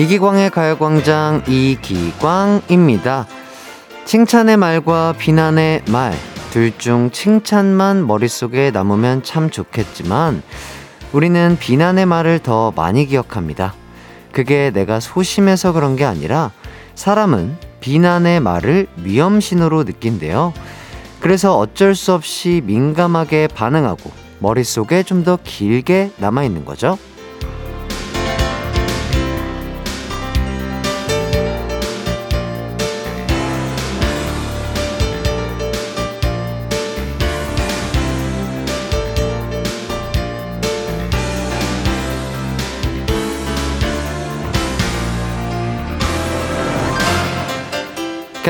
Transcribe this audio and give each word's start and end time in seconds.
이기광의 0.00 0.48
가요광장 0.48 1.42
이기광입니다. 1.46 3.26
칭찬의 4.06 4.56
말과 4.56 5.12
비난의 5.18 5.82
말, 5.90 6.14
둘 6.50 6.72
중 6.78 7.10
칭찬만 7.10 8.06
머릿속에 8.06 8.70
남으면 8.70 9.22
참 9.22 9.50
좋겠지만, 9.50 10.42
우리는 11.12 11.58
비난의 11.60 12.06
말을 12.06 12.38
더 12.38 12.72
많이 12.74 13.04
기억합니다. 13.04 13.74
그게 14.32 14.70
내가 14.70 15.00
소심해서 15.00 15.72
그런 15.72 15.96
게 15.96 16.06
아니라, 16.06 16.50
사람은 16.94 17.58
비난의 17.80 18.40
말을 18.40 18.86
위험신호로 19.02 19.84
느낀대요. 19.84 20.54
그래서 21.20 21.58
어쩔 21.58 21.94
수 21.94 22.14
없이 22.14 22.62
민감하게 22.64 23.48
반응하고, 23.48 24.10
머릿속에 24.38 25.02
좀 25.02 25.24
더 25.24 25.38
길게 25.44 26.12
남아있는 26.16 26.64
거죠. 26.64 26.96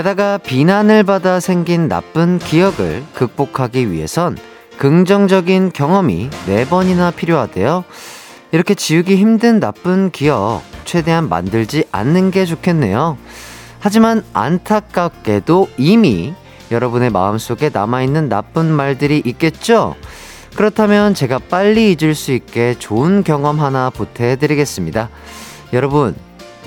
게다가 0.01 0.39
비난을 0.39 1.03
받아 1.03 1.41
생긴 1.41 1.87
나쁜 1.87 2.39
기억을 2.39 3.05
극복하기 3.13 3.93
위해선 3.93 4.39
긍정적인 4.79 5.73
경험이 5.75 6.31
네 6.47 6.67
번이나 6.67 7.11
필요하대요. 7.11 7.85
이렇게 8.51 8.75
지우기 8.75 9.17
힘든 9.17 9.61
나쁜 9.61 10.11
기억 10.11 10.63
최대한 10.87 11.29
만들지 11.29 11.85
않는 11.93 12.31
게 12.31 12.47
좋겠네요. 12.47 13.19
하지만 13.79 14.25
안타깝게도 14.33 15.69
이미 15.77 16.33
여러분의 16.71 17.11
마음속에 17.11 17.69
남아있는 17.71 18.31
나쁜 18.31 18.73
말들이 18.73 19.21
있겠죠? 19.27 19.97
그렇다면 20.57 21.13
제가 21.13 21.41
빨리 21.51 21.95
잊을 21.95 22.15
수 22.15 22.33
있게 22.33 22.75
좋은 22.79 23.23
경험 23.23 23.61
하나 23.61 23.91
보태드리겠습니다. 23.91 25.11
여러분, 25.75 26.17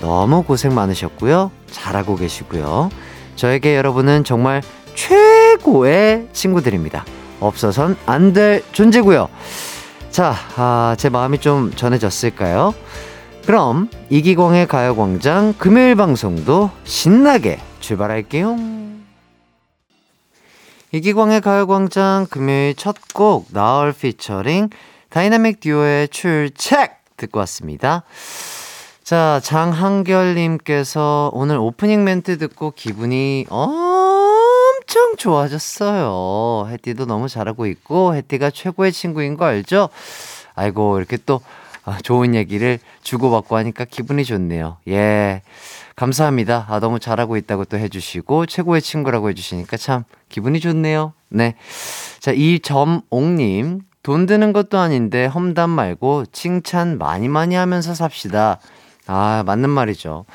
너무 0.02 0.44
고생 0.44 0.76
많으셨고요. 0.76 1.50
잘하고 1.72 2.16
계시고요. 2.16 2.92
저에게 3.36 3.76
여러분은 3.76 4.24
정말 4.24 4.62
최고의 4.96 6.28
친구들입니다. 6.34 7.06
없어선 7.40 7.98
안 8.06 8.34
될 8.34 8.64
존재고요. 8.72 9.28
자, 10.12 10.36
아, 10.56 10.96
제 10.98 11.10
마음이 11.10 11.40
좀 11.40 11.72
전해졌을까요? 11.76 12.74
그럼 13.46 13.90
이기광의 14.10 14.68
가요광장 14.68 15.56
금요일 15.58 15.96
방송도 15.96 16.70
신나게 16.84 17.60
출발할게요. 17.80 18.56
이기광의 20.92 21.42
가요광장 21.42 22.28
금요일 22.30 22.76
첫 22.76 22.96
곡 23.14 23.48
나얼 23.52 23.94
피처링 23.94 24.70
다이나믹 25.10 25.60
듀오의 25.60 26.10
출첵 26.10 26.92
듣고 27.18 27.40
왔습니다. 27.40 28.04
자, 29.04 29.42
장한결님께서 29.44 31.32
오늘 31.34 31.58
오프닝 31.58 32.06
멘트 32.06 32.38
듣고 32.38 32.72
기분이 32.72 33.46
엄청 33.50 35.18
좋아졌어요. 35.18 36.70
해띠도 36.72 37.06
너무 37.06 37.28
잘하고 37.28 37.68
있고, 37.68 38.16
해띠가 38.16 38.52
최고의 38.52 38.94
친구인 38.94 39.36
거 39.36 39.44
알죠? 39.44 39.90
아이고, 40.56 40.98
이렇게 40.98 41.18
또 41.26 41.42
아, 41.84 41.98
좋은 42.02 42.34
얘기를 42.34 42.80
주고받고 43.02 43.58
하니까 43.58 43.84
기분이 43.84 44.24
좋네요. 44.24 44.78
예. 44.88 45.42
감사합니다. 45.98 46.66
아, 46.70 46.80
너무 46.80 46.98
잘하고 46.98 47.36
있다고 47.36 47.66
또 47.66 47.78
해주시고, 47.78 48.46
최고의 48.46 48.82
친구라고 48.82 49.30
해주시니까 49.32 49.76
참 49.76 50.06
기분이 50.30 50.62
좋네요. 50.62 51.12
네. 51.28 51.56
자, 52.22 52.32
이점옥님. 52.32 53.82
돈 54.02 54.26
드는 54.26 54.52
것도 54.52 54.78
아닌데 54.78 55.26
험담 55.26 55.70
말고 55.70 56.26
칭찬 56.34 56.98
많이 56.98 57.30
많이 57.30 57.56
하면서 57.56 57.94
삽시다. 57.94 58.60
아, 59.08 59.44
맞는 59.46 59.70
말이죠. 59.70 60.26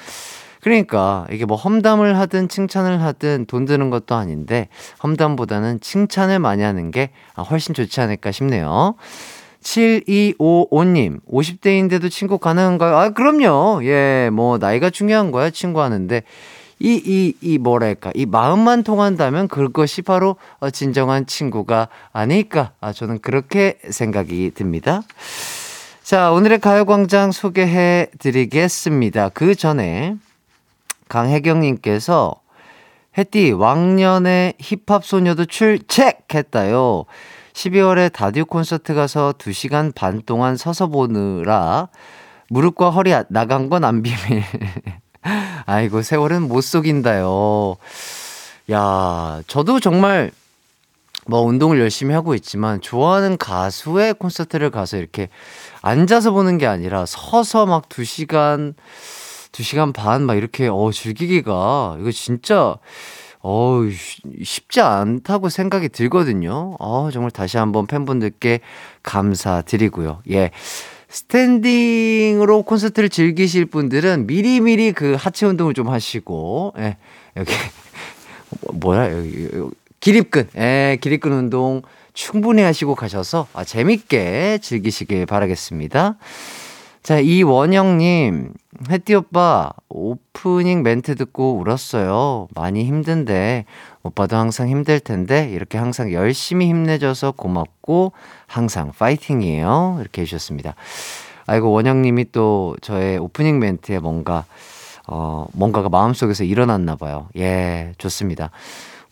그러니까 0.61 1.27
이게 1.31 1.45
뭐 1.45 1.57
험담을 1.57 2.19
하든 2.19 2.49
칭찬을 2.49 3.01
하든 3.03 3.47
돈 3.47 3.65
드는 3.65 3.91
것도 3.91 4.15
아닌데 4.15 4.69
험담보다는 5.03 5.81
칭찬을 5.81 6.41
많이 6.41 6.63
하는 6.63 6.91
게 6.91 7.11
훨씬 7.51 7.75
좋지 7.75 8.01
않을까 8.01 8.33
싶네요. 8.33 8.97
7255님, 9.63 11.21
50대인데도 11.31 12.11
친구 12.11 12.39
가능한가요? 12.39 12.97
아, 12.97 13.11
그럼요. 13.11 13.81
예, 13.85 14.31
뭐, 14.33 14.59
나이가 14.59 14.89
중요한 14.89 15.31
거야, 15.31 15.51
친구 15.51 15.83
하는데. 15.83 16.23
이, 16.81 17.03
이, 17.05 17.35
이, 17.41 17.59
뭐랄까. 17.59 18.13
이 18.15 18.25
마음만 18.25 18.85
통한다면 18.85 19.49
그것이 19.49 20.03
바로 20.03 20.37
진정한 20.73 21.27
친구가 21.27 21.89
아닐까. 22.13 22.71
아, 22.81 22.93
저는 22.93 23.19
그렇게 23.19 23.79
생각이 23.91 24.53
듭니다. 24.55 25.03
자, 26.09 26.33
오늘의 26.33 26.61
가요광장 26.61 27.33
소개해 27.33 28.07
드리겠습니다. 28.19 29.29
그 29.29 29.55
전에 29.55 30.17
강혜경님께서 31.11 32.35
햇띠 33.19 33.53
왕년의 33.53 34.55
힙합 34.59 35.05
소녀도 35.05 35.45
출첵했다요. 35.45 37.05
12월에 37.53 38.11
다듀 38.11 38.47
콘서트 38.47 38.95
가서 38.95 39.35
2시간 39.37 39.95
반 39.95 40.23
동안 40.25 40.57
서서 40.57 40.87
보느라 40.87 41.89
무릎과 42.49 42.89
허리 42.89 43.13
나간 43.29 43.69
건 43.69 43.85
안 43.85 44.01
비밀. 44.01 44.43
아이고, 45.67 46.01
세월은 46.01 46.49
못 46.49 46.63
속인다요. 46.63 47.77
야, 48.71 49.43
저도 49.47 49.79
정말 49.79 50.31
뭐 51.29 51.43
운동을 51.43 51.79
열심히 51.79 52.15
하고 52.15 52.35
있지만 52.35 52.81
좋아하는 52.81 53.37
가수의 53.37 54.15
콘서트를 54.15 54.71
가서 54.71 54.97
이렇게 54.97 55.29
앉아서 55.89 56.33
보는 56.33 56.59
게 56.59 56.67
아니라 56.67 57.07
서서 57.07 57.67
막 57.67 57.89
2시간 57.89 58.75
2시간 59.53 59.93
반 59.95 60.23
막 60.27 60.37
이렇게 60.37 60.69
어 60.69 60.91
즐기기가 60.93 61.97
이거 62.01 62.11
진짜 62.13 62.77
어 63.41 63.81
쉽지 64.45 64.81
않다고 64.81 65.49
생각이 65.49 65.89
들거든요. 65.89 66.77
어 66.79 67.11
정말 67.13 67.31
다시 67.31 67.57
한번 67.57 67.87
팬분들께 67.87 68.61
감사드리고요. 69.03 70.23
예. 70.31 70.51
스탠딩으로 71.09 72.65
콘서트를 72.65 73.09
즐기실 73.09 73.65
분들은 73.67 74.27
미리미리 74.27 74.93
그 74.93 75.17
하체 75.19 75.47
운동을 75.47 75.73
좀 75.73 75.89
하시고 75.89 76.75
예. 76.79 76.99
여기 77.37 77.51
뭐야 78.75 79.13
여기 79.17 79.49
기립근 80.01 80.49
예, 80.59 80.99
기립근 81.01 81.33
운동 81.33 81.83
충분히 82.19 82.63
하시고 82.63 82.97
가셔서 82.97 83.47
아, 83.55 83.63
재밌게 83.63 84.59
즐기시길 84.61 85.25
바라겠습니다. 85.27 86.17
자, 87.05 87.21
이원영님, 87.21 88.55
혜띠 88.91 89.15
오빠, 89.15 89.71
오프닝 89.89 90.83
멘트 90.83 91.15
듣고 91.15 91.61
울었어요. 91.61 92.49
많이 92.57 92.85
힘든데, 92.85 93.67
오빠도 94.03 94.37
항상 94.37 94.69
힘들 94.69 94.99
텐데, 94.99 95.49
이렇게 95.49 95.79
항상 95.79 96.13
열심히 96.13 96.67
힘내줘서 96.67 97.31
고맙고, 97.31 98.13
항상 98.49 98.91
파이팅이에요. 98.99 99.99
이렇게 100.01 100.23
해주셨습니다. 100.23 100.75
아이고, 101.47 101.71
원영님이 101.71 102.33
또 102.33 102.77
저의 102.81 103.19
오프닝 103.19 103.61
멘트에 103.61 104.01
뭔가, 104.01 104.45
어, 105.07 105.47
뭔가가 105.53 105.89
마음속에서 105.89 106.43
일어났나 106.43 106.97
봐요. 106.97 107.29
예, 107.37 107.93
좋습니다. 107.97 108.51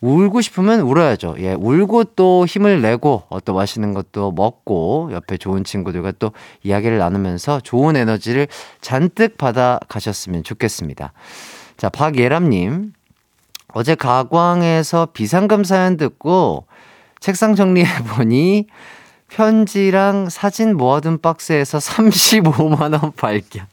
울고 0.00 0.40
싶으면 0.40 0.80
울어야죠. 0.80 1.36
예, 1.38 1.54
울고 1.54 2.04
또 2.16 2.44
힘을 2.46 2.82
내고 2.82 3.24
어떤 3.28 3.56
맛있는 3.56 3.94
것도 3.94 4.32
먹고 4.32 5.10
옆에 5.12 5.36
좋은 5.36 5.64
친구들과 5.64 6.12
또 6.18 6.32
이야기를 6.62 6.98
나누면서 6.98 7.60
좋은 7.60 7.96
에너지를 7.96 8.48
잔뜩 8.80 9.38
받아 9.38 9.80
가셨으면 9.88 10.44
좋겠습니다. 10.44 11.12
자, 11.76 11.88
박예람님. 11.88 12.92
어제 13.72 13.94
가광에서 13.94 15.08
비상금 15.12 15.64
사연 15.64 15.96
듣고 15.96 16.66
책상 17.20 17.54
정리해 17.54 18.04
보니 18.04 18.66
편지랑 19.28 20.28
사진 20.30 20.76
모아둔 20.76 21.18
박스에서 21.18 21.76
35만원 21.78 23.14
발견. 23.16 23.66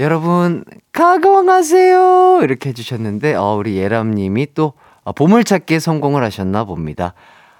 여러분 0.00 0.64
가공하세요 0.92 2.40
이렇게 2.42 2.70
해주셨는데 2.70 3.34
어, 3.34 3.54
우리 3.54 3.76
예람님이 3.76 4.54
또 4.54 4.72
어, 5.04 5.12
보물찾기에 5.12 5.78
성공을 5.78 6.24
하셨나 6.24 6.64
봅니다. 6.64 7.12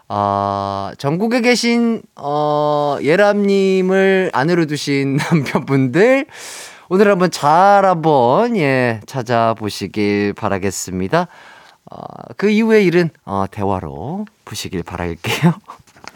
아, 0.09 0.93
전국에 0.97 1.43
계신 1.43 2.01
어, 2.17 2.97
예람님을 3.03 4.31
안으로 4.33 4.65
두신 4.65 5.17
남편분들 5.31 6.25
오늘 6.89 7.11
한번 7.11 7.31
잘 7.31 7.85
한번 7.85 8.57
예 8.57 9.03
찾아보시길 9.05 10.33
바라겠습니다. 10.33 11.29
어, 11.91 11.97
그 12.39 12.49
이후의 12.49 12.87
일은 12.87 13.11
어, 13.27 13.45
대화로 13.51 14.25
보시길 14.47 14.83
바랄게요. 14.83 15.53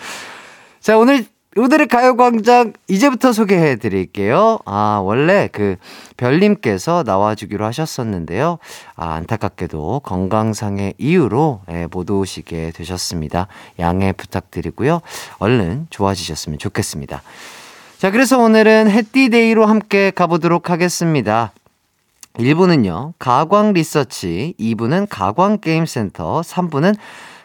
자 0.81 0.97
오늘 0.97 1.27
오늘의 1.57 1.87
가요광장 1.87 2.73
이제부터 2.89 3.33
소개해 3.33 3.77
드릴게요. 3.77 4.59
아, 4.65 5.01
원래 5.05 5.49
그 5.53 5.77
별님께서 6.17 7.05
나와주기로 7.07 7.65
하셨었는데요. 7.65 8.59
아, 8.97 9.15
안타깝게도 9.15 10.01
건강상의 10.01 10.95
이유로 10.99 11.61
예, 11.71 11.87
못 11.91 12.11
오시게 12.11 12.73
되셨습니다. 12.75 13.47
양해 13.79 14.13
부탁드리고요. 14.13 15.01
얼른 15.39 15.87
좋아지셨으면 15.91 16.59
좋겠습니다. 16.59 17.23
자, 17.99 18.11
그래서 18.11 18.39
오늘은 18.39 18.91
해띠데이로 18.91 19.65
함께 19.65 20.11
가보도록 20.11 20.71
하겠습니다. 20.71 21.53
1부는요, 22.35 23.13
가광 23.21 23.75
리서치, 23.75 24.55
2부는 24.59 25.07
가광 25.09 25.59
게임센터, 25.59 26.41
3부는 26.41 26.97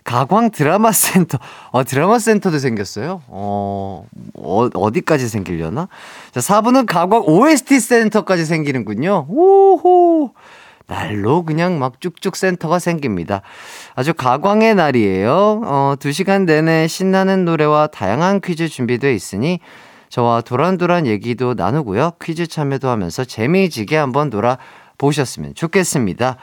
가광 0.10 0.50
드라마 0.50 0.92
센터. 0.92 1.38
어, 1.70 1.84
드라마 1.84 2.18
센터도 2.18 2.58
생겼어요? 2.58 3.22
어, 3.28 4.08
어 4.36 4.70
어 4.74 4.92
디까지 4.92 5.28
생기려나? 5.28 5.88
자, 6.32 6.40
4부는 6.40 6.88
가광 6.88 7.22
OST 7.28 7.80
센터까지 7.80 8.46
생기는군요. 8.46 9.28
오호. 9.30 10.32
날로 10.88 11.44
그냥 11.44 11.78
막 11.78 12.02
쭉쭉 12.02 12.36
센터가 12.36 12.80
생깁니다. 12.80 13.44
아주 13.94 14.16
가광의 14.16 14.74
날이에요. 14.74 15.62
어, 15.64 15.94
2시간 16.00 16.46
내내 16.46 16.88
신나는 16.88 17.46
노래와 17.46 17.86
다양한 17.88 18.42
퀴즈 18.42 18.68
준비되어 18.68 19.12
있으니 19.12 19.60
저와 20.10 20.42
도란도란 20.42 21.06
얘기도 21.06 21.54
나누고요. 21.54 22.14
퀴즈 22.20 22.48
참여도 22.48 22.90
하면서 22.90 23.24
재미지게 23.24 23.96
한번 23.96 24.32
놀아보셨으면 24.32 25.54
좋겠습니다. 25.54 26.38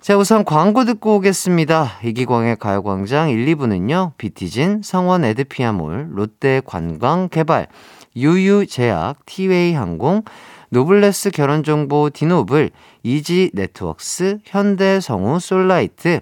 자, 0.00 0.16
우선 0.16 0.44
광고 0.44 0.84
듣고 0.84 1.16
오겠습니다. 1.16 1.98
이기광의 2.04 2.56
가요광장 2.56 3.30
1, 3.30 3.46
2부는요, 3.46 4.12
비티진, 4.16 4.82
성원 4.84 5.24
에드피아몰, 5.24 6.10
롯데 6.12 6.62
관광 6.64 7.28
개발, 7.28 7.66
유유제약, 8.16 9.26
티웨이 9.26 9.74
항공, 9.74 10.22
노블레스 10.70 11.30
결혼정보 11.30 12.10
디노블, 12.10 12.70
이지 13.02 13.50
네트웍스, 13.54 14.38
현대 14.44 15.00
성우 15.00 15.40
솔라이트, 15.40 16.20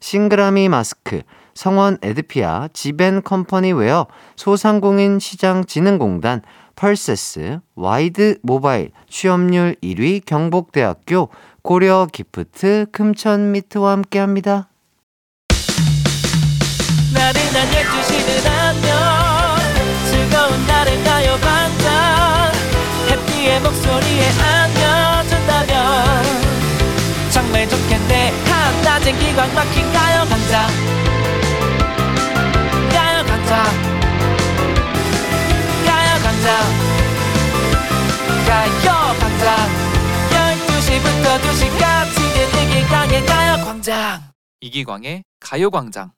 싱그라미 0.00 0.68
마스크, 0.68 1.22
성원 1.54 1.98
에드피아, 2.02 2.68
지벤 2.72 3.22
컴퍼니 3.22 3.74
웨어, 3.74 4.08
소상공인 4.34 5.20
시장 5.20 5.64
진흥공단, 5.64 6.42
펄세스, 6.74 7.60
와이드 7.76 8.38
모바일, 8.42 8.90
취업률 9.08 9.76
1위 9.80 10.24
경복대학교, 10.26 11.28
고려 11.64 12.06
기프트 12.12 12.88
금천 12.92 13.50
미트와 13.52 13.92
함께 13.92 14.18
합니다. 14.18 14.68
나른한 17.14 17.68
12시는 17.70 18.46
안녕. 18.46 18.92
즐거운 20.10 20.66
날을 20.66 21.02
가요 21.04 21.38
반짝 21.40 22.52
해피의 23.08 23.60
목소리에 23.62 24.28
안겨준다면. 24.42 25.72
정말 27.32 27.66
좋겠네. 27.66 28.32
한낮엔 28.44 29.18
기광 29.18 29.54
막힌 29.54 29.90
가요 29.90 30.26
반짝 30.28 30.68
12시부터 41.34 41.40
2시까지 41.40 42.18
이기광의 42.60 43.26
가요광장 43.26 44.20
이기광의 44.60 45.24
가요광장 45.40 46.12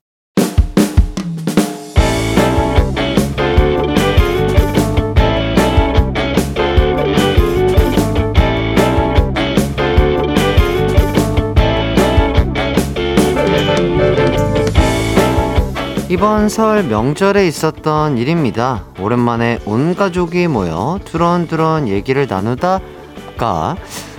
이번 16.09 16.49
설 16.49 16.85
명절에 16.85 17.47
있었던 17.47 18.17
일입니다. 18.19 18.85
오랜만에 19.01 19.59
온 19.65 19.95
가족이 19.95 20.47
모여 20.49 21.01
두런두런 21.05 21.89
얘기를 21.89 22.27
나누다가 22.29 23.77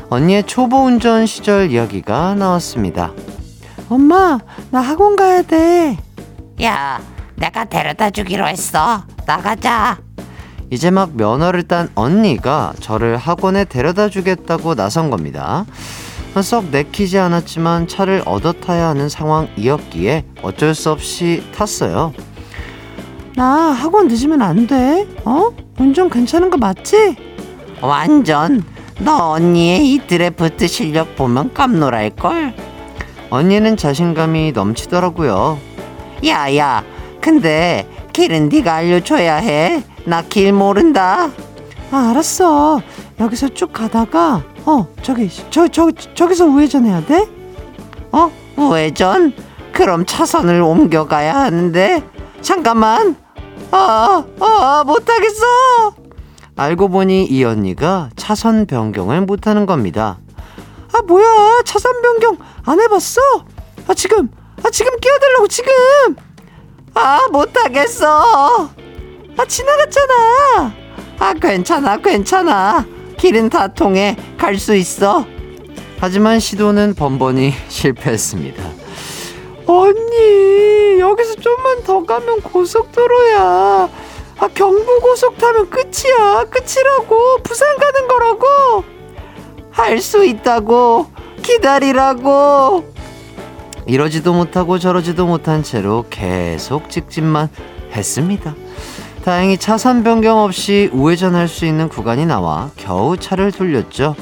언니의 0.10 0.44
초보 0.46 0.86
운전 0.86 1.26
시절 1.26 1.72
이야기가 1.72 2.36
나왔습니다. 2.36 3.12
엄마, 3.90 4.40
나 4.72 4.80
학원 4.80 5.16
가야 5.16 5.42
돼. 5.42 5.98
야, 6.62 7.02
내가 7.36 7.66
데려다 7.66 8.10
주기로 8.10 8.48
했어. 8.48 9.04
나가자. 9.26 9.98
이제 10.70 10.92
막 10.92 11.16
면허를 11.16 11.64
딴 11.64 11.90
언니가 11.96 12.74
저를 12.80 13.18
학원에 13.18 13.66
데려다 13.66 14.10
주겠다고 14.10 14.76
나선 14.76 15.10
겁니다. 15.10 15.66
썩 16.42 16.66
내키지 16.66 17.18
않았지만 17.18 17.88
차를 17.88 18.22
얻어 18.26 18.54
타야 18.54 18.90
하는 18.90 19.10
상황이었기에 19.10 20.26
어쩔 20.44 20.76
수 20.76 20.92
없이 20.92 21.44
탔어요. 21.56 22.14
나 23.36 23.46
학원 23.72 24.08
늦으면 24.08 24.42
안 24.42 24.68
돼. 24.68 25.08
어? 25.26 25.50
운전 25.80 26.10
괜찮은 26.10 26.50
거 26.50 26.58
맞지? 26.58 27.16
완전. 27.82 28.64
너 29.00 29.32
언니의 29.32 29.94
이 29.94 30.00
드래프트 30.08 30.68
실력 30.68 31.16
보면 31.16 31.54
깜놀할걸? 31.54 32.54
언니는 33.30 33.78
자신감이 33.78 34.54
넘치더라고요. 34.54 35.60
야야, 36.26 36.84
근데 37.22 37.88
길은 38.14 38.50
네가 38.50 38.74
알려줘야 38.76 39.36
해. 39.36 39.84
나 40.06 40.22
길 40.24 40.54
모른다. 40.54 41.30
아, 41.92 42.10
알았어. 42.12 42.82
여기서 43.20 43.50
쭉 43.50 43.72
가다가 43.74 44.44
어, 44.66 44.88
저기 45.02 45.30
저 45.50 45.68
저 45.68 45.92
저기서 46.16 46.46
우회전 46.46 46.86
해야 46.86 47.04
돼? 47.06 47.28
어? 48.12 48.32
우회전? 48.56 49.34
그럼 49.74 50.06
차선을 50.06 50.62
옮겨가야 50.62 51.36
하는데 51.36 52.04
잠깐만. 52.42 53.16
아, 53.72 54.24
아, 54.40 54.84
못하겠어. 54.86 55.46
알고 56.58 56.90
보니 56.90 57.26
이 57.26 57.44
언니가 57.44 58.10
차선 58.16 58.66
변경을 58.66 59.22
못하는 59.22 59.66
겁니다. 59.66 60.18
아 60.92 61.02
뭐야? 61.04 61.62
차선 61.66 62.02
변경 62.02 62.38
안 62.66 62.80
해봤어? 62.82 63.22
아 63.88 63.94
지금 63.94 64.30
아 64.64 64.70
지금 64.72 64.92
끼어들라고 65.00 65.48
지금! 65.48 65.72
아 66.96 67.28
못하겠어! 67.32 68.70
아 69.38 69.46
지나갔잖아! 69.46 70.74
아 71.20 71.34
괜찮아 71.34 71.98
괜찮아. 71.98 72.86
길은 73.18 73.50
다 73.50 73.68
통해 73.68 74.16
갈 74.38 74.58
수 74.58 74.76
있어. 74.76 75.26
하지만 76.00 76.40
시도는 76.40 76.96
번번이 76.96 77.54
실패했습니다. 77.70 78.64
언니 79.68 81.00
여기서 81.00 81.36
좀만 81.36 81.84
더 81.84 82.04
가면 82.04 82.42
고속도로야 82.42 83.90
아, 84.40 84.48
경부고속 84.48 85.38
타면 85.38 85.70
끝이야. 85.70 86.46
끝이라고. 86.50 87.38
부산 87.44 87.76
가는 87.78 88.08
거라고. 88.08 88.84
할 89.72 90.00
수 90.02 90.24
있다고. 90.26 91.08
기다리라고. 91.42 92.94
이러지도 93.86 94.34
못하고 94.34 94.80
저러지도 94.80 95.26
못한 95.26 95.64
채로 95.64 96.06
계속 96.10 96.90
직진만 96.90 97.50
했습니다. 97.94 98.54
다행히 99.24 99.58
차선 99.58 100.04
변경 100.04 100.40
없이 100.40 100.90
우회전할 100.94 101.48
수 101.48 101.66
있는 101.66 101.90
구간이 101.90 102.26
나와 102.26 102.70
겨우 102.76 103.18
차를 103.18 103.52
돌렸죠. 103.52 104.16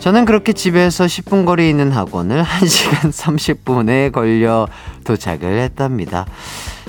저는 0.00 0.24
그렇게 0.24 0.52
집에서 0.52 1.04
10분 1.06 1.44
거리에 1.46 1.68
있는 1.68 1.90
학원을 1.90 2.42
1시간 2.44 3.10
30분에 3.10 4.12
걸려 4.12 4.68
도착을 5.04 5.58
했답니다. 5.58 6.26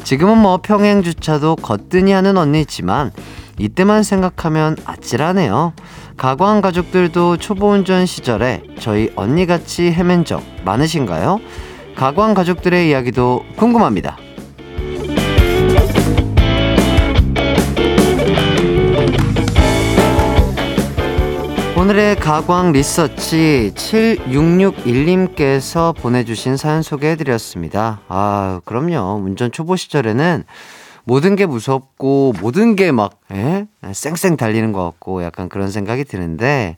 지금은 0.03 0.37
뭐 0.37 0.59
평행 0.61 1.01
주차도 1.01 1.55
거뜬히 1.57 2.11
하는 2.11 2.37
언니지만 2.37 3.11
이때만 3.57 4.03
생각하면 4.03 4.77
아찔하네요. 4.85 5.73
가광 6.15 6.61
가족들도 6.61 7.37
초보 7.37 7.69
운전 7.71 8.05
시절에 8.05 8.61
저희 8.79 9.11
언니같이 9.15 9.91
헤맨 9.91 10.25
적 10.25 10.43
많으신가요? 10.63 11.39
가광 11.95 12.35
가족들의 12.35 12.87
이야기도 12.89 13.43
궁금합니다. 13.55 14.17
오늘의 21.77 22.15
가광 22.15 22.71
리서치 22.71 23.71
7661님께서 23.75 25.95
보내주신 25.95 26.57
사연 26.57 26.81
소개해드렸습니다. 26.81 28.01
아, 28.07 28.61
그럼요. 28.65 29.21
운전 29.23 29.51
초보 29.51 29.75
시절에는 29.75 30.43
모든 31.03 31.35
게 31.35 31.45
무섭고, 31.45 32.33
모든 32.41 32.75
게 32.75 32.91
막, 32.91 33.19
예? 33.31 33.67
쌩쌩 33.93 34.37
달리는 34.37 34.71
것 34.71 34.83
같고, 34.85 35.23
약간 35.23 35.49
그런 35.49 35.69
생각이 35.69 36.03
드는데, 36.03 36.77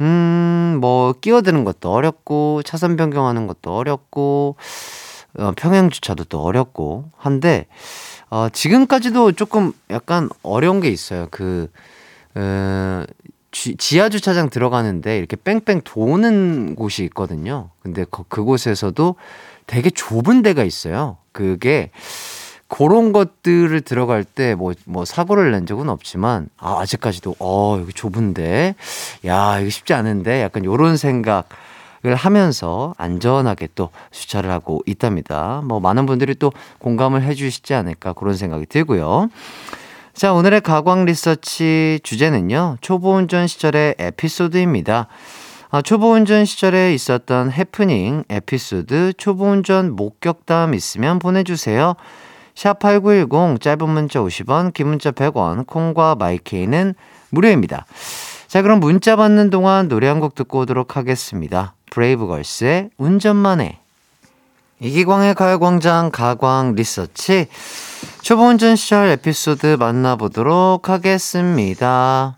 음, 0.00 0.78
뭐, 0.80 1.12
끼어드는 1.12 1.64
것도 1.64 1.92
어렵고, 1.92 2.62
차선 2.64 2.96
변경하는 2.96 3.46
것도 3.46 3.76
어렵고, 3.76 4.56
어, 5.38 5.52
평행 5.58 5.90
주차도 5.90 6.24
또 6.24 6.40
어렵고, 6.40 7.10
한데, 7.18 7.66
어, 8.30 8.48
지금까지도 8.48 9.32
조금 9.32 9.72
약간 9.90 10.30
어려운 10.42 10.80
게 10.80 10.88
있어요. 10.88 11.28
그, 11.30 11.68
어, 12.34 13.04
지, 13.56 13.74
지하 13.78 14.10
주차장 14.10 14.50
들어가는데 14.50 15.16
이렇게 15.16 15.34
뺑뺑 15.34 15.80
도는 15.82 16.74
곳이 16.76 17.04
있거든요. 17.04 17.70
근데 17.80 18.04
그, 18.10 18.22
그곳에서도 18.24 19.14
되게 19.66 19.88
좁은 19.88 20.42
데가 20.42 20.62
있어요. 20.62 21.16
그게 21.32 21.90
그런 22.68 23.14
것들을 23.14 23.80
들어갈 23.80 24.24
때 24.24 24.54
뭐, 24.54 24.74
뭐 24.84 25.06
사고를 25.06 25.52
낸 25.52 25.64
적은 25.64 25.88
없지만, 25.88 26.50
아, 26.58 26.80
아직까지도, 26.80 27.36
어, 27.38 27.78
여기 27.80 27.94
좁은데, 27.94 28.74
야, 29.24 29.58
이거 29.60 29.70
쉽지 29.70 29.94
않은데, 29.94 30.42
약간 30.42 30.62
요런 30.64 30.98
생각을 30.98 32.14
하면서 32.14 32.92
안전하게 32.98 33.68
또 33.74 33.88
주차를 34.10 34.50
하고 34.50 34.82
있답니다. 34.84 35.62
뭐, 35.64 35.80
많은 35.80 36.04
분들이 36.04 36.34
또 36.34 36.52
공감을 36.78 37.22
해 37.22 37.34
주시지 37.34 37.72
않을까 37.72 38.12
그런 38.12 38.36
생각이 38.36 38.66
들고요. 38.66 39.30
자, 40.16 40.32
오늘의 40.32 40.62
가광 40.62 41.04
리서치 41.04 42.00
주제는요, 42.02 42.78
초보 42.80 43.12
운전 43.16 43.46
시절의 43.46 43.96
에피소드입니다. 43.98 45.08
아, 45.70 45.82
초보 45.82 46.12
운전 46.12 46.46
시절에 46.46 46.94
있었던 46.94 47.52
해프닝, 47.52 48.24
에피소드, 48.30 49.12
초보 49.18 49.44
운전 49.44 49.94
목격담 49.94 50.72
있으면 50.72 51.18
보내주세요. 51.18 51.96
샵8910 52.54 53.60
짧은 53.60 53.90
문자 53.90 54.20
50원, 54.20 54.72
긴 54.72 54.88
문자 54.88 55.10
100원, 55.10 55.66
콩과 55.66 56.14
마이케이는 56.14 56.94
무료입니다. 57.28 57.84
자, 58.46 58.62
그럼 58.62 58.80
문자 58.80 59.16
받는 59.16 59.50
동안 59.50 59.88
노래 59.88 60.08
한 60.08 60.20
곡 60.20 60.34
듣고 60.34 60.60
오도록 60.60 60.96
하겠습니다. 60.96 61.74
브레이브걸스의 61.90 62.88
운전만 62.96 63.60
해. 63.60 63.80
이기광의 64.80 65.34
가요광장 65.34 66.10
가광 66.10 66.74
리서치 66.74 67.46
초보 68.22 68.48
운전 68.48 68.76
시절 68.76 69.08
에피소드 69.08 69.76
만나보도록 69.78 70.88
하겠습니다. 70.88 72.36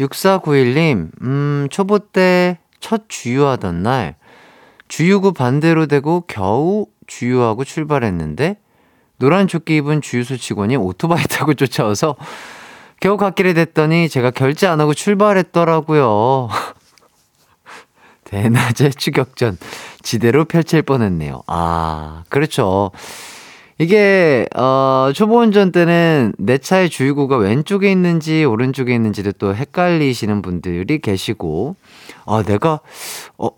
6491님, 0.00 1.10
음, 1.22 1.68
초보 1.70 1.98
때 1.98 2.58
첫 2.80 3.02
주유하던 3.08 3.82
날, 3.82 4.16
주유구 4.88 5.32
반대로 5.32 5.86
되고 5.86 6.24
겨우 6.26 6.86
주유하고 7.06 7.64
출발했는데, 7.64 8.56
노란 9.18 9.48
조끼 9.48 9.76
입은 9.76 10.00
주유소 10.00 10.36
직원이 10.36 10.76
오토바이 10.76 11.24
타고 11.28 11.54
쫓아와서 11.54 12.16
겨우 13.00 13.16
갓길에 13.16 13.52
됐더니 13.52 14.08
제가 14.08 14.30
결제 14.30 14.66
안 14.66 14.80
하고 14.80 14.94
출발했더라고요. 14.94 16.48
대낮에 18.28 18.90
추격전 18.90 19.58
지대로 20.02 20.44
펼칠 20.44 20.82
뻔했네요. 20.82 21.42
아, 21.46 22.24
그렇죠. 22.28 22.90
이게 23.78 24.46
어 24.56 25.12
초보 25.14 25.38
운전 25.38 25.70
때는 25.70 26.34
내 26.36 26.58
차의 26.58 26.90
주유구가 26.90 27.36
왼쪽에 27.36 27.90
있는지 27.90 28.44
오른쪽에 28.44 28.92
있는지를 28.92 29.32
또 29.34 29.54
헷갈리시는 29.54 30.42
분들이 30.42 30.98
계시고 30.98 31.76
아 32.26 32.42
내가 32.42 32.80
어 33.38 33.50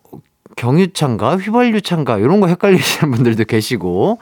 경유차인가 0.56 1.38
휘발유차인가 1.38 2.18
이런 2.18 2.40
거 2.40 2.48
헷갈리시는 2.48 3.12
분들도 3.14 3.44
계시고 3.44 4.18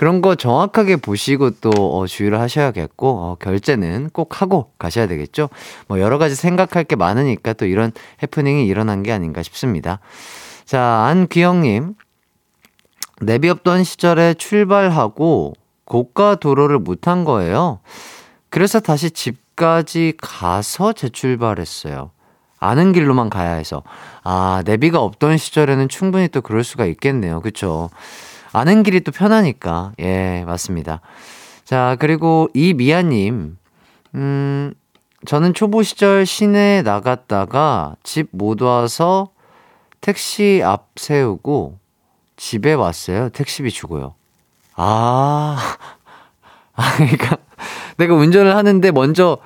그런 0.00 0.22
거 0.22 0.34
정확하게 0.34 0.96
보시고 0.96 1.50
또 1.60 1.70
어, 1.70 2.06
주의를 2.06 2.40
하셔야겠고 2.40 3.06
어, 3.06 3.36
결제는 3.38 4.08
꼭 4.14 4.40
하고 4.40 4.72
가셔야 4.78 5.06
되겠죠. 5.06 5.50
뭐 5.88 6.00
여러 6.00 6.16
가지 6.16 6.34
생각할 6.34 6.84
게 6.84 6.96
많으니까 6.96 7.52
또 7.52 7.66
이런 7.66 7.92
해프닝이 8.22 8.66
일어난 8.66 9.02
게 9.02 9.12
아닌가 9.12 9.42
싶습니다. 9.42 9.98
자 10.64 10.80
안기영님 11.10 11.96
내비 13.20 13.50
없던 13.50 13.84
시절에 13.84 14.32
출발하고 14.32 15.52
고가 15.84 16.36
도로를 16.36 16.78
못한 16.78 17.26
거예요. 17.26 17.80
그래서 18.48 18.80
다시 18.80 19.10
집까지 19.10 20.14
가서 20.16 20.94
재출발했어요. 20.94 22.10
아는 22.58 22.92
길로만 22.92 23.28
가야 23.28 23.52
해서. 23.52 23.82
아, 24.22 24.62
내비가 24.64 25.00
없던 25.00 25.36
시절에는 25.36 25.88
충분히 25.88 26.28
또 26.28 26.40
그럴 26.40 26.64
수가 26.64 26.86
있겠네요. 26.86 27.42
그쵸? 27.42 27.90
아는 28.52 28.82
길이 28.82 29.00
또 29.00 29.12
편하니까. 29.12 29.92
예, 30.00 30.44
맞습니다. 30.46 31.00
자, 31.64 31.96
그리고 32.00 32.48
이미아님. 32.54 33.56
음, 34.16 34.74
저는 35.26 35.54
초보 35.54 35.82
시절 35.82 36.26
시내에 36.26 36.82
나갔다가 36.82 37.94
집 38.02 38.28
못 38.32 38.62
와서 38.62 39.28
택시 40.00 40.62
앞 40.64 40.88
세우고 40.96 41.78
집에 42.36 42.72
왔어요. 42.72 43.28
택시비 43.28 43.70
주고요. 43.70 44.14
아, 44.74 45.58
아, 46.74 46.96
그러니까 46.96 47.36
내가 47.98 48.14
운전을 48.14 48.56
하는데 48.56 48.90
먼저 48.92 49.38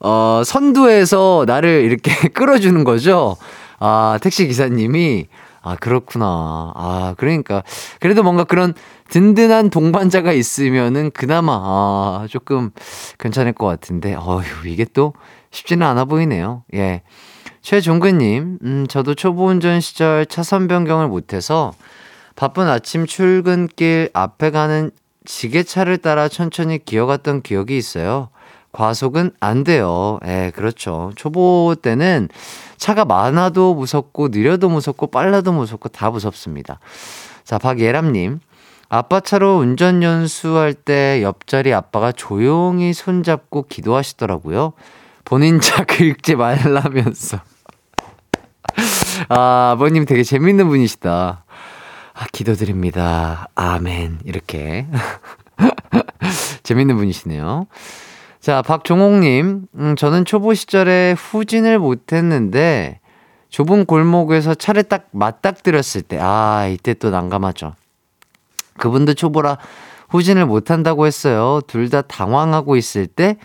어, 0.00 0.42
선두에서 0.44 1.44
나를 1.46 1.82
이렇게 1.84 2.12
끌어주는 2.28 2.84
거죠. 2.84 3.36
아, 3.78 4.18
택시 4.20 4.46
기사님이 4.46 5.28
아, 5.62 5.76
그렇구나. 5.76 6.72
아, 6.74 7.14
그러니까 7.16 7.62
그래도 8.00 8.22
뭔가 8.22 8.44
그런 8.44 8.74
든든한 9.08 9.70
동반자가 9.70 10.32
있으면은 10.32 11.10
그나마 11.12 11.52
아, 11.54 12.26
조금 12.28 12.70
괜찮을 13.18 13.52
것 13.52 13.66
같은데 13.66 14.14
어휴, 14.14 14.66
이게 14.66 14.84
또 14.84 15.14
쉽지는 15.50 15.86
않아 15.86 16.04
보이네요. 16.06 16.64
예. 16.74 17.02
최종근님, 17.60 18.58
음, 18.64 18.86
저도 18.88 19.14
초보 19.14 19.46
운전 19.46 19.80
시절 19.80 20.26
차선 20.26 20.66
변경을 20.66 21.06
못해서 21.06 21.72
바쁜 22.34 22.66
아침 22.66 23.06
출근길 23.06 24.10
앞에 24.12 24.50
가는 24.50 24.90
지게차를 25.24 25.98
따라 25.98 26.28
천천히 26.28 26.84
기어갔던 26.84 27.42
기억이 27.42 27.76
있어요. 27.76 28.30
과속은 28.72 29.32
안 29.38 29.64
돼요. 29.64 30.18
예, 30.26 30.50
그렇죠. 30.54 31.12
초보 31.14 31.76
때는 31.80 32.28
차가 32.82 33.04
많아도 33.04 33.76
무섭고, 33.76 34.30
느려도 34.32 34.68
무섭고, 34.68 35.06
빨라도 35.12 35.52
무섭고, 35.52 35.88
다 35.90 36.10
무섭습니다. 36.10 36.80
자, 37.44 37.56
박예람님. 37.56 38.40
아빠 38.88 39.20
차로 39.20 39.58
운전 39.58 40.02
연수할 40.02 40.74
때 40.74 41.22
옆자리 41.22 41.72
아빠가 41.72 42.10
조용히 42.10 42.92
손잡고 42.92 43.66
기도하시더라고요. 43.68 44.72
본인 45.24 45.60
차 45.60 45.84
긁지 45.84 46.34
말라면서. 46.34 47.38
아, 49.28 49.70
아버님 49.74 50.04
되게 50.04 50.24
재밌는 50.24 50.66
분이시다. 50.66 51.44
아, 52.14 52.26
기도드립니다. 52.32 53.46
아멘. 53.54 54.18
이렇게. 54.24 54.88
재밌는 56.64 56.96
분이시네요. 56.96 57.68
자, 58.42 58.60
박종옥님. 58.60 59.66
음, 59.76 59.96
저는 59.96 60.24
초보 60.24 60.52
시절에 60.52 61.14
후진을 61.16 61.78
못했는데, 61.78 62.98
좁은 63.50 63.84
골목에서 63.86 64.54
차를 64.56 64.82
딱 64.82 65.06
맞닥뜨렸을 65.12 66.02
때, 66.02 66.18
아, 66.20 66.66
이때 66.66 66.92
또 66.94 67.10
난감하죠. 67.10 67.74
그분도 68.78 69.14
초보라 69.14 69.58
후진을 70.10 70.46
못한다고 70.46 71.06
했어요. 71.06 71.60
둘 71.68 71.88
다 71.88 72.02
당황하고 72.02 72.74
있을 72.76 73.06
때, 73.06 73.36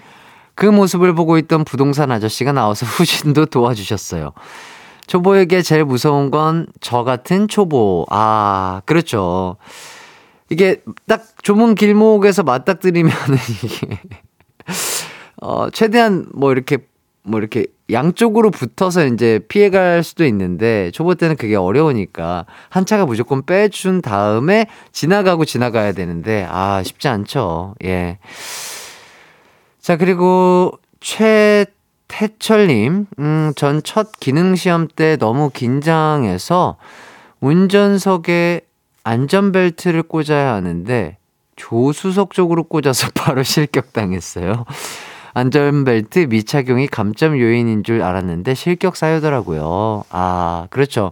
그 0.55 0.65
모습을 0.65 1.13
보고 1.13 1.37
있던 1.37 1.63
부동산 1.63 2.11
아저씨가 2.11 2.51
나와서 2.51 2.87
후진도 2.97 3.45
도와주셨어요. 3.45 4.31
초보에게 5.05 5.61
제일 5.61 5.85
무서운 5.85 6.31
건 6.31 6.65
저 6.81 7.03
같은 7.03 7.47
초보. 7.47 8.07
아, 8.09 8.81
그렇죠. 8.85 9.57
이게 10.49 10.81
딱 11.07 11.23
좁은 11.43 11.75
길목에서 11.75 12.41
맞닥뜨리면은 12.41 13.37
이게, 13.63 13.99
어, 15.41 15.69
최대한 15.69 16.27
뭐 16.33 16.51
이렇게, 16.51 16.77
뭐 17.23 17.39
이렇게 17.39 17.67
양쪽으로 17.91 18.51
붙어서 18.51 19.05
이제 19.05 19.39
피해갈 19.47 20.03
수도 20.03 20.25
있는데 20.25 20.91
초보 20.91 21.15
때는 21.15 21.35
그게 21.37 21.55
어려우니까 21.55 22.45
한 22.69 22.85
차가 22.85 23.05
무조건 23.05 23.45
빼준 23.45 24.01
다음에 24.01 24.67
지나가고 24.91 25.45
지나가야 25.45 25.93
되는데 25.93 26.45
아, 26.49 26.83
쉽지 26.83 27.07
않죠. 27.07 27.75
예. 27.85 28.17
자, 29.79 29.95
그리고 29.97 30.73
최 30.99 31.65
태철님, 32.09 33.05
음, 33.19 33.53
전 33.55 33.81
첫 33.83 34.11
기능 34.19 34.55
시험 34.55 34.87
때 34.87 35.17
너무 35.17 35.49
긴장해서 35.49 36.77
운전석에 37.41 38.61
안전벨트를 39.03 40.03
꽂아야 40.03 40.53
하는데 40.53 41.17
조수석 41.57 42.33
쪽으로 42.33 42.63
꽂아서 42.63 43.09
바로 43.13 43.43
실격당했어요. 43.43 44.65
안전벨트 45.33 46.27
미착용이 46.29 46.87
감점 46.87 47.37
요인인 47.37 47.83
줄 47.83 48.01
알았는데 48.01 48.55
실격 48.55 48.95
사유더라고요. 48.95 50.05
아, 50.09 50.67
그렇죠. 50.71 51.11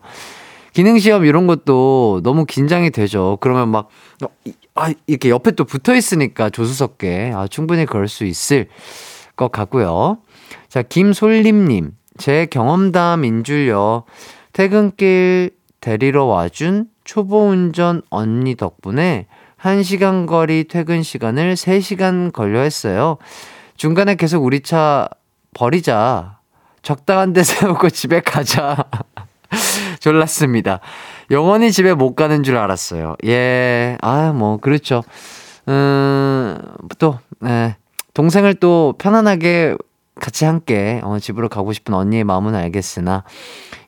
기능시험 0.73 1.25
이런 1.25 1.47
것도 1.47 2.21
너무 2.23 2.45
긴장이 2.45 2.89
되죠. 2.91 3.37
그러면 3.39 3.69
막, 3.69 3.89
어, 4.23 4.27
아, 4.73 4.91
이렇게 5.07 5.29
옆에 5.29 5.51
또 5.51 5.63
붙어 5.63 5.93
있으니까 5.95 6.49
조수석에. 6.49 7.33
아, 7.35 7.47
충분히 7.47 7.85
그럴 7.85 8.07
수 8.07 8.25
있을 8.25 8.67
것 9.35 9.51
같고요. 9.51 10.17
자, 10.69 10.81
김솔림님. 10.81 11.91
제 12.17 12.45
경험담인 12.45 13.43
줄요. 13.43 14.03
퇴근길 14.53 15.51
데리러 15.81 16.25
와준 16.25 16.87
초보 17.03 17.47
운전 17.47 18.01
언니 18.09 18.55
덕분에 18.55 19.27
1시간 19.65 20.27
거리 20.27 20.65
퇴근 20.65 21.01
시간을 21.01 21.55
3시간 21.55 22.31
걸려 22.31 22.59
했어요. 22.59 23.17
중간에 23.77 24.13
계속 24.13 24.43
우리 24.43 24.61
차 24.61 25.09
버리자. 25.55 26.37
적당한 26.83 27.33
데 27.33 27.41
세우고 27.43 27.89
집에 27.89 28.19
가자. 28.19 28.85
졸랐습니다. 29.99 30.81
영원히 31.31 31.71
집에 31.71 31.95
못 31.95 32.13
가는 32.13 32.43
줄 32.43 32.57
알았어요. 32.57 33.15
예, 33.25 33.97
아, 34.01 34.31
뭐, 34.33 34.57
그렇죠. 34.57 35.03
음, 35.67 36.61
또, 36.99 37.17
예, 37.43 37.75
동생을 38.13 38.53
또 38.55 38.93
편안하게 38.99 39.77
같이 40.19 40.45
함께 40.45 41.01
어, 41.03 41.19
집으로 41.19 41.49
가고 41.49 41.73
싶은 41.73 41.93
언니의 41.93 42.23
마음은 42.23 42.55
알겠으나 42.55 43.23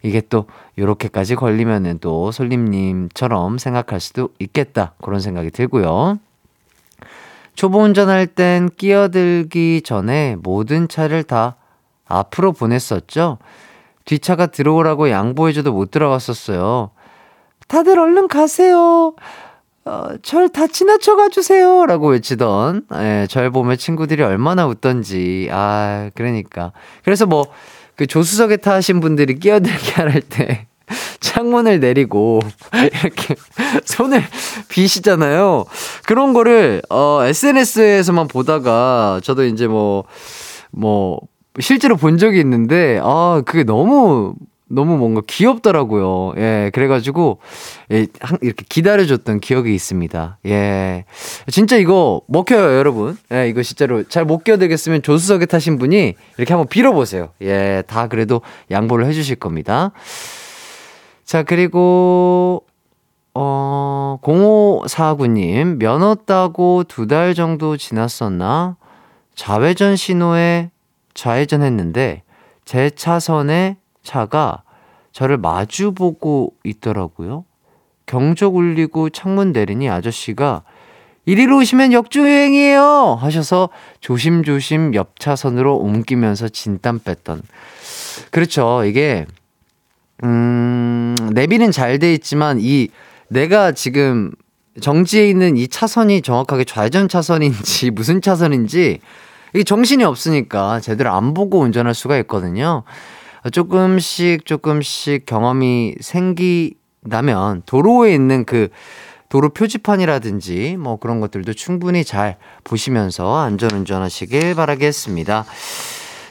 이게 0.03 0.22
또 0.22 0.46
요렇게까지 0.77 1.36
걸리면은 1.36 2.00
또 2.00 2.31
솔림님처럼 2.31 3.57
생각할 3.57 4.00
수도 4.00 4.29
있겠다 4.39 4.93
그런 5.01 5.19
생각이 5.19 5.51
들고요. 5.51 6.19
초보 7.55 7.79
운전할 7.79 8.27
땐 8.27 8.69
끼어들기 8.77 9.81
전에 9.84 10.36
모든 10.43 10.88
차를 10.88 11.24
다 11.24 11.55
앞으로 12.05 12.51
보냈었죠. 12.51 13.39
뒷차가 14.05 14.48
들어오라고 14.48 15.10
양보해줘도 15.10 15.74
못 15.74 15.91
들어갔었어요. 15.91 16.91
다들 17.67 18.00
얼른 18.00 18.27
가세요. 18.27 19.13
어, 19.88 20.10
절 20.22 20.50
다 20.50 20.67
지나쳐 20.67 21.15
가 21.15 21.29
주세요. 21.29 21.86
라고 21.86 22.10
외치던, 22.10 22.84
예, 22.96 23.27
절 23.29 23.51
보며 23.51 23.75
친구들이 23.77 24.22
얼마나 24.22 24.67
웃던지. 24.67 25.48
아, 25.51 26.10
그러니까. 26.13 26.74
그래서 27.06 27.25
뭐, 27.25 27.46
그 27.96 28.06
조수석에 28.06 28.58
타신 28.58 29.00
분들이 29.00 29.39
끼어들게 29.39 29.94
할 30.03 30.22
때, 30.22 30.67
창문을 31.22 31.79
내리고, 31.79 32.39
이렇게 32.75 33.36
손을 33.86 34.22
비시잖아요. 34.67 35.65
그런 36.06 36.34
거를, 36.34 36.82
어, 36.89 37.22
SNS에서만 37.24 38.27
보다가, 38.27 39.22
저도 39.24 39.46
이제 39.46 39.67
뭐, 39.67 40.03
뭐, 40.72 41.20
실제로 41.60 41.96
본 41.96 42.17
적이 42.17 42.39
있는데, 42.41 43.00
아, 43.01 43.41
그게 43.46 43.63
너무 43.63 44.34
너무 44.69 44.97
뭔가 44.97 45.21
귀엽더라고요. 45.27 46.33
예, 46.38 46.71
그래가지고, 46.74 47.39
예, 47.91 48.07
이렇게 48.41 48.65
기다려줬던 48.67 49.39
기억이 49.39 49.74
있습니다. 49.74 50.39
예. 50.47 51.05
진짜 51.50 51.77
이거 51.77 52.21
먹혀요, 52.27 52.77
여러분. 52.77 53.17
예, 53.31 53.47
이거 53.47 53.63
진짜로 53.63 54.03
잘 54.03 54.25
못 54.25 54.43
끼어들겠으면 54.43 55.03
조수석에 55.03 55.45
타신 55.45 55.77
분이 55.77 56.15
이렇게 56.38 56.53
한번 56.53 56.67
빌어보세요. 56.67 57.29
예, 57.41 57.83
다 57.88 58.07
그래도 58.07 58.41
양보를 58.69 59.05
해주실 59.05 59.38
겁니다. 59.38 59.91
자, 61.24 61.43
그리고, 61.43 62.63
어, 63.33 64.17
0549님, 64.21 65.77
면허 65.79 66.15
따고 66.15 66.83
두 66.83 67.07
달 67.07 67.33
정도 67.36 67.77
지났었나? 67.77 68.75
좌회전 69.36 69.95
신호에 69.95 70.71
좌회전 71.13 71.62
했는데, 71.63 72.24
제 72.65 72.89
차선에 72.89 73.77
차가 74.07 74.63
저를 75.11 75.37
마주보고 75.37 76.53
있더라고요. 76.63 77.43
경적 78.05 78.55
울리고 78.55 79.09
창문 79.09 79.51
내리니 79.51 79.89
아저씨가 79.89 80.63
이리로 81.25 81.57
오시면 81.57 81.91
역주행이에요! 81.91 83.17
하셔서 83.19 83.67
조심조심 83.99 84.95
옆 84.95 85.19
차선으로 85.19 85.75
옮기면서 85.75 86.47
진땀 86.47 86.99
뺐던. 86.99 87.41
그렇죠. 88.31 88.85
이게, 88.85 89.25
음, 90.23 91.15
내비는 91.34 91.71
잘 91.71 91.99
돼 91.99 92.13
있지만 92.13 92.60
이 92.62 92.88
내가 93.27 93.73
지금 93.73 94.32
정지해 94.79 95.27
있는 95.29 95.58
이 95.58 95.67
차선이 95.67 96.21
정확하게 96.21 96.63
좌회전 96.63 97.10
차선인지 97.10 97.91
무슨 97.97 98.21
차선인지 98.21 98.99
이게 99.53 99.63
정신이 99.63 100.05
없으니까 100.05 100.79
제대로 100.79 101.12
안 101.12 101.34
보고 101.34 101.60
운전할 101.60 101.93
수가 101.93 102.17
있거든요. 102.19 102.84
조금씩 103.49 104.45
조금씩 104.45 105.25
경험이 105.25 105.95
생기다면 105.99 107.63
도로에 107.65 108.13
있는 108.13 108.45
그 108.45 108.69
도로 109.29 109.49
표지판이라든지 109.49 110.77
뭐 110.79 110.97
그런 110.97 111.19
것들도 111.19 111.53
충분히 111.53 112.05
잘 112.05 112.38
보시면서 112.63 113.38
안전운전 113.38 114.01
하시길 114.01 114.55
바라겠습니다. 114.55 115.45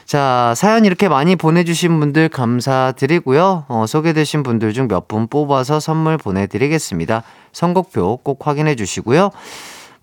자, 0.05 0.53
사연 0.55 0.85
이렇게 0.85 1.09
많이 1.09 1.35
보내주신 1.35 1.99
분들 1.99 2.29
감사드리고요. 2.29 3.65
어, 3.67 3.85
소개되신 3.87 4.41
분들 4.41 4.73
중 4.73 4.87
몇 4.87 5.07
분 5.07 5.27
뽑아서 5.27 5.79
선물 5.79 6.17
보내드리겠습니다. 6.17 7.23
선곡표 7.51 8.17
꼭 8.23 8.47
확인해 8.47 8.75
주시고요. 8.75 9.31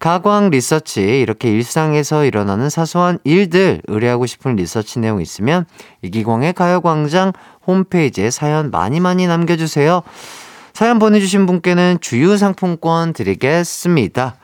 가광 0.04 0.50
리서치 0.50 1.00
이렇게 1.00 1.50
일상에서 1.50 2.26
일어나는 2.26 2.68
사소한 2.68 3.18
일들 3.24 3.80
의뢰하고 3.86 4.26
싶은 4.26 4.54
리서치 4.54 4.98
내용 4.98 5.22
있으면 5.22 5.64
이기광의 6.02 6.52
가요광장 6.52 7.32
홈페이지에 7.66 8.30
사연 8.30 8.70
많이 8.70 9.00
많이 9.00 9.26
남겨주세요. 9.26 10.02
사연 10.74 10.98
보내주신 10.98 11.46
분께는 11.46 11.96
주유 12.02 12.36
상품권 12.36 13.14
드리겠습니다. 13.14 14.36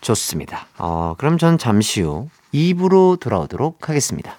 좋습니다. 0.00 0.66
어, 0.78 1.14
그럼 1.18 1.36
전 1.36 1.58
잠시 1.58 2.00
후 2.00 2.30
2부로 2.54 3.20
돌아오도록 3.20 3.90
하겠습니다. 3.90 4.38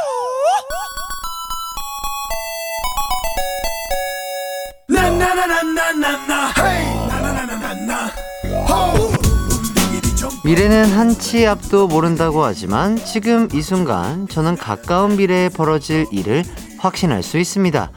미래는 10.43 10.91
한 10.91 11.15
치 11.17 11.45
앞도 11.47 11.87
모른다고 11.87 12.43
하지만 12.43 12.97
지금 13.05 13.47
이 13.53 13.61
순간 13.61 14.27
저는 14.27 14.57
가까운 14.57 15.15
미래에 15.17 15.49
벌어질 15.49 16.05
일을 16.11 16.43
확신할 16.79 17.21
수 17.23 17.37
있습니다. 17.37 17.91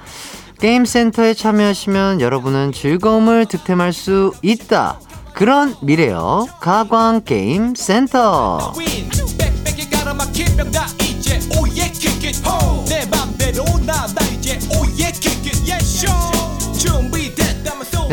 게임센터에 0.60 1.34
참여하시면 1.34 2.20
여러분은 2.20 2.72
즐거움을 2.72 3.46
득템할 3.46 3.92
수 3.92 4.32
있다. 4.42 5.00
그런 5.34 5.74
미래요. 5.82 6.46
가광게임센터. 6.60 8.72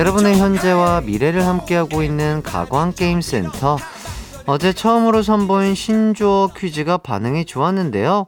여러분의 0.01 0.37
현재와 0.39 1.01
미래를 1.01 1.45
함께하고 1.45 2.01
있는 2.01 2.41
가광게임센터. 2.41 3.77
어제 4.47 4.73
처음으로 4.73 5.21
선보인 5.21 5.75
신조어 5.75 6.53
퀴즈가 6.57 6.97
반응이 6.97 7.45
좋았는데요. 7.45 8.25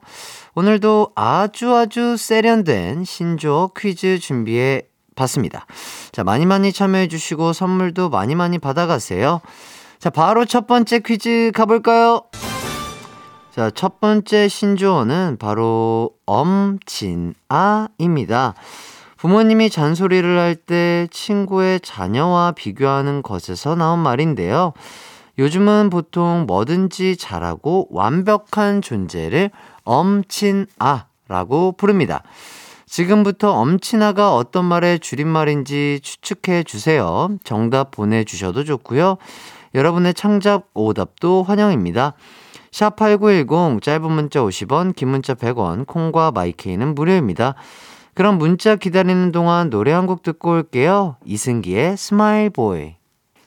오늘도 0.54 1.14
아주 1.16 1.76
아주 1.76 2.16
세련된 2.16 3.06
신조어 3.06 3.72
퀴즈 3.76 4.20
준비해 4.20 4.84
봤습니다. 5.16 5.66
자, 6.12 6.24
많이 6.24 6.46
많이 6.46 6.72
참여해 6.72 7.08
주시고 7.08 7.54
선물도 7.54 8.12
많이 8.12 8.36
많이 8.36 8.60
받아가세요. 8.60 9.42
자, 9.98 10.12
바로 10.12 10.46
첫 10.46 10.68
번째 10.68 11.00
퀴즈 11.00 11.52
가볼까요? 11.56 12.22
자, 13.50 13.72
첫 13.72 14.00
번째 14.00 14.48
신조어는 14.48 15.38
바로 15.40 16.12
엄진아입니다. 16.28 17.34
부모님이 19.24 19.70
잔소리를 19.70 20.38
할 20.38 20.56
때 20.56 21.08
친구의 21.10 21.80
자녀와 21.80 22.52
비교하는 22.52 23.22
것에서 23.22 23.74
나온 23.74 24.00
말인데요. 24.00 24.74
요즘은 25.40 25.90
보통 25.90 26.44
뭐든지 26.46 27.16
잘하고 27.16 27.88
완벽한 27.90 28.82
존재를 28.82 29.50
엄친아라고 29.86 31.72
부릅니다. 31.78 32.24
지금부터 32.86 33.54
엄친아가 33.54 34.36
어떤 34.36 34.66
말의 34.66 35.00
줄임말인지 35.00 36.02
추측해 36.04 36.64
주세요. 36.64 37.30
정답 37.46 37.92
보내주셔도 37.92 38.66
좋고요. 38.66 39.16
여러분의 39.74 40.16
창작 40.16 40.68
오답도 40.74 41.44
환영입니다. 41.44 42.14
샵8910 42.72 43.82
짧은 43.82 44.12
문자 44.12 44.42
50원, 44.42 44.94
긴 44.94 45.08
문자 45.08 45.34
100원, 45.34 45.88
콩과 45.88 46.32
마이케이는 46.32 46.94
무료입니다. 46.94 47.56
그럼 48.14 48.38
문자 48.38 48.76
기다리는 48.76 49.32
동안 49.32 49.70
노래 49.70 49.92
한 49.92 50.06
곡 50.06 50.22
듣고 50.22 50.52
올게요. 50.52 51.16
이승기의 51.26 51.98
Smile 51.98 52.50
Boy. 52.50 52.96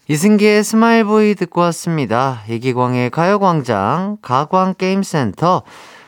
이승기의 0.09 0.65
Smile 0.65 1.05
Boy 1.05 1.35
듣고 1.35 1.61
왔습니다. 1.63 2.43
이기광의 2.49 3.11
가요광장 3.11 4.19
가광게임센터 4.23 5.63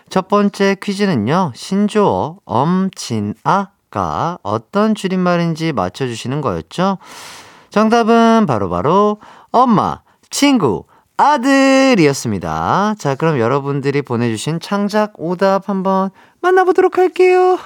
첫 0.08 0.28
번째 0.28 0.76
퀴즈는요. 0.82 1.52
신조어 1.54 2.38
엄친아가 2.44 4.38
어떤 4.42 4.94
줄임말인지 4.94 5.72
맞춰주시는 5.72 6.40
거였죠. 6.40 6.98
정답은 7.70 8.46
바로바로 8.46 8.68
바로 8.70 9.18
엄마, 9.50 10.00
친구, 10.30 10.84
아들이었습니다. 11.16 12.94
자, 12.98 13.14
그럼 13.16 13.38
여러분들이 13.38 14.02
보내주신 14.02 14.60
창작 14.60 15.12
오답 15.16 15.68
한번 15.68 16.10
만나보도록 16.40 16.96
할게요. 16.96 17.58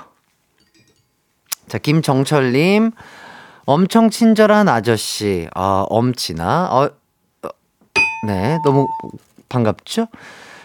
자, 1.72 1.78
김정철님, 1.78 2.90
엄청 3.64 4.10
친절한 4.10 4.68
아저씨, 4.68 5.48
아, 5.54 5.86
엄친아, 5.88 6.68
어, 6.70 6.90
어, 7.44 7.48
네, 8.26 8.58
너무 8.62 8.86
반갑죠? 9.48 10.08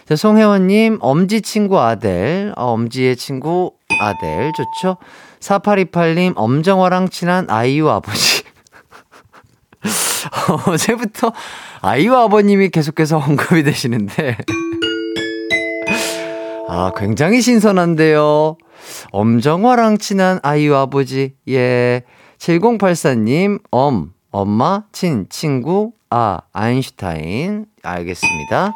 자, 0.06 0.16
송혜원님, 0.16 0.98
엄지 1.00 1.40
친구 1.40 1.80
아들, 1.80 2.52
어, 2.58 2.72
엄지의 2.72 3.16
친구 3.16 3.72
아들, 3.98 4.52
좋죠? 4.52 4.98
4828님, 5.40 6.34
엄정화랑 6.36 7.08
친한 7.08 7.46
아이유 7.48 7.88
아버지. 7.88 8.42
어제부터 10.68 11.32
아이유 11.80 12.14
아버님이 12.14 12.68
계속해서 12.68 13.16
언급이 13.16 13.62
되시는데. 13.62 14.36
아, 16.68 16.92
굉장히 16.94 17.40
신선한데요. 17.40 18.58
엄정화랑 19.10 19.96
친한 19.96 20.38
아이유 20.42 20.76
아버지. 20.76 21.34
예. 21.48 22.02
7084님, 22.38 23.60
엄, 23.70 24.12
엄마, 24.30 24.82
친, 24.92 25.26
친구, 25.30 25.92
아, 26.10 26.40
아인슈타인. 26.52 27.64
알겠습니다. 27.82 28.74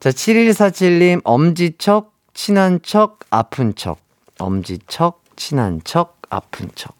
자, 0.00 0.10
7147님, 0.10 1.20
엄지척, 1.22 2.12
친한 2.34 2.80
척, 2.82 3.20
아픈 3.30 3.74
척. 3.76 3.98
엄지척, 4.40 5.22
친한 5.36 5.80
척, 5.84 6.18
아픈 6.28 6.70
척. 6.74 6.94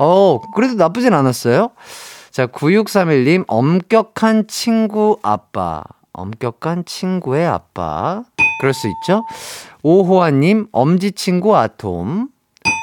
어, 0.00 0.40
그래도 0.54 0.74
나쁘진 0.74 1.14
않았어요. 1.14 1.70
자, 2.32 2.46
9631님, 2.46 3.44
엄격한 3.46 4.48
친구 4.48 5.20
아빠. 5.22 5.84
엄격한 6.12 6.84
친구의 6.84 7.46
아빠. 7.46 8.24
그럴 8.62 8.72
수 8.72 8.86
있죠? 8.86 9.24
오호아님, 9.82 10.68
엄지친구 10.70 11.56
아톰. 11.56 12.28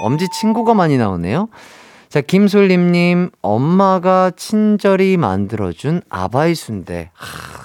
엄지친구가 0.03 0.73
많이 0.73 0.97
나오네요. 0.97 1.47
자, 2.09 2.19
김솔림님, 2.19 3.29
엄마가 3.41 4.31
친절히 4.35 5.15
만들어준 5.15 6.01
아바이 6.09 6.53
순대. 6.53 7.11
하, 7.13 7.63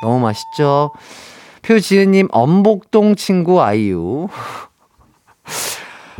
너무 0.00 0.20
맛있죠? 0.20 0.92
표지은님, 1.60 2.28
엄복동 2.30 3.14
친구 3.14 3.60
아이유. 3.60 4.28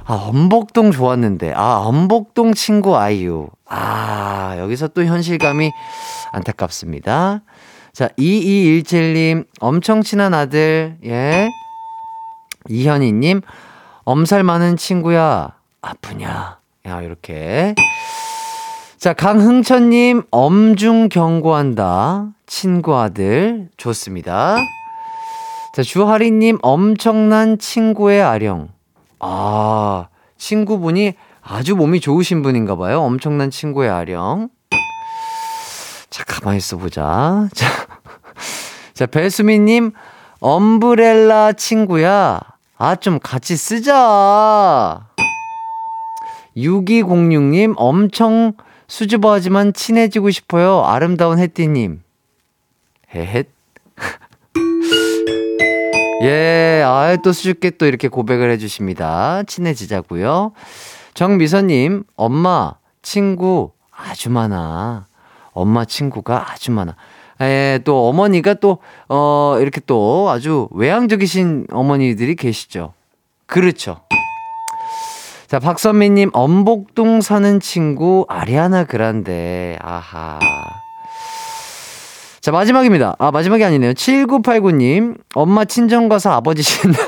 아, 0.04 0.12
엄복동 0.12 0.92
좋았는데. 0.92 1.54
아, 1.54 1.78
엄복동 1.78 2.52
친구 2.52 2.98
아이유. 2.98 3.48
아, 3.64 4.56
여기서 4.58 4.88
또 4.88 5.04
현실감이 5.04 5.72
안타깝습니다. 6.32 7.40
자, 7.92 8.08
2217님, 8.18 9.46
엄청 9.60 10.02
친한 10.02 10.32
아들, 10.32 10.96
예. 11.04 11.48
이현희님, 12.68 13.42
엄살 14.04 14.42
많은 14.42 14.76
친구야, 14.76 15.56
아프냐. 15.82 16.58
야, 16.86 17.02
이렇게. 17.02 17.74
자, 18.96 19.12
강흥천님, 19.12 20.24
엄중 20.30 21.08
경고한다. 21.08 22.28
친구 22.46 22.96
아들. 22.96 23.68
좋습니다. 23.76 24.56
자, 25.74 25.82
주하리님, 25.82 26.58
엄청난 26.62 27.58
친구의 27.58 28.22
아령. 28.22 28.68
아, 29.20 30.08
친구분이 30.36 31.14
아주 31.42 31.76
몸이 31.76 32.00
좋으신 32.00 32.42
분인가 32.42 32.76
봐요. 32.76 33.00
엄청난 33.02 33.50
친구의 33.50 33.88
아령. 33.90 34.50
자, 36.10 36.24
가만히 36.24 36.58
있어 36.58 36.76
보자. 36.76 37.48
자, 37.54 37.86
자, 38.92 39.06
배수미님, 39.06 39.92
엄브렐라 40.40 41.52
친구야. 41.52 42.40
아, 42.76 42.96
좀 42.96 43.20
같이 43.20 43.56
쓰자. 43.56 45.06
6206님, 46.56 47.74
엄청 47.76 48.54
수줍어하지만 48.88 49.72
친해지고 49.72 50.30
싶어요. 50.30 50.84
아름다운 50.84 51.38
햇띠님. 51.38 52.02
헤헷. 53.14 53.48
예, 56.22 56.82
아, 56.84 57.16
또 57.22 57.32
수줍게 57.32 57.70
또 57.70 57.86
이렇게 57.86 58.08
고백을 58.08 58.50
해주십니다. 58.50 59.44
친해지자고요. 59.44 60.52
정미선님, 61.14 62.04
엄마, 62.16 62.74
친구 63.02 63.72
아주 63.90 64.30
많아. 64.30 65.06
엄마 65.52 65.84
친구가 65.84 66.52
아주 66.52 66.70
많아. 66.72 66.96
예, 67.42 67.80
또 67.84 68.08
어머니가 68.08 68.54
또, 68.54 68.78
어, 69.08 69.56
이렇게 69.60 69.80
또 69.86 70.28
아주 70.30 70.68
외향적이신 70.72 71.68
어머니들이 71.70 72.36
계시죠. 72.36 72.92
그렇죠. 73.46 74.00
자, 75.46 75.58
박선미님, 75.58 76.30
엄복동 76.32 77.20
사는 77.22 77.58
친구, 77.58 78.24
아리아나 78.28 78.84
그란데. 78.84 79.78
아하. 79.82 80.38
자, 82.40 82.52
마지막입니다. 82.52 83.16
아, 83.18 83.30
마지막이 83.30 83.64
아니네요. 83.64 83.92
7989님, 83.94 85.18
엄마 85.34 85.64
친정가서 85.64 86.30
아버지 86.30 86.62
신남. 86.62 87.00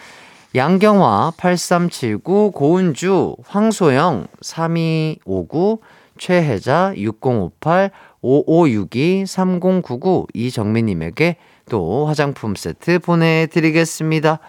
양경화 0.54 1.32
8379 1.38 2.52
고은주 2.54 3.38
황소영 3.48 4.28
3259 4.42 5.80
최혜자 6.18 6.94
6058 6.98 7.92
5562 8.22 9.26
3099 9.26 10.28
이정민님에게 10.34 11.38
또 11.72 12.06
화장품 12.06 12.54
세트 12.56 13.00
보내드리겠습니다. 13.00 14.40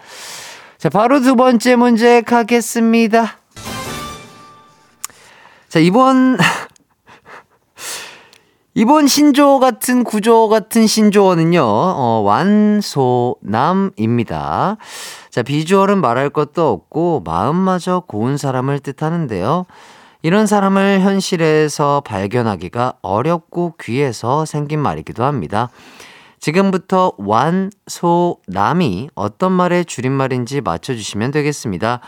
자, 0.77 0.89
바로 0.89 1.21
두 1.21 1.37
번째 1.37 1.77
문제 1.77 2.21
가겠습니다. 2.21 3.37
자, 5.69 5.79
이번, 5.79 6.37
이번 8.75 9.07
신조 9.07 9.59
같은 9.59 10.03
구조 10.03 10.49
같은 10.49 10.85
신조어는요, 10.85 11.61
어, 11.63 12.21
완소남입니다. 12.25 14.75
자, 15.29 15.43
비주얼은 15.43 16.01
말할 16.01 16.29
것도 16.29 16.69
없고, 16.69 17.21
마음마저 17.23 18.03
고운 18.05 18.35
사람을 18.35 18.79
뜻하는데요. 18.79 19.65
이런 20.23 20.45
사람을 20.45 20.99
현실에서 20.99 22.01
발견하기가 22.05 22.95
어렵고 23.01 23.75
귀해서 23.79 24.43
생긴 24.43 24.79
말이기도 24.79 25.23
합니다. 25.23 25.69
지금부터 26.43 27.13
완, 27.17 27.71
소, 27.87 28.35
남이 28.47 29.09
어떤 29.15 29.53
말의 29.53 29.85
줄임말인지 29.85 30.59
맞춰주시면 30.59 31.31
되겠습니다. 31.31 32.01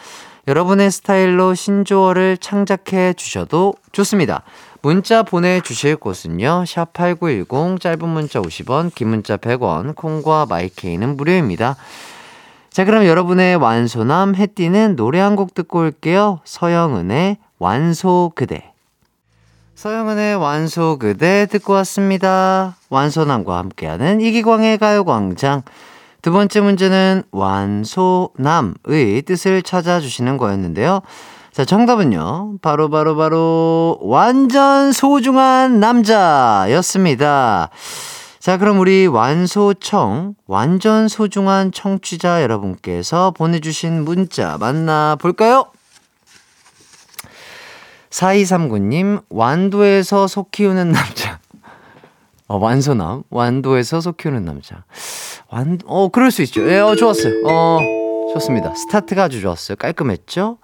여러분의 0.49 0.91
스타일로 0.91 1.53
신조어를 1.55 2.37
창작해 2.39 3.13
주셔도 3.13 3.75
좋습니다. 3.93 4.43
문자 4.81 5.23
보내주실 5.23 5.95
곳은요. 5.95 6.65
샵8910 6.67 7.79
짧은 7.79 8.09
문자 8.09 8.41
50원 8.41 8.93
긴 8.93 9.07
문자 9.07 9.37
100원 9.37 9.95
콩과 9.95 10.47
마이케이는 10.49 11.15
무료입니다. 11.15 11.77
자 12.69 12.83
그럼 12.83 13.05
여러분의 13.05 13.55
완소남 13.55 14.35
해띠는 14.35 14.97
노래 14.97 15.21
한 15.21 15.37
곡 15.37 15.53
듣고 15.53 15.79
올게요. 15.79 16.41
서영은의 16.43 17.37
완소 17.57 18.33
그대 18.35 18.73
서영은의 19.85 20.35
완소 20.37 20.97
그대 20.97 21.45
듣고 21.45 21.73
왔습니다. 21.73 22.75
완소남과 22.89 23.55
함께하는 23.55 24.19
이기광의 24.19 24.79
가요광장 24.79 25.61
두 26.23 26.31
번째 26.31 26.61
문제는 26.61 27.21
완소남의 27.29 28.73
뜻을 29.27 29.61
찾아주시는 29.61 30.37
거였는데요. 30.37 31.01
자, 31.51 31.65
정답은요. 31.65 32.57
바로, 32.63 32.89
바로, 32.89 33.15
바로, 33.15 33.99
완전 34.01 34.91
소중한 34.91 35.79
남자였습니다. 35.79 37.69
자, 38.39 38.57
그럼 38.57 38.79
우리 38.79 39.05
완소청, 39.05 40.33
완전 40.47 41.07
소중한 41.07 41.71
청취자 41.71 42.41
여러분께서 42.41 43.29
보내주신 43.37 44.03
문자 44.03 44.57
만나볼까요? 44.59 45.65
4239님, 48.15 49.23
완도에서 49.29 50.27
소 50.27 50.45
키우는 50.49 50.91
남자. 50.91 51.39
어, 52.47 52.57
완소남, 52.57 53.23
완도에서 53.29 53.99
소 53.99 54.13
키우는 54.13 54.45
남자. 54.45 54.85
완, 55.49 55.79
어, 55.85 56.07
그럴 56.09 56.31
수 56.31 56.41
있죠. 56.43 56.67
예, 56.69 56.79
어, 56.79 56.95
좋았어요. 56.95 57.33
어, 57.45 57.79
좋습니다. 58.33 58.73
스타트가 58.73 59.23
아주 59.23 59.41
좋았어요. 59.41 59.75
깔끔했죠? 59.75 60.59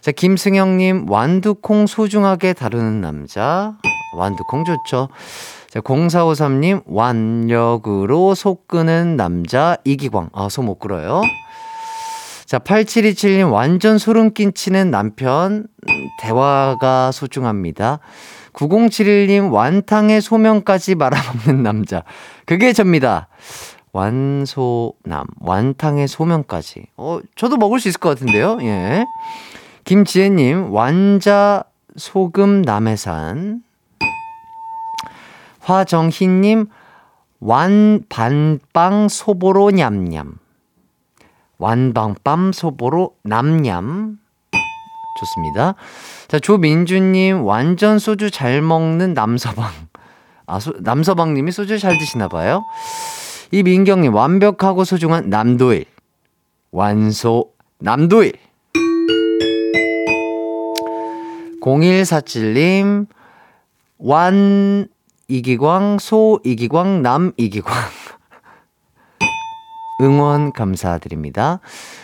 자, 0.00 0.10
김승영님, 0.12 1.10
완두콩 1.10 1.86
소중하게 1.86 2.54
다루는 2.54 3.02
남자. 3.02 3.76
완두콩 4.16 4.64
좋죠. 4.64 5.08
자, 5.68 5.80
0453님, 5.80 6.82
완력으로 6.86 8.34
속 8.34 8.66
끄는 8.68 9.16
남자. 9.16 9.76
이기광. 9.84 10.30
아, 10.32 10.48
소 10.48 10.62
못 10.62 10.78
끌어요. 10.78 11.20
자, 12.50 12.58
8727님, 12.58 13.52
완전 13.52 13.96
소름 13.96 14.34
끼치는 14.34 14.90
남편. 14.90 15.68
대화가 16.20 17.12
소중합니다. 17.12 18.00
9071님, 18.54 19.52
완탕의 19.52 20.20
소면까지 20.20 20.96
말아먹는 20.96 21.62
남자. 21.62 22.02
그게 22.46 22.72
접니다. 22.72 23.28
완소남, 23.92 25.26
완탕의 25.38 26.08
소면까지. 26.08 26.86
어, 26.96 27.20
저도 27.36 27.56
먹을 27.56 27.78
수 27.78 27.86
있을 27.86 28.00
것 28.00 28.08
같은데요? 28.08 28.58
예. 28.62 29.06
김지혜님, 29.84 30.72
완자 30.72 31.62
소금 31.96 32.62
남해산. 32.62 33.62
화정희님, 35.60 36.66
완 37.38 38.02
반빵 38.08 39.06
소보로 39.08 39.70
냠냠. 39.70 40.40
완방빰 41.60 42.52
소보로 42.52 43.16
남냠. 43.22 44.16
좋습니다. 45.20 45.74
자, 46.28 46.38
조민주님, 46.38 47.44
완전 47.44 47.98
소주 47.98 48.30
잘 48.30 48.62
먹는 48.62 49.12
남서방. 49.12 49.70
아, 50.46 50.58
소, 50.58 50.72
남서방님이 50.80 51.52
소주 51.52 51.78
잘 51.78 51.98
드시나봐요. 51.98 52.64
이민경님, 53.52 54.14
완벽하고 54.14 54.84
소중한 54.84 55.28
남도일. 55.28 55.84
완소, 56.72 57.50
남도일. 57.78 58.32
0147님, 61.60 63.06
완 63.98 64.88
이기광, 65.28 65.98
소 66.00 66.40
이기광, 66.42 67.02
남 67.02 67.32
이기광. 67.36 67.74
응원 70.00 70.52
감사드립니다. 70.52 71.60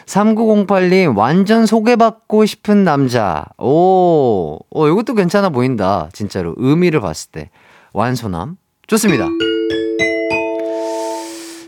3908님, 0.07 1.17
완전 1.17 1.67
소개받고 1.67 2.47
싶은 2.47 2.85
남자. 2.85 3.47
오, 3.59 4.59
어, 4.71 4.89
이것도 4.89 5.15
괜찮아 5.15 5.49
보인다. 5.49 6.09
진짜로. 6.13 6.55
의미를 6.57 7.01
봤을 7.01 7.31
때. 7.31 7.51
완소남. 7.93 8.57
좋습니다. 8.87 9.27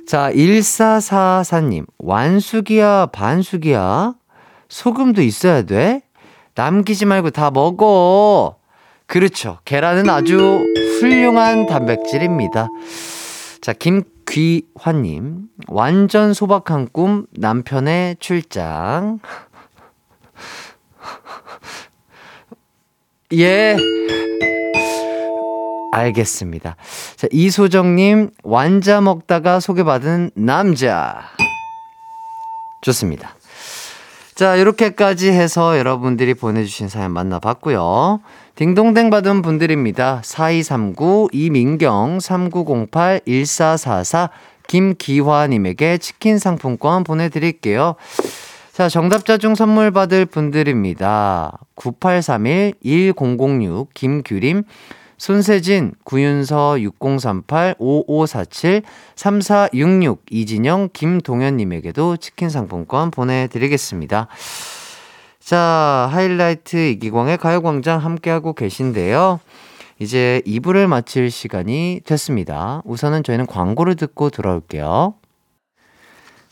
자, 0.06 0.30
1444님, 0.32 1.84
완숙이야, 1.98 3.06
반숙이야? 3.12 4.14
소금도 4.68 5.22
있어야 5.22 5.62
돼? 5.62 6.02
남기지 6.54 7.04
말고 7.04 7.30
다 7.30 7.50
먹어. 7.50 8.56
그렇죠. 9.06 9.58
계란은 9.64 10.08
아주 10.08 10.64
훌륭한 11.00 11.66
단백질입니다. 11.66 12.68
자, 13.60 13.72
김 13.72 14.02
귀환님. 14.38 15.48
완전 15.66 16.32
소박한 16.32 16.90
꿈, 16.92 17.26
남편의 17.32 18.18
출장. 18.20 19.18
예. 23.34 23.76
알겠습니다. 25.90 26.76
자, 27.16 27.26
이소정님, 27.32 28.30
완자 28.44 29.00
먹다가 29.00 29.58
소개받은 29.58 30.30
남자. 30.36 31.22
좋습니다. 32.82 33.34
자, 34.36 34.54
이렇게까지 34.54 35.32
해서 35.32 35.76
여러분들이 35.76 36.34
보내주신 36.34 36.88
사연 36.88 37.10
만나봤고요. 37.10 38.20
딩동댕 38.58 39.08
받은 39.10 39.42
분들입니다. 39.42 40.20
4239, 40.24 41.28
이민경, 41.32 42.18
3908, 42.18 43.20
1444, 43.24 44.30
김기화님에게 44.66 45.98
치킨 45.98 46.40
상품권 46.40 47.04
보내드릴게요. 47.04 47.94
자, 48.72 48.88
정답자 48.88 49.38
중 49.38 49.54
선물 49.54 49.92
받을 49.92 50.26
분들입니다. 50.26 51.56
9831, 51.76 52.74
1006, 52.82 53.94
김규림, 53.94 54.64
손세진, 55.18 55.92
구윤서 56.02 56.80
6038, 56.80 57.76
5547, 57.78 58.82
3466, 59.14 60.24
이진영, 60.32 60.88
김동현님에게도 60.92 62.16
치킨 62.16 62.50
상품권 62.50 63.12
보내드리겠습니다. 63.12 64.26
자, 65.48 66.10
하이라이트 66.12 66.76
이기광의 66.76 67.38
가요광장 67.38 68.04
함께하고 68.04 68.52
계신데요. 68.52 69.40
이제 69.98 70.42
2부를 70.46 70.86
마칠 70.86 71.30
시간이 71.30 72.02
됐습니다. 72.04 72.82
우선은 72.84 73.22
저희는 73.22 73.46
광고를 73.46 73.94
듣고 73.94 74.28
돌아올게요. 74.28 75.14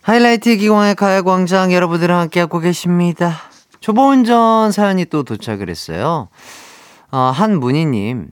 하이라이트 0.00 0.48
이기광의 0.48 0.94
가요광장 0.94 1.74
여러분들랑 1.74 2.20
함께하고 2.20 2.58
계십니다. 2.58 3.34
초보 3.80 4.08
운전 4.08 4.72
사연이 4.72 5.04
또 5.04 5.24
도착을 5.24 5.68
했어요. 5.68 6.28
어, 7.10 7.18
한문희님, 7.18 8.30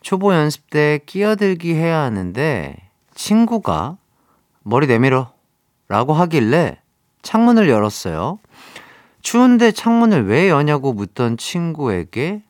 초보 0.00 0.32
연습 0.32 0.70
때 0.70 0.98
끼어들기 1.04 1.74
해야 1.74 1.98
하는데 1.98 2.74
친구가 3.14 3.98
머리 4.62 4.86
내밀어 4.86 5.32
라고 5.88 6.14
하길래 6.14 6.78
창문을 7.20 7.68
열었어요. 7.68 8.38
추운데 9.26 9.72
창문을 9.72 10.28
왜 10.28 10.48
여냐고 10.48 10.92
묻던 10.92 11.36
친구에게 11.36 12.44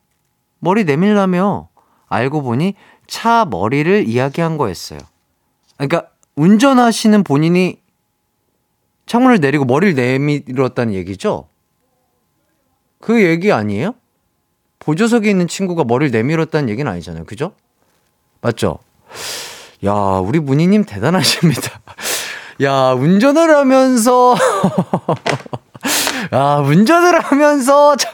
머리 0.58 0.84
내밀라며 0.84 1.70
알고 2.06 2.42
보니 2.42 2.74
차 3.06 3.46
머리를 3.46 4.06
이야기한 4.06 4.58
거였어요. 4.58 4.98
그러니까 5.78 6.10
운전하시는 6.34 7.24
본인이 7.24 7.80
창문을 9.06 9.40
내리고 9.40 9.64
머리를 9.64 9.94
내밀었다는 9.94 10.92
얘기죠? 10.92 11.48
그 13.00 13.24
얘기 13.24 13.52
아니에요? 13.52 13.94
보조석에 14.78 15.30
있는 15.30 15.48
친구가 15.48 15.84
머리를 15.84 16.10
내밀었다는 16.10 16.68
얘기는 16.68 16.92
아니잖아요. 16.92 17.24
그죠? 17.24 17.52
맞죠? 18.42 18.80
야, 19.86 19.92
우리 19.94 20.40
문희님 20.40 20.84
대단하십니다. 20.84 21.80
야, 22.62 22.92
운전을 22.92 23.56
하면서, 23.56 24.34
야, 26.32 26.56
운전을 26.56 27.20
하면서 27.20 27.96
차, 27.96 28.10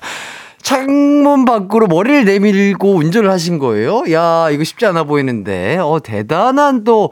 창문 0.63 1.45
밖으로 1.45 1.87
머리를 1.87 2.25
내밀고 2.25 2.95
운전을 2.97 3.31
하신 3.31 3.59
거예요? 3.59 4.05
야, 4.13 4.49
이거 4.51 4.65
쉽지 4.65 4.87
않아 4.87 5.05
보이는데. 5.05 5.79
어, 5.79 6.01
대단한 6.03 6.85
또, 6.85 7.11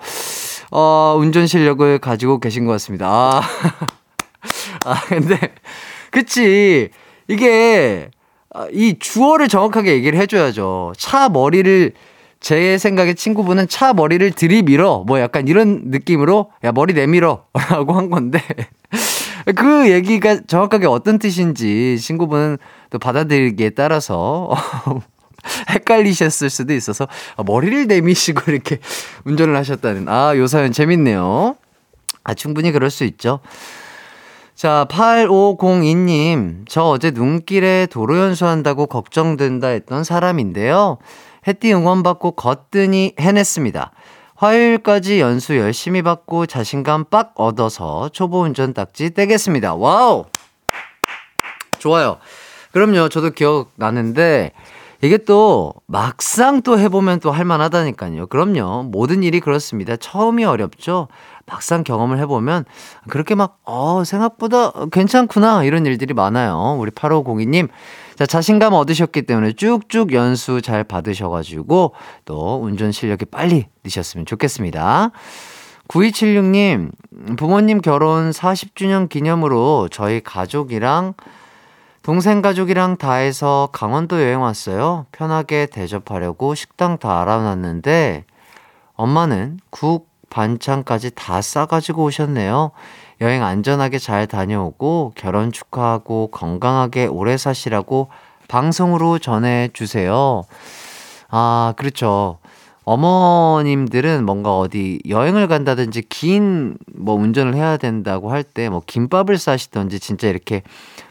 어, 0.71 1.17
운전 1.19 1.47
실력을 1.47 1.99
가지고 1.99 2.39
계신 2.39 2.65
것 2.67 2.73
같습니다. 2.73 3.09
아, 3.09 3.41
아 4.85 5.01
근데, 5.09 5.39
그치. 6.11 6.91
이게, 7.29 8.11
아, 8.53 8.67
이 8.73 8.99
주어를 8.99 9.49
정확하게 9.49 9.93
얘기를 9.93 10.19
해줘야죠. 10.19 10.93
차 10.99 11.29
머리를 11.29 11.93
제 12.41 12.79
생각에 12.79 13.15
친구분은 13.15 13.69
차 13.69 13.93
머리를 13.93 14.31
들이밀어 14.33 15.05
뭐 15.07 15.21
약간 15.21 15.47
이런 15.47 15.83
느낌으로 15.87 16.51
야 16.65 16.73
머리 16.73 16.95
내밀어라고 16.95 17.93
한 17.93 18.11
건데 18.11 18.43
그 19.57 19.91
얘기가 19.91 20.41
정확하게 20.47 20.87
어떤 20.87 21.19
뜻인지 21.19 21.99
친구분은 21.99 22.59
또 22.89 22.99
받아들이기에 22.99 23.71
따라서 23.71 24.51
헷갈리셨을 25.71 26.51
수도 26.51 26.75
있어서 26.75 27.07
아, 27.37 27.43
머리를 27.43 27.87
내미시고 27.87 28.51
이렇게 28.51 28.79
운전을 29.25 29.57
하셨다는 29.57 30.09
아, 30.09 30.37
요 30.37 30.47
사연 30.47 30.73
재밌네요. 30.73 31.57
아, 32.25 32.35
충분히 32.35 32.73
그럴 32.73 32.91
수 32.91 33.05
있죠. 33.05 33.41
자, 34.55 34.87
8502님, 34.91 36.67
저 36.69 36.83
어제 36.83 37.11
눈길에 37.13 37.87
도로 37.87 38.19
연수한다고 38.19 38.87
걱정된다 38.87 39.69
했던 39.69 40.05
사람인데요. 40.05 40.99
해띠 41.47 41.73
응원받고 41.73 42.33
거뜬히 42.33 43.15
해냈습니다. 43.19 43.93
화요일까지 44.37 45.21
연수 45.21 45.57
열심히 45.59 46.01
받고 46.01 46.47
자신감 46.47 47.05
빡 47.11 47.33
얻어서 47.37 48.09
초보 48.09 48.41
운전 48.41 48.73
딱지 48.73 49.13
떼겠습니다. 49.13 49.75
Wow! 49.75 50.25
좋아요. 51.79 52.19
그럼요. 52.73 53.09
저도 53.09 53.31
기억나는데, 53.31 54.53
이게 55.03 55.17
또 55.17 55.73
막상 55.87 56.63
또 56.63 56.79
해보면 56.79 57.21
또 57.21 57.31
할만하다니까요. 57.33 58.27
그럼요. 58.27 58.85
모든 58.85 59.23
일이 59.23 59.41
그렇습니다. 59.41 59.97
처음이 59.97 60.45
어렵죠. 60.45 61.09
막상 61.47 61.85
경험을 61.85 62.19
해보면 62.21 62.65
그렇게 63.09 63.35
막, 63.35 63.59
어, 63.65 64.05
생각보다 64.05 64.73
괜찮구나. 64.93 65.65
이런 65.65 65.87
일들이 65.87 66.13
많아요. 66.15 66.77
우리 66.79 66.91
8502님. 66.91 67.69
자, 68.21 68.27
자신감 68.27 68.75
얻으셨기 68.75 69.23
때문에 69.23 69.53
쭉쭉 69.53 70.13
연수 70.13 70.61
잘 70.61 70.85
받으셔가지고 70.85 71.95
또 72.27 72.61
운전 72.63 72.93
실력이 72.93 73.25
빨리 73.25 73.65
느셨으면 73.83 74.27
좋겠습니다. 74.27 75.13
9276님, 75.89 76.91
부모님 77.39 77.81
결혼 77.81 78.31
40주년 78.31 79.09
기념으로 79.09 79.89
저희 79.91 80.21
가족이랑 80.21 81.15
동생 82.03 82.43
가족이랑 82.43 82.99
다 82.99 83.15
해서 83.15 83.71
강원도 83.73 84.21
여행 84.21 84.43
왔어요. 84.43 85.07
편하게 85.13 85.65
대접하려고 85.65 86.55
식당 86.55 86.99
다 86.99 87.23
알아놨는데 87.23 88.27
엄마는 88.97 89.61
국, 89.71 90.11
반찬까지 90.29 91.13
다 91.15 91.41
싸가지고 91.41 92.05
오셨네요. 92.05 92.73
여행 93.21 93.43
안전하게 93.45 93.99
잘 93.99 94.27
다녀오고 94.27 95.13
결혼 95.15 95.53
축하하고 95.53 96.29
건강하게 96.29 97.07
오래 97.07 97.37
사시라고 97.37 98.09
방송으로 98.49 99.19
전해주세요. 99.19 100.43
아, 101.29 101.75
그렇죠. 101.77 102.39
어머님들은 102.85 104.25
뭔가 104.25 104.59
어디 104.59 105.01
여행을 105.09 105.49
간다든지 105.49 106.03
긴 106.09 106.77
뭐 106.97 107.15
운전을 107.15 107.55
해야 107.55 107.77
된다고 107.77 108.31
할 108.33 108.43
때 108.43 108.69
뭐 108.69 108.83
김밥을 108.87 109.39
싸시던지 109.39 110.01
진짜 110.01 110.29
이렇게 110.29 110.63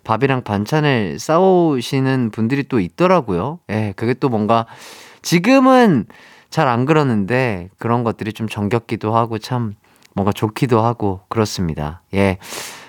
밥이랑 0.04 0.44
반찬을 0.44 1.20
싸오시는 1.20 2.32
분들이 2.32 2.64
또 2.68 2.80
있더라고요. 2.80 3.60
예, 3.70 3.94
그게 3.96 4.14
또 4.14 4.30
뭔가 4.30 4.66
지금은 5.22 6.06
잘 6.50 6.68
안 6.68 6.86
그러는데 6.86 7.70
그런 7.78 8.04
것들이 8.04 8.34
좀 8.34 8.48
정겹기도 8.50 9.16
하고 9.16 9.38
참 9.38 9.76
뭔가 10.20 10.34
좋기도 10.34 10.82
하고 10.82 11.22
그렇습니다. 11.30 12.02
예. 12.14 12.40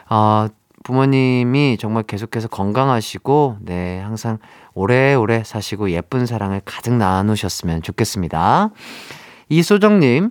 어, 0.09 0.49
부모님이 0.83 1.77
정말 1.79 2.03
계속해서 2.03 2.49
건강하시고, 2.49 3.59
네, 3.61 4.01
항상 4.01 4.39
오래오래 4.75 5.45
사시고 5.45 5.93
예쁜 5.93 6.27
사랑을 6.27 6.61
가득 6.65 6.95
나누셨으면 6.95 7.83
좋겠습니다. 7.83 8.71
이소정님, 9.49 10.31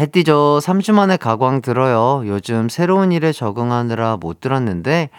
햇띠 0.00 0.24
저 0.24 0.58
3주 0.60 0.92
만에 0.92 1.16
가광 1.16 1.62
들어요. 1.62 2.26
요즘 2.26 2.68
새로운 2.68 3.12
일에 3.12 3.30
적응하느라 3.30 4.16
못 4.16 4.40
들었는데, 4.40 5.10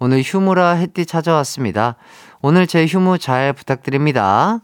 오늘 0.00 0.20
휴무라 0.22 0.70
햇띠 0.70 1.06
찾아왔습니다. 1.06 1.94
오늘 2.42 2.66
제 2.66 2.84
휴무 2.86 3.18
잘 3.18 3.52
부탁드립니다. 3.52 4.58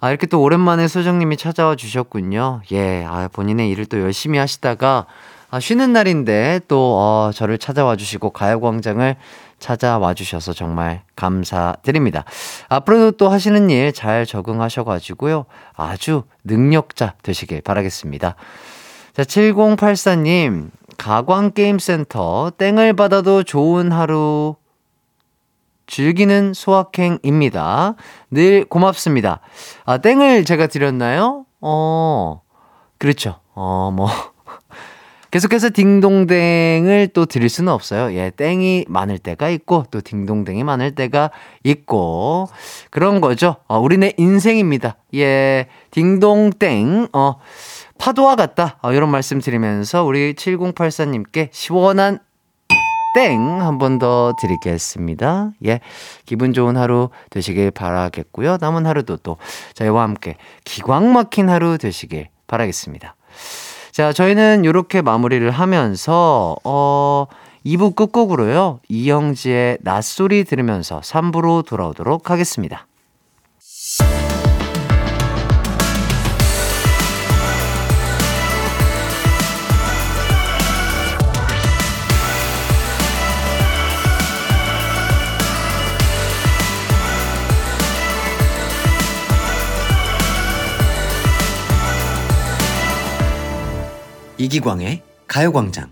아, 0.00 0.08
이렇게 0.08 0.26
또 0.26 0.40
오랜만에 0.40 0.88
소정님이 0.88 1.36
찾아와 1.36 1.76
주셨군요. 1.76 2.62
예, 2.72 3.04
아, 3.04 3.28
본인의 3.28 3.68
일을 3.70 3.84
또 3.86 4.00
열심히 4.00 4.38
하시다가, 4.38 5.04
아, 5.50 5.60
쉬는 5.60 5.92
날인데 5.92 6.60
또, 6.68 6.96
어, 6.98 7.30
저를 7.34 7.58
찾아와 7.58 7.96
주시고 7.96 8.30
가요광장을 8.30 9.16
찾아와 9.58 10.14
주셔서 10.14 10.54
정말 10.54 11.02
감사드립니다. 11.16 12.24
앞으로도 12.70 13.12
또 13.18 13.28
하시는 13.28 13.68
일 13.68 13.92
잘 13.92 14.24
적응하셔가지고요. 14.24 15.44
아주 15.76 16.22
능력자 16.44 17.14
되시길 17.22 17.60
바라겠습니다. 17.60 18.36
자, 19.12 19.22
7084님, 19.22 20.70
가광게임센터 20.96 22.52
땡을 22.56 22.94
받아도 22.94 23.42
좋은 23.42 23.92
하루 23.92 24.54
즐기는 25.90 26.54
소확행입니다. 26.54 27.96
늘 28.30 28.64
고맙습니다. 28.64 29.40
아, 29.84 29.98
땡을 29.98 30.44
제가 30.44 30.68
드렸나요? 30.68 31.44
어, 31.60 32.40
그렇죠. 32.96 33.40
어, 33.54 33.90
뭐. 33.92 34.08
계속해서 35.30 35.70
딩동댕을 35.70 37.10
또 37.12 37.24
드릴 37.24 37.48
수는 37.48 37.72
없어요. 37.72 38.12
예, 38.16 38.30
땡이 38.30 38.86
많을 38.88 39.18
때가 39.18 39.48
있고, 39.50 39.84
또 39.90 40.00
딩동댕이 40.00 40.64
많을 40.64 40.94
때가 40.94 41.30
있고, 41.62 42.48
그런 42.90 43.20
거죠. 43.20 43.56
어, 43.68 43.78
우리네 43.78 44.14
인생입니다. 44.16 44.96
예, 45.14 45.68
딩동땡, 45.92 47.08
어, 47.12 47.34
파도와 47.98 48.34
같다. 48.34 48.78
어, 48.82 48.92
이런 48.92 49.10
말씀 49.10 49.40
드리면서 49.40 50.04
우리 50.04 50.34
7084님께 50.34 51.50
시원한 51.52 52.18
땡 53.14 53.60
한 53.60 53.78
번 53.78 53.98
더 53.98 54.34
드리겠습니다. 54.38 55.50
예. 55.66 55.80
기분 56.26 56.52
좋은 56.52 56.76
하루 56.76 57.10
되시길 57.30 57.70
바라겠고요. 57.72 58.58
남은 58.60 58.86
하루도 58.86 59.18
또 59.18 59.36
저희와 59.74 60.02
함께 60.02 60.36
기광 60.64 61.12
막힌 61.12 61.48
하루 61.48 61.76
되시길 61.78 62.28
바라겠습니다. 62.46 63.16
자, 63.92 64.12
저희는 64.12 64.64
이렇게 64.64 65.02
마무리를 65.02 65.50
하면서 65.50 66.56
어 66.64 67.26
2부 67.66 67.94
끝곡으로요. 67.96 68.80
이영지의 68.88 69.78
낮소리 69.82 70.44
들으면서 70.44 71.00
3부로 71.00 71.66
돌아오도록 71.66 72.30
하겠습니다. 72.30 72.86
이기광의 94.40 95.02
가요광장. 95.26 95.90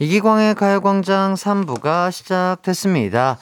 이기광의 0.00 0.56
가요광장 0.56 1.34
3부가 1.34 2.10
시작됐습니다. 2.10 3.38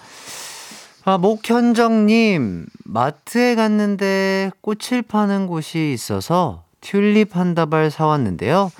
아, 1.07 1.17
목현정님, 1.17 2.67
마트에 2.85 3.55
갔는데 3.55 4.51
꽃을 4.61 5.01
파는 5.09 5.47
곳이 5.47 5.91
있어서 5.95 6.65
튤립 6.83 7.35
한 7.35 7.55
다발 7.55 7.91
사왔는데요. 7.91 8.71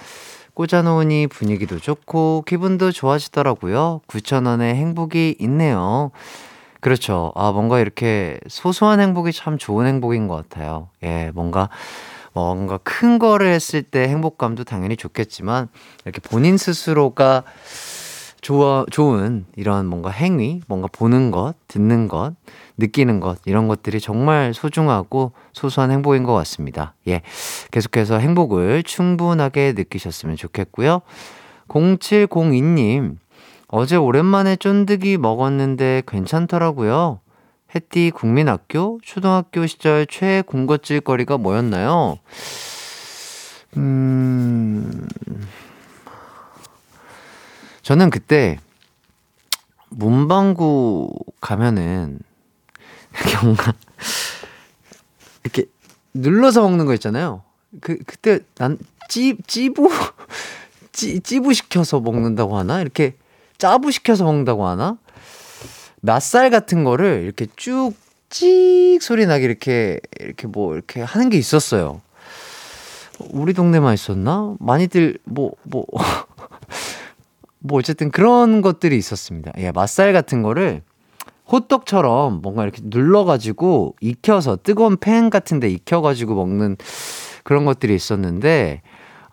꽂아놓으니 0.53 1.27
분위기도 1.29 1.79
좋고 1.79 2.45
기분도 2.47 2.93
좋아지더라고요. 2.93 4.03
9,000원의 4.07 4.75
행복이 4.75 5.37
있네요. 5.41 6.11
그렇죠. 6.81 7.33
아, 7.35 7.51
뭔가 7.51 7.81
이렇게 7.81 8.39
소소한 8.47 9.01
행복이 9.01 9.33
참 9.33 9.57
좋은 9.57 9.87
행복인 9.87 10.29
것 10.29 10.37
같아요. 10.37 10.91
예, 11.03 11.31
뭔가 11.33 11.71
뭔가 12.33 12.79
큰 12.79 13.19
거를 13.19 13.49
했을 13.49 13.83
때 13.83 14.09
행복감도 14.09 14.65
당연히 14.65 14.97
좋겠지만 14.97 15.69
이렇게 16.05 16.21
본인 16.21 16.57
스스로가 16.57 17.45
좋아, 18.43 18.85
좋은 18.91 19.47
이런 19.55 19.87
뭔가 19.87 20.11
행위, 20.11 20.61
뭔가 20.67 20.89
보는 20.91 21.31
것, 21.31 21.55
듣는 21.69 22.09
것, 22.09 22.35
느끼는 22.77 23.21
것, 23.21 23.39
이런 23.45 23.69
것들이 23.69 24.01
정말 24.01 24.53
소중하고 24.53 25.31
소소한 25.53 25.93
행복인 25.93 26.25
것 26.25 26.35
같습니다. 26.35 26.95
예. 27.07 27.23
계속해서 27.71 28.19
행복을 28.19 28.83
충분하게 28.83 29.75
느끼셨으면 29.77 30.35
좋겠고요. 30.35 31.03
0702님, 31.69 33.17
어제 33.69 33.95
오랜만에 33.97 34.57
쫀득이 34.57 35.19
먹었는데 35.19 36.03
괜찮더라고요. 36.09 37.21
햇띠 37.75 38.11
국민학교 38.11 39.01
초등학교 39.03 39.67
시절 39.67 40.07
최애 40.07 40.43
군것질 40.43 41.01
거리가 41.01 41.39
뭐였나요? 41.39 42.19
음, 43.79 45.09
저는 47.83 48.11
그때 48.11 48.59
문방구 49.89 51.11
가면은 51.41 52.19
경감. 53.13 53.73
이렇게 55.45 55.65
눌러서 56.15 56.63
먹는 56.63 56.87
거 56.87 56.95
있잖아요. 56.95 57.43
그, 57.81 57.99
그때 58.07 58.41
난 58.57 58.79
찌, 59.09 59.37
찌부, 59.47 59.89
찌, 60.93 61.21
찌부 61.21 61.55
시켜서 61.55 62.01
먹는다고 62.01 62.59
하나? 62.59 62.81
이렇게 62.81 63.17
짜부 63.59 63.91
시켜서 63.91 64.25
먹는다고 64.25 64.67
하나? 64.67 64.99
낫살 66.03 66.51
같은 66.51 66.85
거를 66.85 67.23
이렇게 67.23 67.47
쭉, 67.57 67.93
찍 68.29 68.99
소리 69.01 69.25
나게 69.25 69.45
이렇게, 69.45 70.01
이렇게 70.21 70.47
뭐, 70.47 70.75
이렇게 70.75 71.01
하는 71.01 71.31
게 71.31 71.39
있었어요. 71.39 72.01
우리 73.31 73.55
동네만 73.55 73.95
있었나? 73.95 74.55
많이들, 74.59 75.19
뭐, 75.25 75.53
뭐, 75.63 75.87
뭐, 77.61 77.79
어쨌든 77.79 78.11
그런 78.11 78.63
것들이 78.63 78.97
있었습니다. 78.97 79.53
예, 79.59 79.71
맛살 79.71 80.13
같은 80.13 80.43
거를 80.43 80.83
호떡처럼 81.51 82.41
뭔가 82.43 82.65
이렇게 82.65 82.81
눌러가지고 82.85 83.95
익혀서 84.01 84.59
뜨거운 84.65 84.97
팬 84.97 85.31
같은데 85.31 85.69
익혀가지고 85.69 86.35
먹는 86.35 86.77
그런 87.45 87.65
것들이 87.65 87.95
있었는데, 87.95 88.83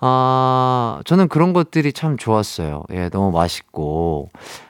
아, 0.02 1.02
저는 1.06 1.30
그런 1.30 1.54
것들이 1.54 1.94
참 1.94 2.16
좋았어요. 2.16 2.84
예, 2.92 3.10
너무 3.10 3.32
맛있고. 3.32 4.30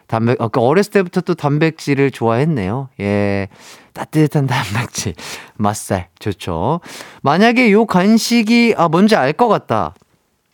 단백, 0.10 0.41
아까 0.41 0.60
어렸을 0.60 0.91
때부터 0.91 1.22
또 1.22 1.36
단백질을 1.36 2.10
좋아했네요. 2.10 2.89
예. 2.99 3.47
따뜻한 3.93 4.47
단백질. 4.47 5.14
맛살. 5.55 6.07
좋죠. 6.18 6.80
만약에 7.22 7.72
요 7.72 7.86
간식이, 7.86 8.74
아, 8.76 8.88
뭔지 8.89 9.16
알 9.16 9.34
것 9.34 9.47
같다. 9.47 9.93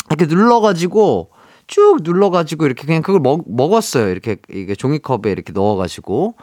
이렇게 0.09 0.25
눌러가지고, 0.25 1.31
쭉 1.67 1.99
눌러가지고 2.03 2.65
이렇게 2.65 2.85
그냥 2.85 3.01
그걸 3.01 3.21
먹, 3.21 3.43
먹었어요. 3.47 4.09
이렇게, 4.09 4.35
이게 4.49 4.75
종이컵에 4.75 5.31
이렇게 5.31 5.53
넣어가지고. 5.53 6.35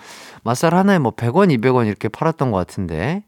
맛살 0.42 0.74
하나에 0.74 0.98
뭐 0.98 1.12
100원, 1.12 1.54
200원 1.60 1.86
이렇게 1.86 2.08
팔았던 2.08 2.50
것 2.50 2.56
같은데. 2.56 3.24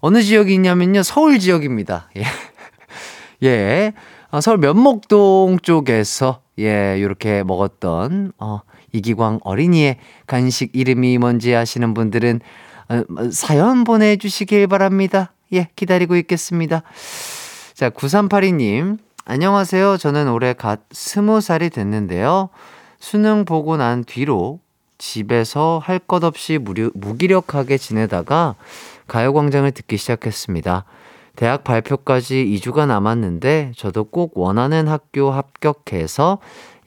어느 0.00 0.22
지역이 0.22 0.54
있냐면요. 0.54 1.02
서울 1.02 1.38
지역입니다. 1.38 2.08
예. 2.16 2.24
예. 3.44 3.92
아, 4.30 4.40
서울 4.40 4.56
면목동 4.56 5.58
쪽에서, 5.62 6.40
예, 6.58 6.96
요렇게 7.02 7.42
먹었던, 7.42 8.32
어, 8.38 8.60
이기광 8.92 9.40
어린이의 9.44 9.96
간식 10.26 10.70
이름이 10.74 11.18
뭔지 11.18 11.54
아시는 11.54 11.94
분들은 11.94 12.40
어, 12.88 13.02
사연 13.32 13.84
보내주시길 13.84 14.66
바랍니다. 14.66 15.32
예, 15.52 15.68
기다리고 15.76 16.16
있겠습니다. 16.16 16.82
자, 17.74 17.90
9382님. 17.90 18.98
안녕하세요. 19.24 19.96
저는 19.96 20.28
올해 20.30 20.52
갓 20.54 20.80
스무 20.90 21.40
살이 21.40 21.70
됐는데요. 21.70 22.48
수능 22.98 23.44
보고 23.44 23.76
난 23.76 24.04
뒤로 24.04 24.60
집에서 24.98 25.80
할 25.82 25.98
것 25.98 26.24
없이 26.24 26.58
무료, 26.58 26.90
무기력하게 26.94 27.78
지내다가 27.78 28.56
가요광장을 29.06 29.70
듣기 29.70 29.96
시작했습니다. 29.96 30.84
대학 31.36 31.64
발표까지 31.64 32.44
2주가 32.60 32.86
남았는데 32.86 33.72
저도 33.76 34.04
꼭 34.04 34.36
원하는 34.36 34.88
학교 34.88 35.30
합격해서 35.30 36.38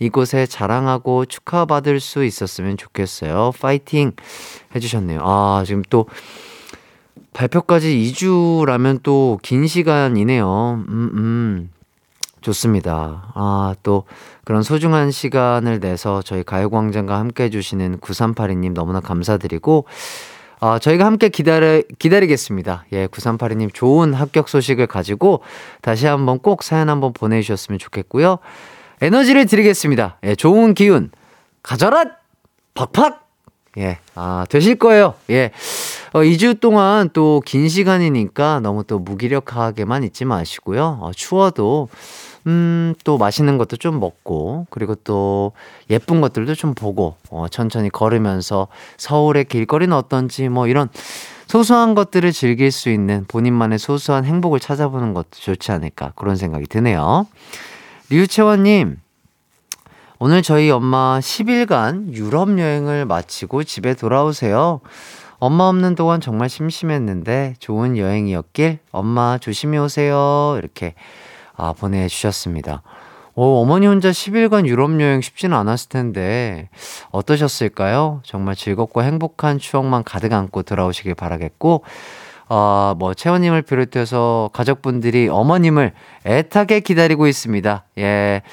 이곳에 0.03 0.45
자랑하고 0.45 1.25
축하받을 1.25 1.99
수 1.99 2.25
있었으면 2.25 2.75
좋겠어요. 2.77 3.53
파이팅! 3.59 4.11
해주셨네요. 4.75 5.21
아, 5.23 5.63
지금 5.65 5.81
또 5.89 6.07
발표까지 7.33 7.87
2주라면 8.13 9.01
또 9.01 9.39
긴 9.41 9.65
시간이네요. 9.67 10.83
음, 10.87 11.09
음. 11.13 11.69
좋습니다. 12.41 13.31
아, 13.35 13.73
또 13.83 14.03
그런 14.43 14.63
소중한 14.63 15.11
시간을 15.11 15.79
내서 15.79 16.21
저희 16.21 16.43
가요광장과 16.43 17.17
함께 17.17 17.45
해주시는 17.45 17.99
9382님 17.99 18.73
너무나 18.73 18.99
감사드리고, 18.99 19.85
아, 20.59 20.77
저희가 20.79 21.05
함께 21.05 21.29
기다려, 21.29 21.81
기다리겠습니다. 21.99 22.85
예, 22.91 23.07
9382님 23.07 23.73
좋은 23.73 24.13
합격 24.13 24.49
소식을 24.49 24.87
가지고 24.87 25.41
다시 25.81 26.05
한번 26.05 26.39
꼭 26.39 26.63
사연 26.63 26.89
한번 26.89 27.13
보내주셨으면 27.13 27.79
좋겠고요. 27.79 28.39
에너지를 29.03 29.45
드리겠습니다. 29.47 30.17
예, 30.23 30.33
좋은 30.33 30.73
기운 30.73 31.11
가져라! 31.61 32.05
팍팍! 32.73 33.21
예, 33.77 33.97
아, 34.15 34.45
되실 34.49 34.75
거예요. 34.75 35.15
예. 35.29 35.51
어, 36.13 36.19
2주 36.19 36.61
동안 36.61 37.09
또 37.11 37.41
긴 37.45 37.67
시간이니까 37.67 38.61
너무 38.61 38.85
또 38.85 38.99
무기력하게만 38.99 40.03
있지 40.05 40.23
마시고요. 40.23 40.99
어, 41.01 41.11
추워도, 41.13 41.89
음, 42.47 42.93
또 43.03 43.17
맛있는 43.17 43.57
것도 43.57 43.75
좀 43.75 43.99
먹고, 43.99 44.67
그리고 44.69 44.95
또 44.95 45.51
예쁜 45.89 46.21
것들도 46.21 46.55
좀 46.55 46.73
보고, 46.73 47.15
어, 47.29 47.47
천천히 47.49 47.89
걸으면서 47.89 48.69
서울의 48.95 49.45
길거리는 49.45 49.93
어떤지 49.93 50.47
뭐 50.47 50.67
이런 50.67 50.87
소소한 51.47 51.93
것들을 51.93 52.31
즐길 52.31 52.71
수 52.71 52.89
있는 52.89 53.25
본인만의 53.27 53.79
소소한 53.79 54.23
행복을 54.23 54.61
찾아보는 54.61 55.13
것도 55.13 55.27
좋지 55.31 55.73
않을까. 55.73 56.13
그런 56.15 56.37
생각이 56.37 56.67
드네요. 56.67 57.27
류채원님, 58.09 58.99
오늘 60.19 60.41
저희 60.41 60.69
엄마 60.69 61.19
10일간 61.19 62.13
유럽 62.13 62.59
여행을 62.59 63.05
마치고 63.05 63.63
집에 63.63 63.93
돌아오세요. 63.93 64.81
엄마 65.39 65.65
없는 65.65 65.95
동안 65.95 66.21
정말 66.21 66.49
심심했는데 66.49 67.55
좋은 67.59 67.97
여행이었길 67.97 68.79
엄마 68.91 69.37
조심히 69.37 69.77
오세요. 69.77 70.55
이렇게 70.57 70.95
아, 71.55 71.73
보내주셨습니다. 71.73 72.81
오, 73.35 73.61
어머니 73.61 73.87
혼자 73.87 74.11
10일간 74.11 74.67
유럽 74.67 74.99
여행 75.01 75.21
쉽지는 75.21 75.57
않았을 75.57 75.89
텐데 75.89 76.69
어떠셨을까요? 77.11 78.21
정말 78.23 78.55
즐겁고 78.55 79.01
행복한 79.01 79.57
추억만 79.57 80.03
가득 80.03 80.33
안고 80.33 80.63
돌아오시길 80.63 81.15
바라겠고 81.15 81.83
어, 82.55 82.93
뭐, 82.99 83.15
채원님을 83.15 83.63
비롯해서 83.63 84.51
가족분들이 84.53 85.27
어머님을 85.27 85.91
애타게 86.23 86.81
기다리고 86.81 87.25
있습니다. 87.25 87.83
예. 87.97 88.43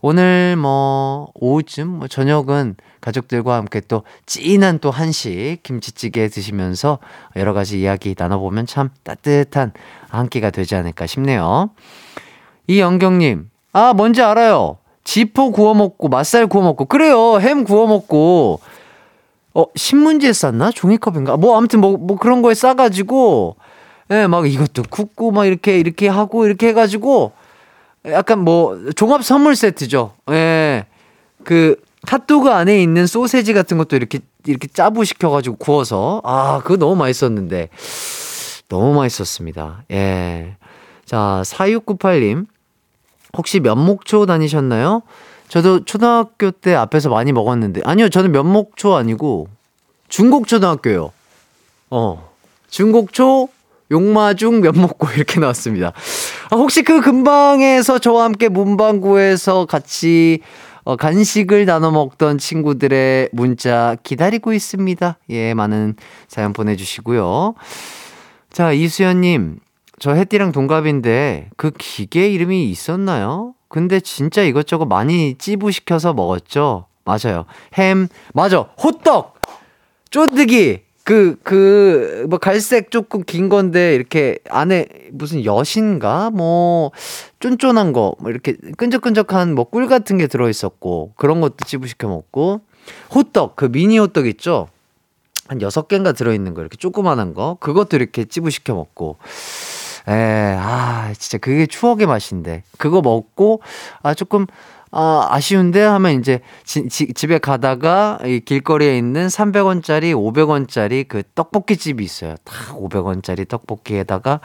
오늘 0.00 0.54
뭐, 0.54 1.32
오후쯤, 1.34 1.88
뭐, 1.88 2.06
저녁은 2.06 2.76
가족들과 3.00 3.56
함께 3.56 3.80
또 3.88 4.04
찐한 4.26 4.78
또 4.78 4.92
한식, 4.92 5.64
김치찌개 5.64 6.28
드시면서 6.28 7.00
여러 7.34 7.52
가지 7.52 7.80
이야기 7.80 8.14
나눠보면 8.16 8.66
참 8.66 8.90
따뜻한 9.02 9.72
한 10.08 10.28
끼가 10.28 10.50
되지 10.50 10.76
않을까 10.76 11.08
싶네요. 11.08 11.70
이영경님, 12.68 13.50
아, 13.72 13.94
뭔지 13.94 14.22
알아요. 14.22 14.76
지포 15.02 15.50
구워 15.50 15.74
먹고, 15.74 16.08
맛살 16.08 16.46
구워 16.46 16.62
먹고, 16.62 16.84
그래요. 16.84 17.40
햄 17.40 17.64
구워 17.64 17.88
먹고, 17.88 18.60
어, 19.54 19.64
신문지에 19.74 20.32
쌌나? 20.32 20.70
종이컵인가? 20.70 21.36
뭐, 21.36 21.56
아무튼 21.56 21.80
뭐, 21.80 21.96
뭐 21.96 22.16
그런 22.16 22.42
거에 22.42 22.54
싸가지고, 22.54 23.56
예, 24.10 24.26
막 24.26 24.50
이것도 24.50 24.84
굽고, 24.90 25.32
막 25.32 25.46
이렇게, 25.46 25.78
이렇게 25.78 26.08
하고, 26.08 26.46
이렇게 26.46 26.68
해가지고, 26.68 27.32
약간 28.06 28.40
뭐, 28.40 28.78
종합 28.96 29.24
선물 29.24 29.56
세트죠. 29.56 30.12
예. 30.30 30.86
그, 31.44 31.76
핫도그 32.06 32.50
안에 32.50 32.82
있는 32.82 33.06
소세지 33.06 33.52
같은 33.52 33.76
것도 33.78 33.96
이렇게, 33.96 34.20
이렇게 34.46 34.68
짜부 34.68 35.04
시켜가지고 35.04 35.56
구워서, 35.56 36.20
아, 36.24 36.60
그거 36.62 36.76
너무 36.76 36.96
맛있었는데. 36.96 37.68
너무 38.68 38.94
맛있었습니다. 38.94 39.84
예. 39.90 40.56
자, 41.04 41.42
4698님. 41.44 42.46
혹시 43.36 43.60
면목초 43.60 44.26
다니셨나요? 44.26 45.02
저도 45.50 45.84
초등학교 45.84 46.52
때 46.52 46.74
앞에서 46.74 47.08
많이 47.08 47.32
먹었는데 47.32 47.80
아니요 47.84 48.08
저는 48.08 48.30
면목초 48.30 48.94
아니고 48.94 49.48
중곡초등학교요. 50.08 51.12
어 51.90 52.30
중곡초 52.70 53.48
용마중 53.90 54.60
면목고 54.60 55.08
이렇게 55.16 55.40
나왔습니다. 55.40 55.92
아, 56.50 56.56
혹시 56.56 56.82
그 56.82 57.00
근방에서 57.00 57.98
저와 57.98 58.24
함께 58.24 58.48
문방구에서 58.48 59.66
같이 59.66 60.38
어, 60.84 60.94
간식을 60.94 61.66
나눠 61.66 61.90
먹던 61.90 62.38
친구들의 62.38 63.30
문자 63.32 63.96
기다리고 64.04 64.52
있습니다. 64.52 65.18
예, 65.30 65.52
많은 65.54 65.96
사연 66.28 66.52
보내주시고요. 66.52 67.54
자, 68.52 68.72
이수연님, 68.72 69.58
저 70.00 70.12
혜띠랑 70.14 70.52
동갑인데 70.52 71.50
그 71.56 71.70
기계 71.70 72.30
이름이 72.30 72.70
있었나요? 72.70 73.54
근데 73.68 74.00
진짜 74.00 74.42
이것저것 74.42 74.86
많이 74.86 75.36
찌부시켜서 75.36 76.14
먹었죠. 76.14 76.86
맞아요. 77.04 77.44
햄, 77.74 78.08
맞아. 78.32 78.60
호떡! 78.82 79.38
쫀득이! 80.10 80.80
그, 81.04 81.36
그, 81.42 82.26
뭐, 82.30 82.38
갈색 82.38 82.90
조금 82.90 83.22
긴 83.24 83.48
건데, 83.48 83.94
이렇게 83.94 84.38
안에 84.48 84.86
무슨 85.12 85.44
엿인가? 85.44 86.30
뭐, 86.30 86.92
쫀쫀한 87.40 87.92
거, 87.92 88.14
뭐, 88.20 88.30
이렇게 88.30 88.56
끈적끈적한 88.76 89.54
뭐, 89.54 89.64
꿀 89.64 89.86
같은 89.86 90.18
게 90.18 90.26
들어있었고, 90.28 91.12
그런 91.16 91.40
것도 91.40 91.64
찌부시켜 91.66 92.08
먹고, 92.08 92.60
호떡, 93.14 93.56
그 93.56 93.70
미니 93.70 93.98
호떡 93.98 94.26
있죠? 94.28 94.68
한 95.48 95.60
여섯 95.62 95.88
개인가 95.88 96.12
들어있는 96.12 96.54
거, 96.54 96.60
이렇게 96.60 96.76
조그만한 96.76 97.34
거, 97.34 97.56
그것도 97.60 97.96
이렇게 97.96 98.24
찌부시켜 98.24 98.74
먹고, 98.74 99.16
에, 100.08 100.56
아, 100.58 101.12
진짜 101.18 101.38
그게 101.38 101.66
추억의 101.66 102.06
맛인데. 102.06 102.62
그거 102.78 103.00
먹고, 103.02 103.60
아, 104.02 104.14
조금, 104.14 104.46
아, 104.92 105.28
아쉬운데 105.30 105.80
하면 105.82 106.18
이제 106.18 106.40
지, 106.64 106.88
지, 106.88 107.12
집에 107.12 107.38
가다가 107.38 108.18
이 108.24 108.40
길거리에 108.40 108.98
있는 108.98 109.28
300원짜리, 109.28 110.12
500원짜리 110.14 111.06
그 111.06 111.22
떡볶이 111.34 111.76
집이 111.76 112.02
있어요. 112.04 112.34
다 112.44 112.74
500원짜리 112.74 113.48
떡볶이에다가 113.48 114.40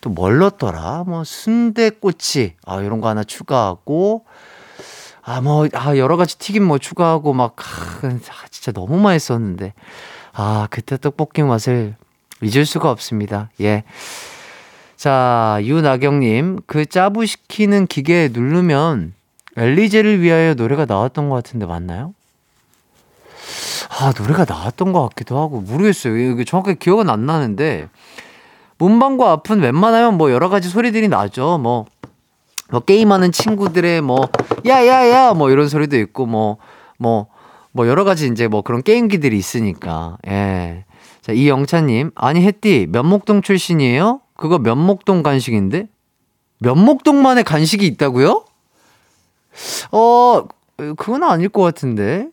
또 0.00 0.10
뭘 0.10 0.38
넣었더라? 0.38 1.04
뭐 1.06 1.24
순대꼬치, 1.24 2.54
아, 2.66 2.80
이런 2.80 3.00
거 3.00 3.08
하나 3.08 3.22
추가하고 3.22 4.24
아, 5.22 5.40
뭐, 5.42 5.68
아, 5.74 5.96
여러 5.96 6.16
가지 6.16 6.38
튀김 6.38 6.64
뭐 6.64 6.78
추가하고 6.78 7.34
막, 7.34 7.54
아, 7.58 8.46
진짜 8.50 8.72
너무 8.72 8.98
맛있었는데. 8.98 9.74
아, 10.32 10.66
그때 10.70 10.96
떡볶이 10.96 11.42
맛을 11.42 11.94
잊을 12.42 12.64
수가 12.64 12.90
없습니다. 12.90 13.50
예. 13.60 13.84
자, 15.00 15.58
유나경님, 15.62 16.58
그 16.66 16.84
짜부시키는 16.84 17.86
기계 17.86 18.28
누르면 18.30 19.14
엘리제를 19.56 20.20
위하여 20.20 20.52
노래가 20.52 20.84
나왔던 20.84 21.30
것 21.30 21.36
같은데 21.36 21.64
맞나요? 21.64 22.12
아, 23.88 24.12
노래가 24.14 24.44
나왔던 24.46 24.92
것 24.92 25.08
같기도 25.08 25.38
하고, 25.38 25.62
모르겠어요. 25.62 26.18
이게 26.18 26.44
정확하게 26.44 26.76
기억은 26.78 27.08
안 27.08 27.24
나는데, 27.24 27.88
문방구 28.76 29.26
앞은 29.26 29.60
웬만하면 29.60 30.18
뭐 30.18 30.30
여러 30.30 30.50
가지 30.50 30.68
소리들이 30.68 31.08
나죠. 31.08 31.56
뭐, 31.56 31.86
뭐 32.68 32.80
게임하는 32.80 33.32
친구들의 33.32 34.02
뭐, 34.02 34.28
야 34.66 34.86
야 34.86 35.08
야! 35.08 35.32
뭐 35.32 35.48
이런 35.48 35.70
소리도 35.70 35.96
있고, 35.96 36.26
뭐, 36.26 36.58
뭐, 36.98 37.26
뭐 37.72 37.88
여러 37.88 38.04
가지 38.04 38.26
이제 38.26 38.48
뭐 38.48 38.60
그런 38.60 38.82
게임기들이 38.82 39.34
있으니까, 39.38 40.18
예. 40.26 40.84
자, 41.22 41.32
이영차님, 41.32 42.10
아니, 42.16 42.42
햇띠, 42.42 42.86
면목동 42.90 43.40
출신이에요? 43.40 44.20
그거 44.40 44.58
면목동 44.58 45.22
간식인데? 45.22 45.86
면목동만의 46.60 47.44
간식이 47.44 47.86
있다고요? 47.86 48.44
어, 49.92 50.48
그건 50.96 51.22
아닐 51.24 51.50
것 51.50 51.62
같은데. 51.62 52.28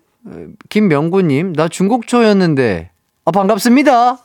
김명구님, 0.69 1.53
나 1.53 1.67
중국초였는데. 1.67 2.91
아, 3.25 3.31
반갑습니다. 3.31 4.19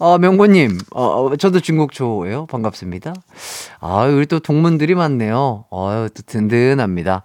아, 0.00 0.18
명구님, 0.18 0.78
어, 0.90 1.02
어, 1.02 1.36
저도 1.36 1.60
중국초예요. 1.60 2.44
반갑습니다. 2.46 3.14
아, 3.80 4.04
우리 4.04 4.26
또 4.26 4.38
동문들이 4.38 4.94
많네요. 4.94 5.64
아유, 5.70 6.10
또 6.12 6.22
든든합니다. 6.26 7.22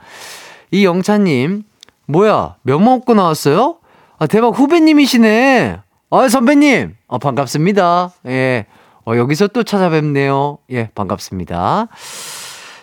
이 0.71 0.85
영차님, 0.85 1.63
뭐야, 2.05 2.55
면 2.63 2.83
먹고 2.85 3.15
나왔어요? 3.15 3.79
아, 4.17 4.27
대박 4.27 4.57
후배님이시네. 4.57 5.79
아, 6.09 6.29
선배님, 6.29 6.95
아, 7.09 7.17
반갑습니다. 7.17 8.13
예. 8.27 8.65
어, 9.09 9.17
여기서 9.17 9.47
또 9.47 9.63
찾아뵙네요. 9.63 10.59
예, 10.69 10.89
반갑습니다. 10.93 11.87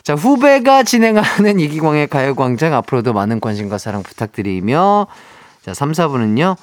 자, 0.02 0.14
후배가 0.14 0.82
진행하는 0.82 1.60
이기광의 1.60 2.08
가요광장 2.08 2.74
앞으로도 2.74 3.12
많은 3.12 3.38
관심과 3.38 3.78
사랑 3.78 4.02
부탁드리며, 4.02 5.06
자, 5.62 5.72
3, 5.72 5.92
4분은요, 5.92 6.56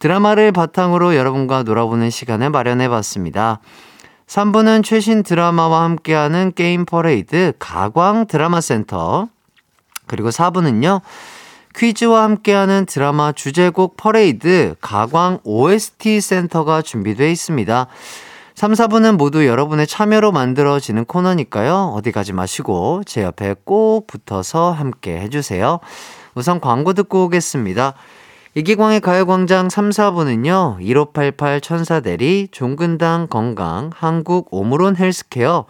드라마를 0.00 0.50
바탕으로 0.50 1.14
여러분과 1.14 1.62
놀아보는 1.62 2.10
시간을 2.10 2.50
마련해 2.50 2.88
봤습니다. 2.88 3.60
3부는 4.26 4.82
최신 4.82 5.22
드라마와 5.22 5.84
함께하는 5.84 6.52
게임 6.56 6.84
퍼레이드 6.84 7.52
가광 7.60 8.26
드라마 8.26 8.60
센터. 8.60 9.28
그리고 10.08 10.30
4부는요. 10.30 11.00
퀴즈와 11.76 12.24
함께하는 12.24 12.86
드라마 12.86 13.30
주제곡 13.30 13.96
퍼레이드 13.96 14.74
가광 14.80 15.38
OST 15.44 16.20
센터가 16.20 16.82
준비되어 16.82 17.28
있습니다. 17.28 17.86
3, 18.56 18.72
4부는 18.72 19.18
모두 19.18 19.46
여러분의 19.46 19.86
참여로 19.86 20.32
만들어지는 20.32 21.04
코너니까요. 21.04 21.92
어디 21.94 22.10
가지 22.10 22.32
마시고 22.32 23.02
제 23.04 23.22
옆에 23.22 23.54
꼭 23.64 24.06
붙어서 24.06 24.70
함께 24.70 25.20
해주세요. 25.20 25.78
우선 26.34 26.58
광고 26.58 26.94
듣고 26.94 27.24
오겠습니다. 27.24 27.92
이기광의 28.54 29.00
가요광장 29.00 29.68
3, 29.68 29.90
4부는요, 29.90 30.78
1588 30.80 31.60
천사대리, 31.60 32.48
종근당 32.50 33.26
건강, 33.26 33.90
한국 33.94 34.48
오므론 34.50 34.96
헬스케어, 34.96 35.66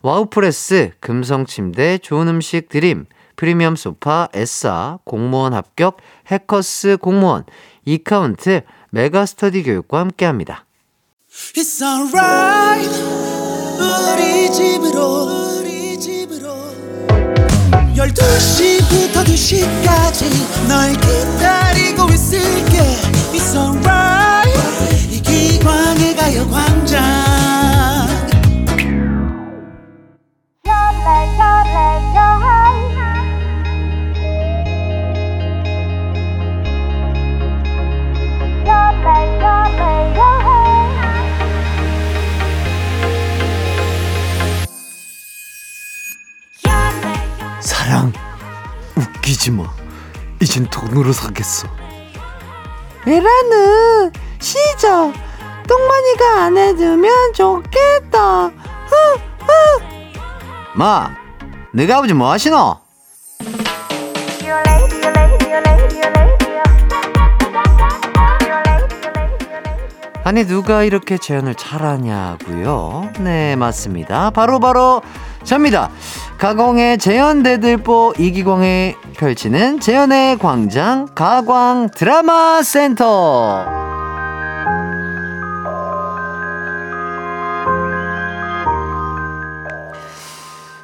와우프레스, 0.00 0.92
금성침대, 1.00 1.98
좋은 1.98 2.28
음식 2.28 2.70
드림, 2.70 3.04
프리미엄 3.36 3.76
소파, 3.76 4.28
에싸, 4.32 4.98
공무원 5.04 5.52
합격, 5.52 5.98
해커스 6.28 6.96
공무원, 6.96 7.44
이카운트, 7.84 8.62
메가스터디 8.88 9.64
교육과 9.64 9.98
함께합니다. 10.00 10.64
It's 11.54 11.80
alright, 11.82 12.90
우리 13.80 14.52
집으로, 14.52 15.60
우리 15.60 15.98
집으로. 15.98 16.54
12시부터 17.96 19.24
2시까지 19.24 20.68
널 20.68 20.92
기다리고 20.92 22.10
있을 22.12 22.61
이젠 50.52 50.66
돈으로 50.66 51.14
사겠어 51.14 51.66
에라는 53.06 54.12
시저 54.38 55.10
똥마니가 55.66 56.42
안 56.42 56.58
해주면 56.58 57.32
좋겠다 57.32 58.50
마 60.74 61.10
너가 61.72 61.96
아버지 61.96 62.12
뭐 62.12 62.30
하시노? 62.32 62.76
아니 70.24 70.46
누가 70.46 70.84
이렇게 70.84 71.16
재현을 71.16 71.54
잘하냐고요? 71.54 73.10
네 73.20 73.56
맞습니다. 73.56 74.30
바로 74.30 74.60
바로 74.60 75.00
접니다. 75.44 75.90
가공의 76.42 76.98
재현 76.98 77.44
대들보 77.44 78.14
이기광의 78.18 78.96
펼치는 79.16 79.78
재현의 79.78 80.38
광장 80.38 81.06
가광 81.14 81.90
드라마 81.94 82.64
센터. 82.64 83.64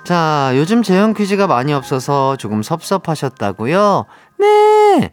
자, 0.04 0.52
요즘 0.54 0.84
재현 0.84 1.12
퀴즈가 1.12 1.48
많이 1.48 1.72
없어서 1.72 2.36
조금 2.36 2.62
섭섭하셨다고요? 2.62 4.04
네. 4.38 5.11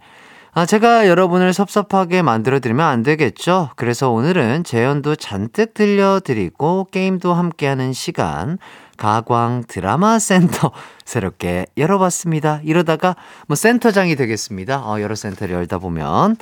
아, 0.57 0.65
제가 0.65 1.07
여러분을 1.09 1.53
섭섭하게 1.53 2.21
만들어드리면 2.21 2.85
안 2.85 3.03
되겠죠? 3.03 3.71
그래서 3.75 4.09
오늘은 4.11 4.63
재현도 4.63 5.17
잔뜩 5.17 5.73
들려드리고 5.73 6.87
게임도 6.91 7.33
함께하는 7.33 7.91
시간, 7.91 8.57
가광 8.97 9.63
드라마 9.67 10.19
센터 10.19 10.71
새롭게 11.05 11.65
열어봤습니다. 11.77 12.61
이러다가 12.63 13.15
뭐 13.47 13.55
센터장이 13.55 14.15
되겠습니다. 14.15 14.79
어, 14.79 15.01
여러 15.01 15.15
센터를 15.15 15.55
열다 15.55 15.79
보면. 15.79 16.37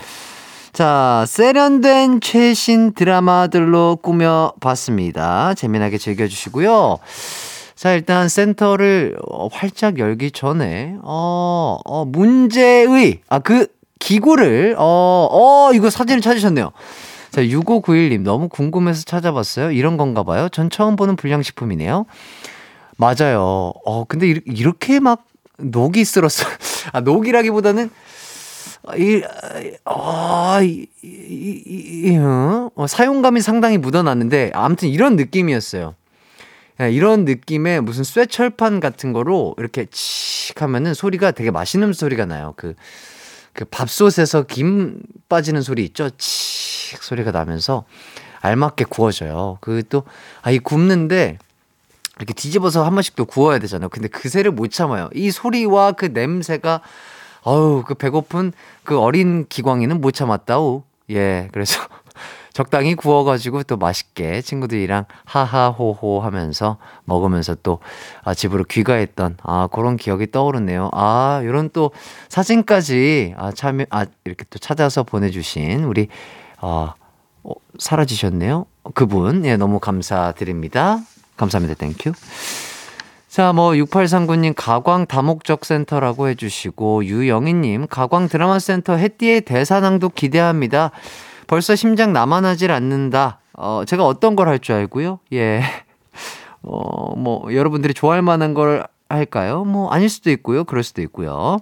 자, 0.73 1.23
세련된 1.27 2.19
최신 2.19 2.93
드라마들로 2.93 3.97
꾸며봤습니다. 4.01 5.53
재미나게 5.53 5.99
즐겨주시고요. 5.99 6.97
자, 7.75 7.93
일단 7.93 8.27
센터를 8.27 9.17
어, 9.29 9.49
활짝 9.51 9.99
열기 9.99 10.31
전에, 10.31 10.95
어, 11.03 11.77
어, 11.85 12.05
문제의, 12.05 13.19
아, 13.29 13.39
그 13.39 13.67
기구를, 13.99 14.75
어, 14.79 15.27
어, 15.31 15.73
이거 15.73 15.89
사진을 15.89 16.21
찾으셨네요. 16.21 16.71
자, 17.33 17.41
6591님, 17.41 18.21
너무 18.21 18.47
궁금해서 18.47 19.05
찾아봤어요. 19.05 19.71
이런 19.71 19.97
건가 19.97 20.21
봐요. 20.21 20.49
전 20.49 20.69
처음 20.69 20.95
보는 20.95 21.15
불량식품이네요. 21.15 22.05
맞아요. 22.97 23.73
어, 23.85 24.03
근데 24.07 24.39
이렇게 24.45 24.99
막 24.99 25.25
녹이 25.57 26.05
쓸었어. 26.05 26.45
아, 26.93 27.01
녹이라기보다는, 27.01 27.89
이, 28.99 29.23
아, 29.83 30.59
이, 30.61 30.85
이, 31.01 31.07
이, 31.07 32.11
이, 32.11 32.17
어? 32.17 32.69
사용감이 32.87 33.41
상당히 33.41 33.79
묻어났는데, 33.79 34.51
아무튼 34.53 34.89
이런 34.89 35.15
느낌이었어요. 35.15 35.95
이런 36.91 37.25
느낌의 37.25 37.81
무슨 37.81 38.03
쇠철판 38.03 38.79
같은 38.79 39.11
거로 39.11 39.55
이렇게 39.57 39.87
칙 39.89 40.61
하면은 40.61 40.93
소리가 40.93 41.31
되게 41.31 41.49
맛있는 41.49 41.93
소리가 41.93 42.27
나요. 42.27 42.53
그, 42.57 42.75
그 43.53 43.65
밥솥에서 43.65 44.43
김 44.43 45.01
빠지는 45.29 45.63
소리 45.63 45.83
있죠? 45.85 46.11
칙 46.11 46.52
소리가 47.01 47.31
나면서 47.31 47.85
알맞게 48.41 48.85
구워져요. 48.89 49.57
그 49.61 49.83
또, 49.89 50.03
아, 50.41 50.51
이 50.51 50.59
굽는데 50.59 51.37
이렇게 52.17 52.33
뒤집어서 52.33 52.85
한 52.85 52.93
번씩 52.93 53.15
또 53.15 53.25
구워야 53.25 53.59
되잖아요. 53.59 53.89
근데 53.89 54.07
그새를 54.07 54.51
못 54.51 54.71
참아요. 54.71 55.09
이 55.13 55.31
소리와 55.31 55.93
그 55.93 56.05
냄새가 56.05 56.81
어우 57.43 57.83
그 57.85 57.95
배고픈 57.95 58.53
그 58.83 58.99
어린 58.99 59.45
기광이는 59.47 59.99
못 59.99 60.11
참았다우. 60.11 60.83
예, 61.11 61.49
그래서 61.51 61.79
적당히 62.53 62.93
구워가지고 62.93 63.63
또 63.63 63.77
맛있게 63.77 64.41
친구들이랑 64.41 65.05
하하호호 65.25 66.21
하면서 66.21 66.77
먹으면서 67.03 67.55
또 67.63 67.79
아, 68.23 68.35
집으로 68.35 68.63
귀가했던 68.65 69.37
아, 69.41 69.67
그런 69.71 69.97
기억이 69.97 70.29
떠오르네요. 70.31 70.91
아, 70.93 71.41
요런 71.43 71.71
또 71.73 71.91
사진까지 72.29 73.33
아, 73.37 73.51
참여, 73.51 73.85
아, 73.89 74.05
이렇게 74.23 74.45
또 74.51 74.59
찾아서 74.59 75.01
보내주신 75.01 75.83
우리, 75.83 76.09
아, 76.65 76.93
어, 77.43 77.51
사라지셨네요. 77.77 78.65
그분, 78.93 79.45
예, 79.45 79.57
너무 79.57 79.79
감사드립니다. 79.79 80.99
감사합니다. 81.35 81.75
Thank 81.77 81.97
you. 81.97 82.13
자, 83.27 83.51
뭐, 83.51 83.71
6839님, 83.73 84.53
가광 84.55 85.07
다목적 85.07 85.65
센터라고 85.65 86.29
해주시고, 86.29 87.03
유영희님, 87.05 87.87
가광 87.87 88.29
드라마 88.29 88.59
센터 88.59 88.95
햇띠의 88.95 89.41
대사 89.41 89.65
낭독도 89.65 90.09
기대합니다. 90.09 90.91
벌써 91.47 91.75
심장 91.75 92.13
남아나질 92.13 92.71
않는다. 92.71 93.39
어, 93.57 93.83
제가 93.85 94.05
어떤 94.05 94.35
걸 94.37 94.47
할 94.47 94.59
줄 94.59 94.75
알고요? 94.75 95.19
예. 95.33 95.63
어, 96.63 97.15
뭐, 97.17 97.53
여러분들이 97.53 97.93
좋아할 97.93 98.21
만한 98.21 98.53
걸 98.53 98.87
할까요? 99.09 99.65
뭐, 99.65 99.89
아닐 99.91 100.07
수도 100.07 100.29
있고요. 100.31 100.63
그럴 100.63 100.81
수도 100.83 101.01
있고요. 101.01 101.57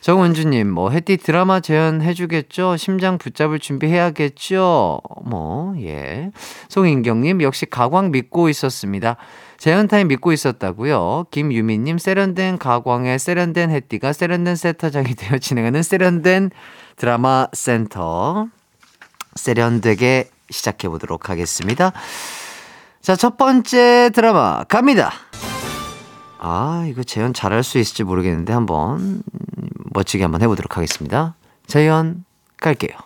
정은주님, 0.00 0.70
뭐, 0.70 0.90
햇띠 0.90 1.16
드라마 1.16 1.60
재현해주겠죠? 1.60 2.76
심장 2.76 3.18
붙잡을 3.18 3.58
준비해야겠죠? 3.58 5.00
뭐, 5.24 5.74
예. 5.80 6.30
송인경님, 6.68 7.42
역시 7.42 7.66
가광 7.66 8.12
믿고 8.12 8.48
있었습니다. 8.48 9.16
재현타임 9.58 10.06
믿고 10.08 10.32
있었다고요. 10.32 11.26
김유미님, 11.32 11.98
세련된 11.98 12.58
가광의 12.58 13.18
세련된 13.18 13.70
햇띠가 13.70 14.12
세련된 14.12 14.54
세터장이 14.54 15.14
되어 15.14 15.38
진행하는 15.40 15.82
세련된 15.82 16.50
드라마 16.96 17.48
센터. 17.52 18.46
세련되게 19.34 20.30
시작해 20.50 20.88
보도록 20.88 21.28
하겠습니다. 21.28 21.92
자, 23.02 23.16
첫 23.16 23.36
번째 23.36 24.10
드라마 24.14 24.64
갑니다. 24.64 25.12
아, 26.38 26.86
이거 26.88 27.02
재현 27.02 27.34
잘할 27.34 27.64
수 27.64 27.78
있을지 27.78 28.04
모르겠는데 28.04 28.52
한번 28.52 29.22
멋지게 29.98 30.22
한번 30.22 30.42
해보도록 30.42 30.76
하겠습니다. 30.76 31.34
재현 31.66 32.24
갈게요. 32.60 32.96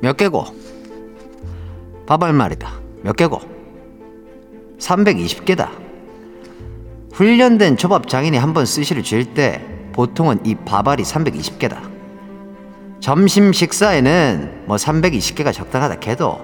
몇 0.00 0.16
개고? 0.16 0.44
밥알 2.06 2.32
말이다. 2.32 2.80
몇 3.02 3.16
개고? 3.16 3.40
320개다. 4.78 5.68
훈련된 7.12 7.76
초밥 7.76 8.08
장인이 8.08 8.36
한 8.38 8.54
번 8.54 8.64
스시를 8.64 9.02
쥘때 9.02 9.62
보통은 9.92 10.40
이 10.46 10.54
밥알이 10.54 11.02
320개다. 11.02 11.89
점심 13.00 13.52
식사에는 13.52 14.64
뭐 14.66 14.76
320개가 14.76 15.52
적당하다 15.52 15.96
해도 16.10 16.38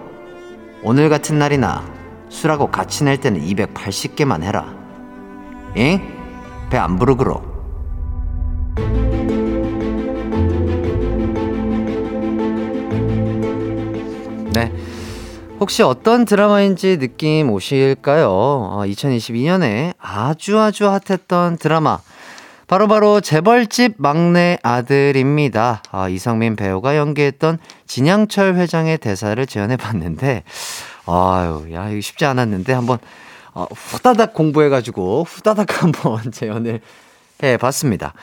오늘 0.82 1.08
같은 1.08 1.38
날이나 1.38 1.84
술하고 2.28 2.70
같이 2.70 3.04
낼 3.04 3.18
때는 3.18 3.40
280개만 3.40 4.42
해라. 4.42 4.74
응? 5.76 6.00
배 6.70 6.78
안 6.78 6.98
부르그러. 6.98 7.42
네. 14.52 14.72
혹시 15.60 15.82
어떤 15.82 16.24
드라마인지 16.24 16.98
느낌 16.98 17.50
오실까요? 17.50 18.28
어, 18.30 18.82
2022년에 18.86 19.94
아주 19.98 20.58
아주 20.58 20.88
핫했던 20.88 21.58
드라마. 21.58 21.98
바로바로 22.66 22.88
바로 22.88 23.20
재벌집 23.20 23.94
막내 23.96 24.58
아들입니다. 24.62 25.82
아, 25.92 26.08
이성민 26.08 26.56
배우가 26.56 26.96
연기했던 26.96 27.58
진양철 27.86 28.56
회장의 28.56 28.98
대사를 28.98 29.44
재현해 29.46 29.76
봤는데, 29.76 30.42
아유, 31.06 31.66
야, 31.72 31.88
이거 31.90 32.00
쉽지 32.00 32.24
않았는데, 32.24 32.72
한번, 32.72 32.98
어, 33.54 33.66
후다닥 33.72 34.34
공부해가지고, 34.34 35.24
후다닥 35.28 35.78
한번 35.84 36.32
재현을 36.32 36.80
해 37.44 37.56
봤습니다. 37.56 38.14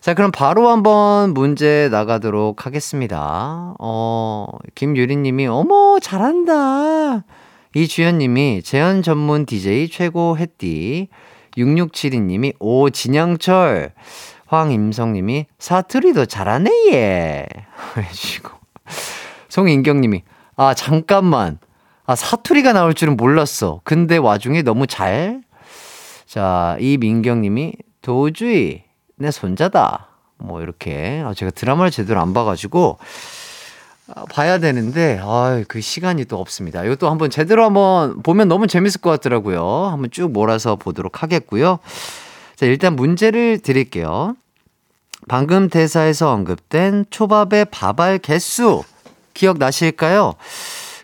자, 0.00 0.14
그럼 0.14 0.30
바로 0.30 0.70
한번 0.70 1.34
문제 1.34 1.88
나가도록 1.90 2.64
하겠습니다. 2.64 3.74
어, 3.78 4.46
김유리 4.74 5.16
님이, 5.16 5.46
어머, 5.46 5.98
잘한다. 6.00 7.24
이주연 7.74 8.18
님이 8.18 8.62
재현 8.62 9.02
전문 9.02 9.44
DJ 9.44 9.90
최고 9.90 10.38
햇띠. 10.38 11.08
6672님이, 11.56 12.54
오, 12.58 12.90
진영철. 12.90 13.92
황임성님이, 14.46 15.46
사투리도 15.58 16.26
잘하네, 16.26 16.70
예. 16.92 17.46
해주시고. 17.96 18.50
송인경님이, 19.48 20.22
아, 20.56 20.74
잠깐만. 20.74 21.58
아, 22.06 22.14
사투리가 22.14 22.72
나올 22.72 22.94
줄은 22.94 23.16
몰랐어. 23.16 23.80
근데 23.84 24.16
와중에 24.16 24.62
너무 24.62 24.86
잘. 24.86 25.42
자, 26.26 26.76
이민경님이, 26.80 27.74
도주의, 28.02 28.84
내 29.16 29.30
손자다. 29.30 30.08
뭐, 30.38 30.60
이렇게. 30.60 31.22
아, 31.24 31.32
제가 31.34 31.50
드라마를 31.50 31.90
제대로 31.90 32.20
안 32.20 32.34
봐가지고, 32.34 32.98
아, 33.00 33.04
봐야 34.30 34.58
되는데, 34.58 35.18
아, 35.22 35.62
그 35.66 35.80
시간이 35.80 36.26
또 36.26 36.38
없습니다. 36.38 36.84
이것도 36.84 37.08
한번 37.08 37.30
제대로 37.30 37.64
한번 37.64 38.22
보면 38.22 38.48
너무 38.48 38.66
재밌을 38.66 39.00
것 39.00 39.10
같더라고요. 39.10 39.86
한번 39.86 40.10
쭉 40.10 40.30
몰아서 40.30 40.76
보도록 40.76 41.22
하겠고요. 41.22 41.78
자, 42.56 42.66
일단 42.66 42.96
문제를 42.96 43.58
드릴게요. 43.58 44.36
방금 45.26 45.70
대사에서 45.70 46.32
언급된 46.32 47.06
초밥의 47.08 47.66
밥알 47.70 48.18
개수 48.18 48.82
기억나실까요? 49.32 50.34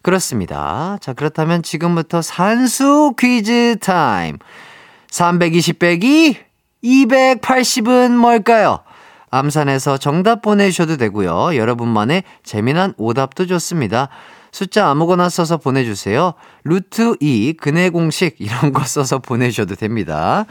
그렇습니다. 0.03 0.99
자, 1.01 1.13
그렇다면 1.15 1.63
지금부터 1.63 2.23
산수 2.23 3.15
퀴즈 3.19 3.77
타임. 3.81 4.39
320 5.11 5.79
빼기 5.79 6.39
280은 6.85 8.11
뭘까요? 8.13 8.81
암산해서 9.31 9.99
정답 9.99 10.43
보내주셔도 10.43 10.97
되고요. 10.97 11.57
여러분만의 11.57 12.25
재미난 12.43 12.95
오답도 12.97 13.47
좋습니다. 13.47 14.09
숫자 14.53 14.89
아무거나 14.91 15.29
써서 15.29 15.57
보내주세요. 15.57 16.35
루트 16.65 17.17
2, 17.21 17.55
근의 17.61 17.91
공식 17.91 18.37
이런 18.39 18.73
거 18.73 18.83
써서 18.85 19.19
보내주셔도 19.21 19.77
됩니다. 19.77 20.45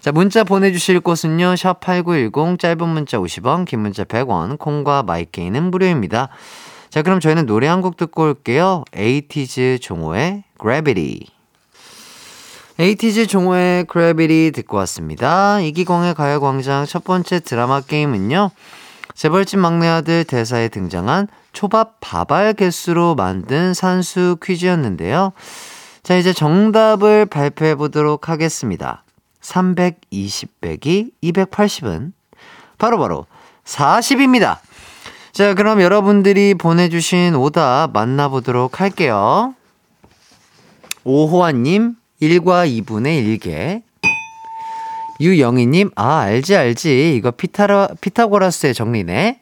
자, 0.00 0.12
문자 0.12 0.44
보내주실 0.44 1.00
곳은요. 1.00 1.54
샵8910 1.54 2.58
짧은 2.60 2.88
문자 2.88 3.18
50원, 3.18 3.64
긴 3.64 3.80
문자 3.80 4.04
100원, 4.04 4.58
콩과 4.58 5.02
마이케이는 5.02 5.70
무료입니다. 5.70 6.28
자, 6.90 7.02
그럼 7.02 7.18
저희는 7.18 7.46
노래 7.46 7.66
한 7.66 7.80
곡 7.80 7.96
듣고 7.96 8.22
올게요. 8.22 8.84
에이티즈 8.94 9.78
종호의 9.80 10.44
Gravity. 10.60 11.33
에이티즈 12.76 13.28
종호의 13.28 13.84
Gravity 13.84 14.50
듣고 14.52 14.78
왔습니다. 14.78 15.60
이기광의 15.60 16.14
가요광장 16.14 16.86
첫 16.86 17.04
번째 17.04 17.38
드라마 17.38 17.80
게임은요. 17.80 18.50
재벌집 19.14 19.60
막내 19.60 19.86
아들 19.86 20.24
대사에 20.24 20.68
등장한 20.68 21.28
초밥 21.52 21.98
밥알 22.00 22.54
개수로 22.54 23.14
만든 23.14 23.74
산수 23.74 24.38
퀴즈였는데요. 24.42 25.32
자, 26.02 26.16
이제 26.16 26.32
정답을 26.32 27.26
발표해 27.26 27.76
보도록 27.76 28.28
하겠습니다. 28.28 29.04
320 29.40 30.60
빼기 30.60 31.12
280은 31.22 32.12
바로바로 32.78 33.26
40입니다. 33.64 34.58
자, 35.30 35.54
그럼 35.54 35.80
여러분들이 35.80 36.54
보내주신 36.54 37.36
오답 37.36 37.92
만나보도록 37.92 38.80
할게요. 38.80 39.54
오호환님, 41.04 41.94
1과 42.20 42.68
2분의 42.84 43.38
1개. 43.40 43.82
유영희님, 45.20 45.90
아, 45.94 46.20
알지, 46.20 46.56
알지. 46.56 47.16
이거 47.16 47.30
피타라, 47.30 47.88
피타고라스의 48.00 48.74
정리네. 48.74 49.40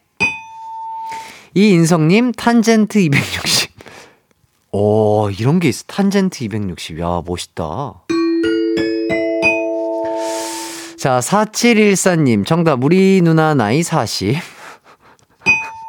이인성님, 1.55 2.33
탄젠트 2.33 2.99
260. 2.99 3.73
오, 4.73 5.31
이런 5.31 5.61
게 5.61 5.68
있어. 5.68 5.85
탄젠트 5.87 6.45
260. 6.45 6.99
야, 7.01 7.23
멋있다. 7.25 8.05
자, 10.99 11.18
4714님, 11.18 12.47
정답, 12.47 12.85
우리 12.85 13.20
누나 13.23 13.55
나이 13.55 13.83
40. 13.83 14.37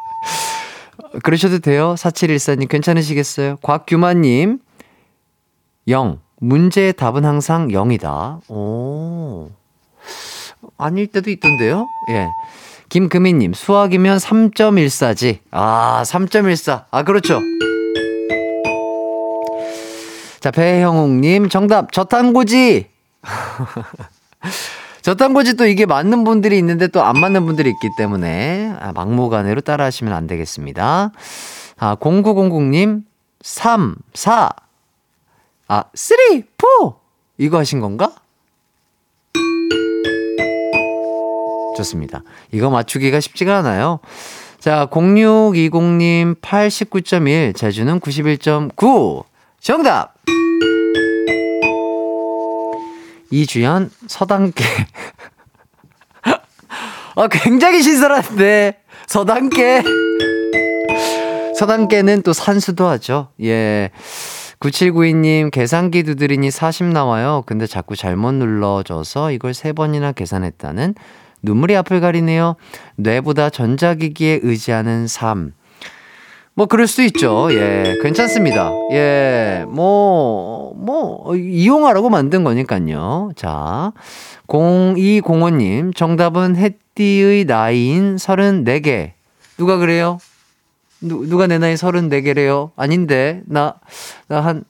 그러셔도 1.23 1.59
돼요. 1.59 1.93
4714님, 1.97 2.67
괜찮으시겠어요? 2.67 3.57
곽규만님, 3.61 4.59
0. 5.87 6.22
문제의 6.47 6.93
답은 6.93 7.23
항상 7.23 7.69
0이다. 7.69 8.49
오. 8.49 9.49
아닐 10.77 11.07
때도 11.07 11.29
있던데요? 11.29 11.87
예. 12.09 12.27
김금희님, 12.89 13.53
수학이면 13.53 14.17
3.14지. 14.17 15.39
아, 15.51 16.03
3.14. 16.05 16.85
아, 16.91 17.03
그렇죠. 17.03 17.39
자, 20.41 20.51
배형욱님, 20.51 21.47
정답, 21.49 21.91
저탄고지! 21.93 22.87
저탄고지 25.01 25.55
또 25.55 25.65
이게 25.65 25.85
맞는 25.85 26.23
분들이 26.25 26.57
있는데 26.57 26.87
또 26.87 27.01
안 27.01 27.17
맞는 27.19 27.45
분들이 27.45 27.69
있기 27.69 27.89
때문에 27.97 28.73
아, 28.79 28.91
막무가내로 28.93 29.61
따라 29.61 29.85
하시면 29.85 30.13
안 30.13 30.27
되겠습니다. 30.27 31.11
아, 31.77 31.95
0900님, 31.95 33.03
3, 33.41 33.95
4, 34.13 34.49
아, 35.75 35.85
3, 35.95 36.43
4! 36.55 36.93
이거 37.39 37.57
하신 37.57 37.79
건가? 37.79 38.13
좋습니다. 41.75 42.21
이거 42.51 42.69
맞추기가 42.69 43.19
쉽지가 43.19 43.57
않아요. 43.57 43.99
자, 44.59 44.85
0620님 44.91 46.39
89.1, 46.41 47.55
제주는 47.55 47.99
91.9. 47.99 49.23
정답! 49.59 50.13
이주연, 53.31 53.89
서당계. 54.05 54.63
아, 57.15 57.27
굉장히 57.31 57.81
신선한데. 57.81 58.79
서당계. 59.07 59.81
서당계는 61.57 62.21
또 62.21 62.31
산수도 62.31 62.85
하죠. 62.89 63.29
예. 63.41 63.89
9792님, 64.63 65.51
계산기 65.51 66.03
두드리니 66.03 66.49
40 66.49 66.85
나와요. 66.87 67.43
근데 67.45 67.67
자꾸 67.67 67.97
잘못 67.97 68.33
눌러줘서 68.33 69.31
이걸 69.31 69.53
세 69.53 69.73
번이나 69.73 70.13
계산했다는 70.13 70.95
눈물이 71.41 71.75
앞을 71.75 71.99
가리네요. 71.99 72.55
뇌보다 72.95 73.49
전자기기에 73.49 74.39
의지하는 74.41 75.07
삶. 75.07 75.53
뭐, 76.53 76.67
그럴 76.67 76.87
수 76.87 77.01
있죠. 77.03 77.49
예, 77.51 77.97
괜찮습니다. 78.01 78.71
예, 78.93 79.65
뭐, 79.67 80.73
뭐, 80.77 81.35
이용하라고 81.35 82.09
만든 82.09 82.45
거니까요. 82.45 83.31
자, 83.35 83.91
0205님, 84.47 85.93
정답은 85.93 86.55
햇띠의 86.55 87.45
나이인 87.45 88.15
34개. 88.15 89.11
누가 89.57 89.77
그래요? 89.77 90.19
누, 91.03 91.27
누가 91.27 91.47
내 91.47 91.57
나이 91.57 91.75
34개래요? 91.75 92.71
아닌데, 92.75 93.41
나, 93.45 93.75
나 94.27 94.41
한, 94.41 94.63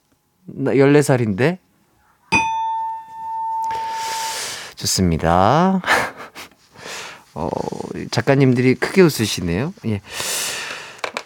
나 0.46 0.72
14살인데? 0.72 1.60
좋습니다. 4.76 5.82
어, 7.36 7.50
작가님들이 8.12 8.76
크게 8.76 9.02
웃으시네요. 9.02 9.74
예. 9.86 10.02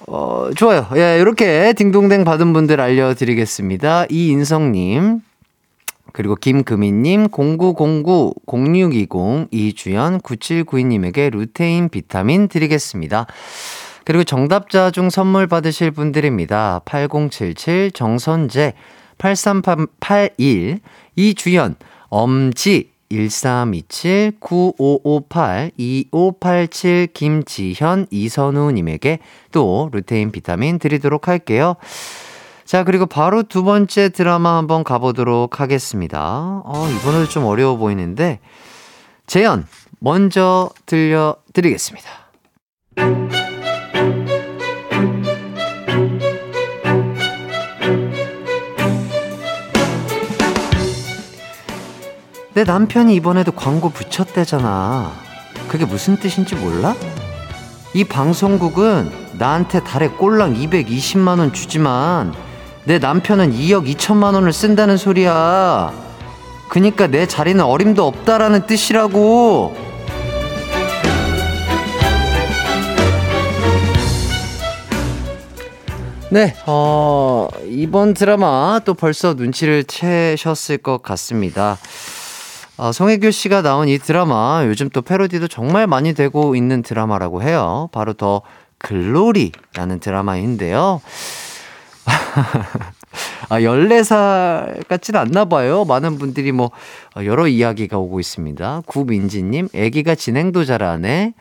어, 0.08 0.50
좋아요. 0.56 0.88
예, 0.96 1.18
이렇게 1.20 1.74
딩동댕 1.74 2.24
받은 2.24 2.54
분들 2.54 2.80
알려드리겠습니다. 2.80 4.06
이인성님, 4.10 5.22
그리고 6.14 6.36
김금희님, 6.36 7.28
0909, 7.32 8.34
0620, 8.46 9.48
이주연, 9.52 10.20
9792님에게 10.22 11.32
루테인 11.32 11.90
비타민 11.90 12.48
드리겠습니다. 12.48 13.28
그리고 14.08 14.24
정답자 14.24 14.90
중 14.90 15.10
선물 15.10 15.48
받으실 15.48 15.92
분들입니다. 15.92 16.80
8077, 16.86 17.92
정선재, 17.92 18.74
8381, 19.18 20.80
이주연, 21.18 21.76
엄지, 22.08 22.92
1327, 23.10 24.38
9558, 24.40 25.72
2587, 25.76 27.08
김지현, 27.14 28.08
이선우님에게 28.10 29.20
또 29.52 29.90
루테인 29.92 30.32
비타민 30.32 30.80
드리도록 30.80 31.28
할게요. 31.28 31.76
자, 32.64 32.86
그리고 32.86 33.08
바로 33.08 33.44
두 33.44 33.66
번째 33.66 34.08
드라마 34.08 34.56
한번 34.56 34.86
가보도록 34.86 35.60
하겠습니다. 35.60 36.62
어, 36.64 36.88
이번에도 36.98 37.28
좀 37.28 37.44
어려워 37.44 37.76
보이는데, 37.76 38.40
재현, 39.26 39.68
먼저 40.00 40.70
들려드리겠습니다. 40.86 42.08
내 52.58 52.64
남편이 52.64 53.14
이번에도 53.14 53.52
광고 53.52 53.92
붙였대잖아. 53.92 55.12
그게 55.68 55.86
무슨 55.86 56.18
뜻인지 56.18 56.56
몰라? 56.56 56.96
이 57.94 58.04
방송국은 58.04 59.12
나한테 59.34 59.84
달에 59.84 60.08
꼴랑 60.08 60.56
220만원 60.56 61.54
주지만 61.54 62.34
내 62.84 62.98
남편은 62.98 63.54
2억 63.54 63.88
2천만 63.96 64.34
원을 64.34 64.52
쓴다는 64.52 64.98
소리야. 64.98 65.94
그니까 66.68 67.06
내 67.06 67.28
자리는 67.28 67.64
어림도 67.64 68.08
없다라는 68.08 68.66
뜻이라고. 68.66 69.78
네, 76.32 76.56
어, 76.66 77.50
이번 77.68 78.16
드라마 78.16 78.82
또 78.84 78.96
벌써 78.96 79.36
눈치를 79.36 79.84
채셨을 79.84 80.80
것 80.80 81.04
같습니다. 81.04 81.78
어, 82.78 82.92
송혜교 82.92 83.32
씨가 83.32 83.64
나온 83.64 83.88
이 83.88 83.98
드라마 83.98 84.64
요즘 84.66 84.90
또 84.90 85.02
패러디도 85.02 85.48
정말 85.48 85.88
많이 85.88 86.14
되고 86.14 86.56
있는 86.56 86.84
드라마라고 86.84 87.42
해요. 87.42 87.90
바로 87.92 88.14
더 88.14 88.44
글로리라는 88.78 90.00
드라마인데요. 90.00 91.02
아, 93.50 93.60
14살 93.60 94.88
같지는 94.88 95.20
않나 95.20 95.46
봐요. 95.46 95.86
많은 95.86 96.20
분들이 96.20 96.52
뭐 96.52 96.70
어, 97.16 97.26
여러 97.26 97.48
이야기가 97.48 97.98
오고 97.98 98.20
있습니다. 98.20 98.84
구민지님, 98.86 99.70
애기가 99.74 100.14
진행도 100.14 100.64
잘하네. 100.64 101.34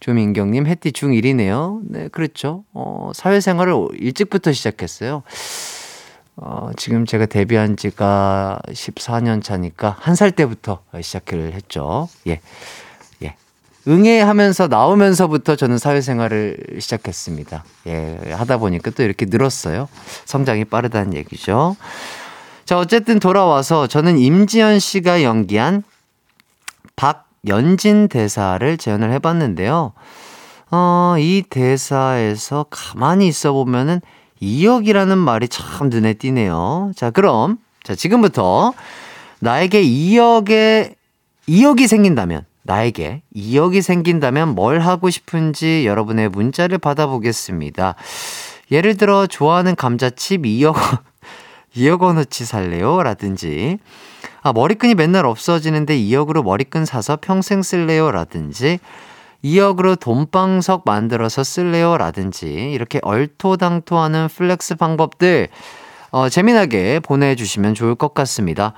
조민경님, 0.00 0.66
햇띠 0.66 0.90
중1이네요. 0.90 1.82
네, 1.84 2.08
그렇죠. 2.08 2.64
어, 2.72 3.12
사회생활을 3.14 3.74
일찍부터 3.94 4.52
시작했어요. 4.52 5.22
어, 6.36 6.70
지금 6.76 7.04
제가 7.06 7.26
데뷔한 7.26 7.76
지가 7.76 8.60
14년 8.68 9.42
차니까 9.42 9.96
한 10.00 10.14
살 10.14 10.30
때부터 10.32 10.82
시작을 11.00 11.52
했죠. 11.52 12.08
예. 12.26 12.40
예. 13.22 13.34
응애하면서 13.86 14.68
나오면서부터 14.68 15.56
저는 15.56 15.78
사회생활을 15.78 16.56
시작했습니다. 16.78 17.64
예. 17.88 18.18
하다 18.32 18.58
보니까 18.58 18.90
또 18.90 19.02
이렇게 19.02 19.26
늘었어요. 19.26 19.88
성장이 20.24 20.64
빠르다는 20.64 21.14
얘기죠. 21.14 21.76
자, 22.64 22.78
어쨌든 22.78 23.18
돌아와서 23.18 23.86
저는 23.86 24.18
임지연 24.18 24.78
씨가 24.78 25.22
연기한 25.22 25.82
박연진 26.96 28.08
대사를 28.08 28.76
재현을 28.78 29.12
해봤는데요. 29.12 29.92
어, 30.70 31.14
이 31.18 31.42
대사에서 31.50 32.66
가만히 32.70 33.26
있어 33.26 33.52
보면은 33.52 34.00
2억이라는 34.42 35.16
말이 35.18 35.48
참 35.48 35.90
눈에 35.90 36.14
띄네요. 36.14 36.92
자, 36.96 37.10
그럼, 37.10 37.58
자, 37.82 37.94
지금부터 37.94 38.72
나에게 39.40 39.82
2억에, 39.82 40.94
2억이 41.48 41.86
생긴다면, 41.86 42.44
나에게 42.62 43.22
2억이 43.34 43.82
생긴다면 43.82 44.54
뭘 44.54 44.80
하고 44.80 45.10
싶은지 45.10 45.86
여러분의 45.86 46.28
문자를 46.28 46.78
받아보겠습니다. 46.78 47.94
예를 48.70 48.96
들어, 48.96 49.26
좋아하는 49.26 49.74
감자칩 49.74 50.42
2억, 50.42 50.74
2억 51.76 52.00
원어치 52.02 52.44
살래요? 52.44 53.02
라든지, 53.02 53.78
아, 54.42 54.52
머리끈이 54.52 54.94
맨날 54.94 55.26
없어지는데 55.26 55.98
2억으로 55.98 56.42
머리끈 56.42 56.84
사서 56.84 57.18
평생 57.20 57.62
쓸래요? 57.62 58.10
라든지, 58.10 58.78
2억으로 59.44 59.98
돈방석 59.98 60.82
만들어서 60.84 61.44
쓸래요? 61.44 61.96
라든지 61.96 62.72
이렇게 62.72 63.00
얼토당토하는 63.02 64.28
flex 64.28 64.76
방법들 64.76 65.48
어, 66.12 66.28
재미나게 66.28 67.00
보내주시면 67.00 67.74
좋을 67.74 67.94
것 67.94 68.14
같습니다. 68.14 68.74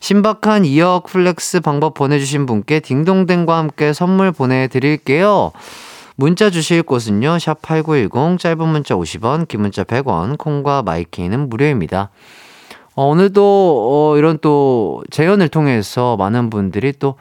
신박한 0.00 0.64
2억 0.64 1.04
flex 1.04 1.60
방법 1.60 1.94
보내주신 1.94 2.46
분께 2.46 2.80
딩동댕과 2.80 3.56
함께 3.56 3.92
선물 3.92 4.32
보내드릴게요. 4.32 5.52
문자 6.16 6.50
주실 6.50 6.82
곳은요, 6.82 7.36
샵8910, 7.38 8.38
짧은 8.38 8.68
문자 8.68 8.94
50원, 8.94 9.48
긴 9.48 9.62
문자 9.62 9.82
100원, 9.82 10.38
콩과 10.38 10.82
마이케이는 10.82 11.48
무료입니다. 11.48 12.10
어, 12.94 13.06
오늘도, 13.06 13.42
어, 14.12 14.16
이런 14.16 14.38
또, 14.40 15.02
재연을 15.10 15.48
통해서 15.48 16.16
많은 16.16 16.50
분들이 16.50 16.92
또, 16.92 17.16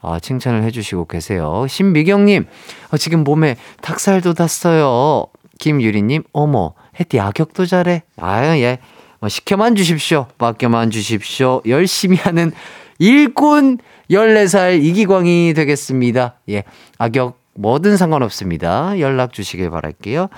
어, 0.00 0.18
칭찬을 0.18 0.62
해주시고 0.64 1.06
계세요. 1.06 1.66
신미경님, 1.68 2.46
어, 2.90 2.96
지금 2.96 3.24
몸에 3.24 3.56
닭살 3.82 4.20
돋았어요. 4.20 5.26
김유리님, 5.58 6.22
어머, 6.32 6.74
혜띠 6.98 7.18
악역도 7.20 7.66
잘해. 7.66 8.02
아유, 8.16 8.60
예. 8.62 8.78
뭐 9.20 9.28
시켜만 9.28 9.74
주십시오. 9.74 10.26
맡겨만 10.38 10.90
주십시오. 10.90 11.60
열심히 11.66 12.16
하는 12.16 12.52
일꾼 13.00 13.78
14살 14.10 14.82
이기광이 14.82 15.54
되겠습니다. 15.54 16.34
예. 16.50 16.62
악역 16.98 17.38
뭐든 17.54 17.96
상관없습니다. 17.96 19.00
연락 19.00 19.32
주시길 19.32 19.70
바랄게요. 19.70 20.28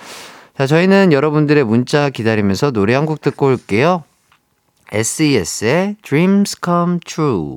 자, 0.57 0.67
저희는 0.67 1.13
여러분들의 1.13 1.65
문자 1.65 2.09
기다리면서 2.09 2.71
노래 2.71 2.95
한 2.95 3.05
곡 3.07 3.21
듣고 3.21 3.47
올게요. 3.47 4.05
SES의 4.93 5.97
Dreams 6.03 6.57
Come 6.65 6.99
True. 7.05 7.57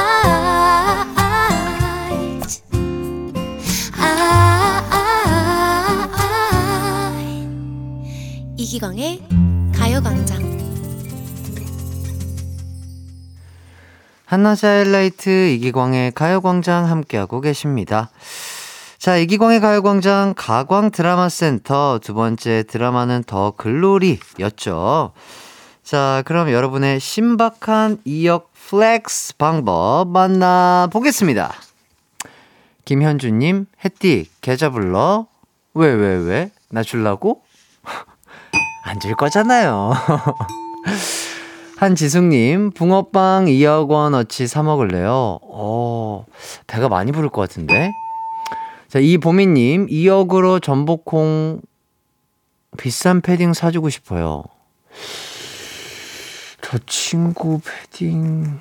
이기광의 8.71 9.21
가요광장 9.75 10.39
한낮의 14.23 14.59
하이라이트 14.63 15.49
이기광의 15.49 16.13
가요광장 16.13 16.89
함께하고 16.89 17.41
계십니다. 17.41 18.11
자, 18.97 19.17
이기광의 19.17 19.59
가요광장 19.59 20.35
가광 20.37 20.91
드라마 20.91 21.27
센터 21.27 21.99
두 22.01 22.13
번째 22.13 22.63
드라마는 22.63 23.25
더 23.25 23.51
글로리였죠. 23.57 25.11
자, 25.83 26.23
그럼 26.25 26.49
여러분의 26.49 27.01
신박한 27.01 27.97
2억 28.07 28.45
flex 28.53 29.35
방법 29.35 30.07
만나보겠습니다. 30.07 31.53
김현주님, 32.85 33.65
햇띠, 33.83 34.29
계좌 34.39 34.69
불러. 34.69 35.27
왜, 35.73 35.91
왜, 35.91 36.15
왜? 36.15 36.51
나 36.69 36.83
줄라고? 36.83 37.43
안 38.91 38.99
줄 38.99 39.15
거잖아요. 39.15 39.93
한지숙님, 41.79 42.71
붕어빵 42.71 43.45
2억 43.45 43.89
원어치 43.89 44.47
사 44.47 44.63
먹을래요? 44.63 45.39
어, 45.43 46.25
배가 46.67 46.89
많이 46.89 47.13
부를 47.13 47.29
것 47.29 47.39
같은데? 47.39 47.93
자, 48.89 48.99
이보미님, 48.99 49.87
2억으로 49.87 50.61
전복콩 50.61 51.61
비싼 52.77 53.21
패딩 53.21 53.53
사주고 53.53 53.89
싶어요. 53.89 54.43
저 56.61 56.77
친구 56.85 57.61
패딩, 57.63 58.59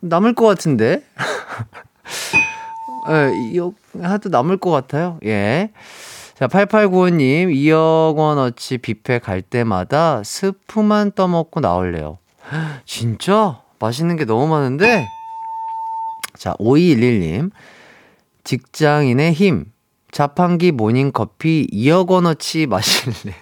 남을 0.00 0.34
것 0.34 0.44
같은데? 0.44 1.04
예, 3.10 3.30
2억 3.52 3.74
하도 4.02 4.28
남을 4.28 4.56
것 4.56 4.72
같아요. 4.72 5.20
예. 5.24 5.70
자, 6.36 6.46
8895님, 6.48 7.48
2억 7.48 8.14
원어치 8.14 8.76
뷔페 8.76 9.20
갈 9.20 9.40
때마다 9.40 10.22
스프만 10.22 11.12
떠먹고 11.12 11.60
나올래요. 11.60 12.18
진짜? 12.84 13.62
맛있는 13.78 14.16
게 14.16 14.26
너무 14.26 14.46
많은데? 14.46 15.08
자, 16.36 16.52
5211님, 16.60 17.50
직장인의 18.44 19.32
힘, 19.32 19.72
자판기 20.10 20.72
모닝커피 20.72 21.68
2억 21.72 22.10
원어치 22.10 22.66
마실래요? 22.66 23.34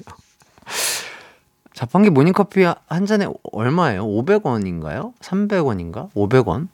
자판기 1.75 2.11
모닝커피 2.11 2.63
한 2.87 3.07
잔에 3.07 3.27
얼마예요? 3.51 4.07
500원인가요? 4.07 5.15
300원인가? 5.19 6.13
500원? 6.13 6.69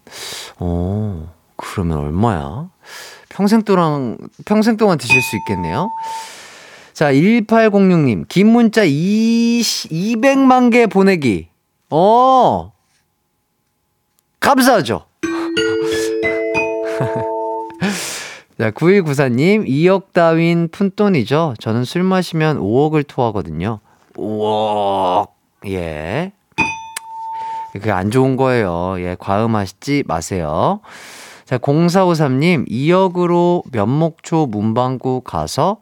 어, 0.59 1.35
그러면 1.61 1.99
얼마야? 1.99 2.69
평생 3.29 3.63
동안, 3.63 4.19
평생 4.45 4.77
동안 4.77 4.99
드실 4.99 5.23
수 5.23 5.37
있겠네요. 5.37 5.89
자, 6.93 7.13
1806님, 7.13 8.27
긴 8.29 8.49
문자 8.49 8.83
20, 8.83 9.91
200만 9.91 10.73
개 10.73 10.87
보내기. 10.87 11.49
어, 11.91 12.73
감사하죠. 14.41 15.05
자, 18.59 18.71
9194님, 18.71 19.67
2억 19.67 20.13
따윈 20.13 20.69
푼돈이죠. 20.71 21.55
저는 21.61 21.85
술 21.85 22.03
마시면 22.03 22.59
5억을 22.59 23.07
토하거든요. 23.07 23.81
5억. 24.17 25.29
예. 25.69 26.33
그게 27.73 27.91
안 27.91 28.11
좋은 28.11 28.37
거예요. 28.37 28.97
예, 28.99 29.17
과음하시지 29.19 30.05
마세요. 30.07 30.81
자, 31.51 31.59
0453님, 31.59 32.71
2억으로 32.71 33.65
면목초 33.73 34.47
문방구 34.47 35.23
가서 35.23 35.79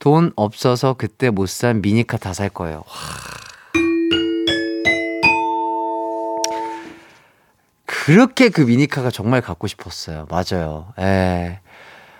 돈 0.00 0.32
없어서 0.34 0.94
그때 0.98 1.30
못 1.30 1.48
산 1.48 1.80
미니카 1.80 2.16
다 2.16 2.32
살 2.32 2.48
거예요. 2.48 2.78
와. 2.78 2.82
그렇게 7.86 8.48
그 8.48 8.62
미니카가 8.62 9.12
정말 9.12 9.40
갖고 9.42 9.68
싶었어요. 9.68 10.26
맞아요. 10.28 10.88
예. 10.98 11.60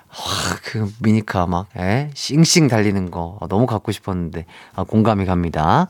와, 0.08 0.56
그 0.62 0.88
미니카 1.00 1.46
막, 1.46 1.66
예? 1.76 2.08
싱싱 2.14 2.68
달리는 2.68 3.10
거 3.10 3.40
너무 3.48 3.66
갖고 3.66 3.90
싶었는데, 3.90 4.46
아, 4.76 4.84
공감이 4.84 5.24
갑니다. 5.24 5.88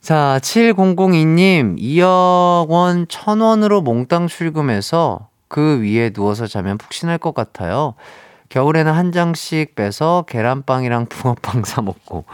자, 0.00 0.38
7002님, 0.42 1.76
2억 1.76 2.68
원 2.68 3.06
1000원으로 3.06 3.82
몽땅 3.82 4.28
출금해서 4.28 5.27
그 5.48 5.80
위에 5.82 6.10
누워서 6.10 6.46
자면 6.46 6.78
푹신할 6.78 7.18
것 7.18 7.34
같아요. 7.34 7.94
겨울에는 8.48 8.92
한 8.92 9.12
장씩 9.12 9.74
빼서 9.74 10.24
계란빵이랑 10.28 11.06
붕어빵 11.06 11.64
사 11.64 11.82
먹고. 11.82 12.24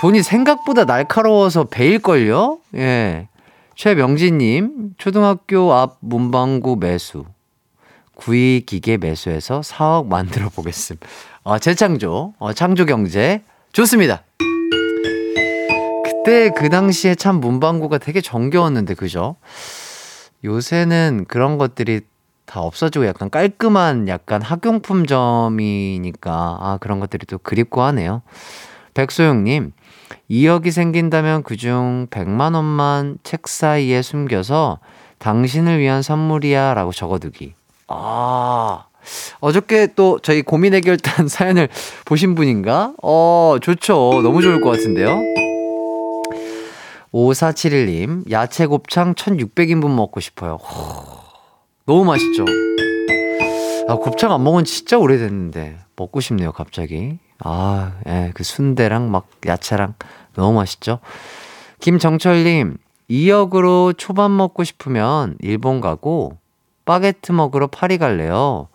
돈이 0.00 0.22
생각보다 0.22 0.84
날카로워서 0.84 1.64
베일걸요? 1.64 2.58
예. 2.76 3.28
최명진님, 3.74 4.94
초등학교 4.98 5.72
앞 5.72 5.98
문방구 6.00 6.76
매수. 6.76 7.24
구이 8.14 8.64
기계 8.66 8.96
매수해서 8.98 9.60
4억 9.60 10.06
만들어 10.06 10.48
보겠음. 10.50 10.96
아, 11.44 11.58
재창조, 11.58 12.34
어, 12.38 12.52
창조 12.52 12.84
경제. 12.84 13.42
좋습니다. 13.72 14.22
그때 16.04 16.50
그 16.54 16.68
당시에 16.68 17.14
참 17.14 17.36
문방구가 17.36 17.98
되게 17.98 18.20
정겨웠는데, 18.20 18.94
그죠? 18.94 19.36
요새는 20.44 21.26
그런 21.28 21.58
것들이 21.58 22.00
다 22.46 22.60
없어지고 22.60 23.06
약간 23.06 23.30
깔끔한 23.30 24.08
약간 24.08 24.42
학용품점이니까, 24.42 26.30
아, 26.60 26.78
그런 26.80 26.98
것들이 26.98 27.26
또 27.26 27.38
그립고 27.38 27.82
하네요. 27.82 28.22
백소영님, 28.94 29.72
2억이 30.30 30.72
생긴다면 30.72 31.44
그중 31.44 32.08
100만 32.10 32.54
원만 32.54 33.18
책 33.22 33.46
사이에 33.46 34.02
숨겨서 34.02 34.80
당신을 35.18 35.78
위한 35.78 36.02
선물이야 36.02 36.74
라고 36.74 36.92
적어두기. 36.92 37.54
아, 37.86 38.86
어저께 39.40 39.88
또 39.94 40.18
저희 40.20 40.42
고민 40.42 40.74
해결단 40.74 41.28
사연을 41.28 41.68
보신 42.04 42.34
분인가? 42.34 42.94
어, 43.02 43.56
좋죠. 43.60 44.20
너무 44.22 44.42
좋을 44.42 44.60
것 44.60 44.70
같은데요. 44.70 45.20
5471님, 47.12 48.30
야채 48.30 48.66
곱창 48.66 49.14
1600인분 49.14 49.92
먹고 49.94 50.20
싶어요. 50.20 50.54
호, 50.54 51.04
너무 51.86 52.04
맛있죠? 52.04 52.44
아, 53.88 53.96
곱창 53.96 54.32
안 54.32 54.44
먹은 54.44 54.64
진짜 54.64 54.98
오래됐는데. 54.98 55.78
먹고 55.96 56.20
싶네요, 56.20 56.52
갑자기. 56.52 57.18
아, 57.40 57.94
예, 58.06 58.30
그 58.34 58.44
순대랑 58.44 59.10
막 59.10 59.28
야채랑 59.44 59.94
너무 60.34 60.56
맛있죠? 60.56 61.00
김정철님, 61.80 62.76
2억으로 63.10 63.96
초밥 63.98 64.30
먹고 64.30 64.62
싶으면 64.62 65.36
일본 65.40 65.80
가고, 65.80 66.38
바게트 66.84 67.32
먹으러 67.32 67.66
파리 67.66 67.98
갈래요. 67.98 68.68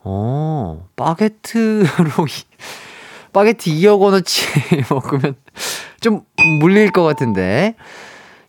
어, 0.00 0.86
바게트로, 0.96 1.86
바게트 3.32 3.70
2억 3.70 4.00
원어치 4.00 4.46
먹으면 4.90 5.34
좀 6.00 6.22
물릴 6.60 6.90
것 6.90 7.02
같은데. 7.04 7.74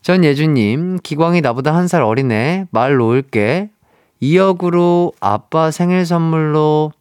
전예주님, 0.02 1.00
기광이 1.02 1.42
나보다 1.42 1.74
한 1.76 1.88
살 1.88 2.02
어리네. 2.04 2.68
말 2.72 2.96
놓을게. 2.98 3.70
2억으로 4.22 5.14
아빠 5.20 5.72
생일 5.72 6.06
선물로 6.06 6.92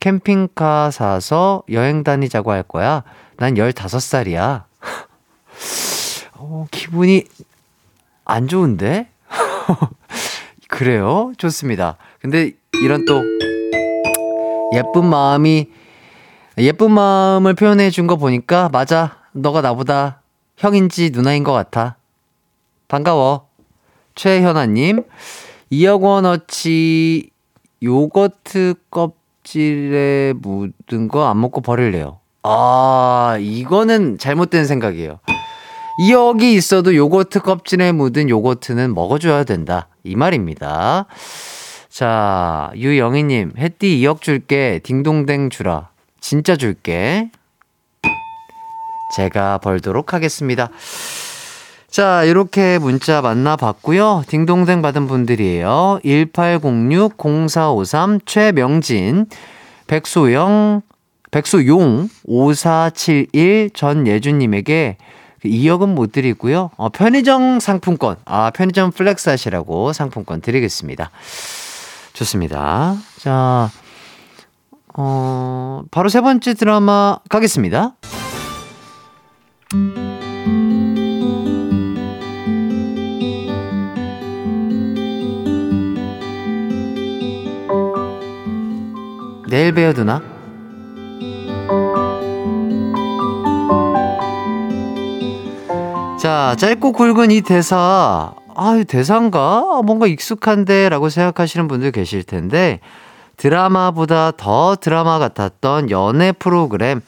캠핑카 0.00 0.90
사서 0.90 1.62
여행 1.70 2.04
다니자고 2.04 2.50
할 2.52 2.62
거야. 2.62 3.02
난 3.36 3.54
15살이야. 3.54 4.64
어, 6.34 6.66
기분이 6.70 7.24
안 8.24 8.48
좋은데? 8.48 9.08
그래요? 10.68 11.32
좋습니다. 11.38 11.96
근데 12.20 12.52
이런 12.82 13.04
또 13.06 13.22
예쁜 14.74 15.06
마음이 15.06 15.68
예쁜 16.58 16.90
마음을 16.92 17.54
표현해 17.54 17.90
준 17.90 18.06
거 18.06 18.16
보니까 18.16 18.68
맞아. 18.70 19.16
너가 19.36 19.60
나보다 19.60 20.20
형인지 20.56 21.10
누나인 21.10 21.44
것 21.44 21.52
같아. 21.52 21.96
반가워. 22.88 23.48
최현아님, 24.14 25.02
2억 25.70 26.00
원어치 26.00 27.30
요거트 27.82 28.74
껍질에 28.90 30.32
묻은 30.40 31.08
거 31.08 31.28
안 31.28 31.40
먹고 31.40 31.60
버릴래요. 31.60 32.18
아, 32.42 33.36
이거는 33.40 34.18
잘못된 34.18 34.64
생각이에요. 34.64 35.18
2억이 36.08 36.42
있어도 36.54 36.94
요거트 36.94 37.40
껍질에 37.40 37.92
묻은 37.92 38.28
요거트는 38.30 38.94
먹어줘야 38.94 39.44
된다. 39.44 39.88
이 40.04 40.14
말입니다. 40.14 41.06
자, 41.88 42.70
유영희님, 42.76 43.52
햇띠 43.58 43.98
2억 44.00 44.20
줄게. 44.20 44.80
딩동댕 44.82 45.50
주라. 45.50 45.88
진짜 46.20 46.56
줄게. 46.56 47.30
제가 49.16 49.58
벌도록 49.58 50.12
하겠습니다. 50.12 50.70
자, 51.88 52.24
이렇게 52.24 52.78
문자 52.78 53.22
만나봤고요. 53.22 54.24
딩동댕 54.28 54.82
받은 54.82 55.06
분들이에요. 55.06 56.00
1806-0453 56.04 58.20
최명진, 58.26 59.26
백소영, 59.86 60.82
백소용, 61.30 62.10
5471 62.24 63.70
전예준님에게 63.72 64.98
2억은 65.42 65.94
못 65.94 66.12
드리고요. 66.12 66.68
어, 66.76 66.90
편의점 66.90 67.58
상품권, 67.60 68.16
아, 68.26 68.50
편의점 68.50 68.90
flex 68.90 69.30
하시라고 69.30 69.94
상품권 69.94 70.42
드리겠습니다. 70.42 71.10
좋습니다. 72.12 72.96
자, 73.18 73.70
어, 74.94 75.82
바로 75.90 76.10
세 76.10 76.20
번째 76.20 76.52
드라마 76.52 77.16
가겠습니다. 77.30 77.94
내일 89.48 89.72
봬요, 89.72 89.94
누나. 89.94 90.20
자, 96.20 96.56
짧고 96.58 96.92
굵은 96.92 97.30
이 97.30 97.40
대사. 97.40 98.34
아, 98.54 98.82
대사인가? 98.86 99.80
뭔가 99.84 100.06
익숙한데? 100.06 100.88
라고 100.88 101.08
생각하시는 101.08 101.68
분들 101.68 101.92
계실 101.92 102.22
텐데, 102.22 102.80
드라마보다 103.36 104.32
더 104.36 104.76
드라마 104.76 105.18
같았던 105.18 105.90
연애 105.90 106.32
프로그램. 106.32 107.00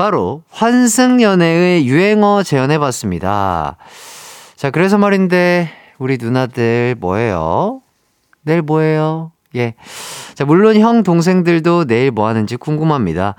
바로 0.00 0.42
환승연애의 0.48 1.86
유행어 1.86 2.42
재현해봤습니다. 2.42 3.76
자, 4.56 4.70
그래서 4.70 4.96
말인데, 4.96 5.70
우리 5.98 6.16
누나들 6.18 6.96
뭐예요? 6.98 7.82
내일 8.40 8.62
뭐예요? 8.62 9.32
예. 9.56 9.74
자, 10.32 10.46
물론 10.46 10.80
형, 10.80 11.02
동생들도 11.02 11.84
내일 11.84 12.12
뭐 12.12 12.28
하는지 12.28 12.56
궁금합니다. 12.56 13.34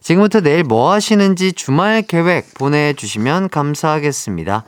지금부터 0.00 0.40
내일 0.40 0.62
뭐 0.62 0.92
하시는지 0.92 1.52
주말 1.52 2.02
계획 2.02 2.54
보내주시면 2.54 3.48
감사하겠습니다. 3.48 4.62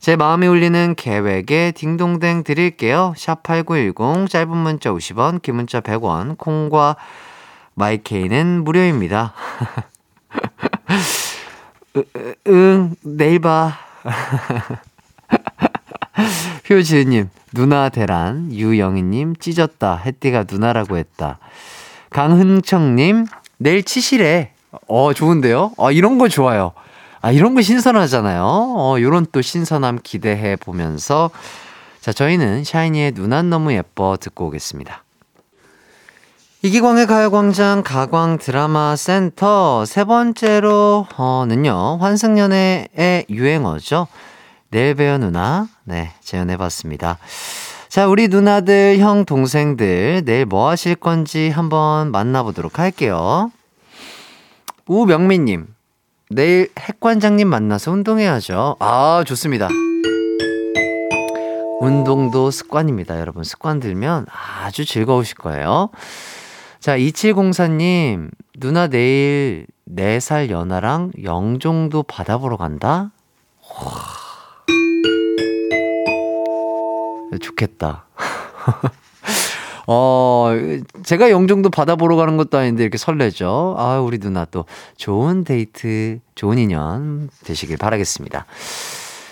제 0.00 0.16
마음이 0.16 0.48
울리는 0.48 0.96
계획에 0.96 1.70
딩동댕 1.76 2.42
드릴게요. 2.42 3.14
샵8910 3.16 4.28
짧은 4.28 4.56
문자 4.56 4.90
50원, 4.90 5.42
긴 5.42 5.54
문자 5.54 5.80
100원, 5.80 6.36
콩과 6.38 6.96
마이케이는 7.76 8.64
무료입니다. 8.64 9.32
으, 11.96 12.34
응, 12.48 12.94
내일 13.02 13.38
봐. 13.38 13.78
효지은님, 16.68 17.30
누나 17.52 17.88
대란, 17.88 18.52
유영희님, 18.52 19.36
찢었다. 19.36 19.96
햇띠가 19.96 20.44
누나라고 20.50 20.96
했다. 20.96 21.38
강흥청님, 22.10 23.26
내일 23.58 23.82
치실해. 23.82 24.52
어, 24.88 25.12
좋은데요? 25.12 25.72
어, 25.76 25.92
이런 25.92 26.18
거 26.18 26.28
좋아요. 26.28 26.72
아, 27.20 27.30
이런 27.30 27.54
거 27.54 27.62
신선하잖아요. 27.62 28.42
어, 28.42 28.96
요런 29.00 29.26
또 29.32 29.42
신선함 29.42 30.00
기대해 30.02 30.56
보면서. 30.56 31.30
자, 32.00 32.12
저희는 32.12 32.64
샤이니의 32.64 33.12
누난 33.14 33.48
너무 33.48 33.72
예뻐 33.72 34.16
듣고 34.20 34.46
오겠습니다. 34.46 35.04
이기광의 36.64 37.08
가요광장 37.08 37.82
가광 37.82 38.38
드라마 38.38 38.94
센터 38.94 39.84
세 39.84 40.04
번째로, 40.04 41.08
어,는요, 41.16 41.98
환승연애의 42.00 43.26
유행어죠. 43.28 44.06
내일 44.70 44.94
봬요 44.94 45.18
누나. 45.18 45.66
네, 45.82 46.12
재현해봤습니다. 46.20 47.18
자, 47.88 48.06
우리 48.06 48.28
누나들, 48.28 48.98
형, 49.00 49.24
동생들, 49.24 50.22
내일 50.24 50.46
뭐 50.46 50.68
하실 50.68 50.94
건지 50.94 51.50
한번 51.50 52.12
만나보도록 52.12 52.78
할게요. 52.78 53.50
우명민님, 54.86 55.66
내일 56.30 56.70
핵관장님 56.78 57.48
만나서 57.48 57.90
운동해야죠. 57.90 58.76
아, 58.78 59.24
좋습니다. 59.26 59.68
운동도 61.80 62.52
습관입니다, 62.52 63.18
여러분. 63.18 63.42
습관 63.42 63.80
들면 63.80 64.26
아주 64.30 64.84
즐거우실 64.84 65.34
거예요. 65.38 65.90
자, 66.82 66.98
2704님, 66.98 68.32
누나 68.58 68.88
내일 68.88 69.66
4살 69.88 70.50
연하랑 70.50 71.12
영종도 71.22 72.02
바다 72.02 72.38
보러 72.38 72.56
간다? 72.56 73.12
와. 73.70 73.92
좋겠다. 77.40 78.06
어, 79.86 80.50
제가 81.04 81.30
영종도 81.30 81.70
바다 81.70 81.94
보러 81.94 82.16
가는 82.16 82.36
것도 82.36 82.58
아닌데 82.58 82.82
이렇게 82.82 82.98
설레죠. 82.98 83.76
아, 83.78 84.00
우리 84.00 84.18
누나 84.18 84.44
또 84.44 84.64
좋은 84.96 85.44
데이트, 85.44 86.18
좋은 86.34 86.58
인연 86.58 87.30
되시길 87.44 87.76
바라겠습니다. 87.76 88.44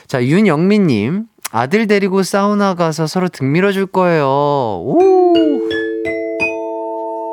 자, 0.06 0.24
윤영민님, 0.24 1.26
아들 1.50 1.88
데리고 1.88 2.22
사우나 2.22 2.74
가서 2.74 3.08
서로 3.08 3.26
등 3.26 3.50
밀어줄 3.50 3.86
거예요. 3.86 4.28
오! 4.28 5.79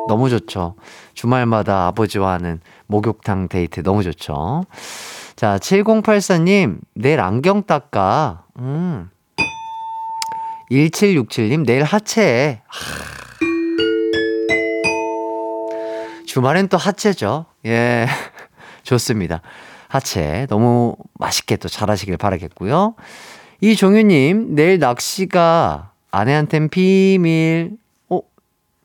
너무 0.07 0.29
좋죠. 0.29 0.75
주말마다 1.13 1.87
아버지와 1.87 2.33
하는 2.33 2.59
목욕탕 2.87 3.49
데이트 3.49 3.83
너무 3.83 4.03
좋죠. 4.03 4.65
자, 5.35 5.57
7084님, 5.57 6.79
내일 6.93 7.19
안경 7.19 7.63
닦아. 7.63 8.43
음. 8.59 9.09
1767님, 10.71 11.65
내일 11.65 11.83
하체. 11.83 12.61
하. 12.67 13.07
주말엔 16.25 16.67
또 16.67 16.77
하체죠. 16.77 17.45
예. 17.65 18.07
좋습니다. 18.83 19.41
하체. 19.87 20.45
너무 20.49 20.95
맛있게 21.13 21.57
또 21.57 21.69
잘하시길 21.69 22.17
바라겠고요. 22.17 22.95
이종유님, 23.61 24.55
내일 24.55 24.79
낚시가 24.79 25.91
아내한텐 26.11 26.69
비밀. 26.69 27.77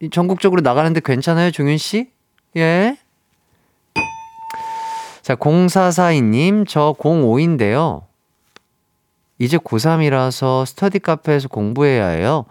어? 0.02 0.08
전국적으로 0.10 0.60
나가는데 0.62 1.00
괜찮아요, 1.04 1.50
종윤 1.50 1.78
씨? 1.78 2.10
예. 2.56 2.96
자, 5.22 5.36
0442님, 5.36 6.66
저 6.66 6.94
05인데요. 6.98 8.02
이제 9.38 9.56
고3이라서 9.58 10.66
스터디 10.66 10.98
카페에서 11.00 11.48
공부해야 11.48 12.08
해요. 12.08 12.44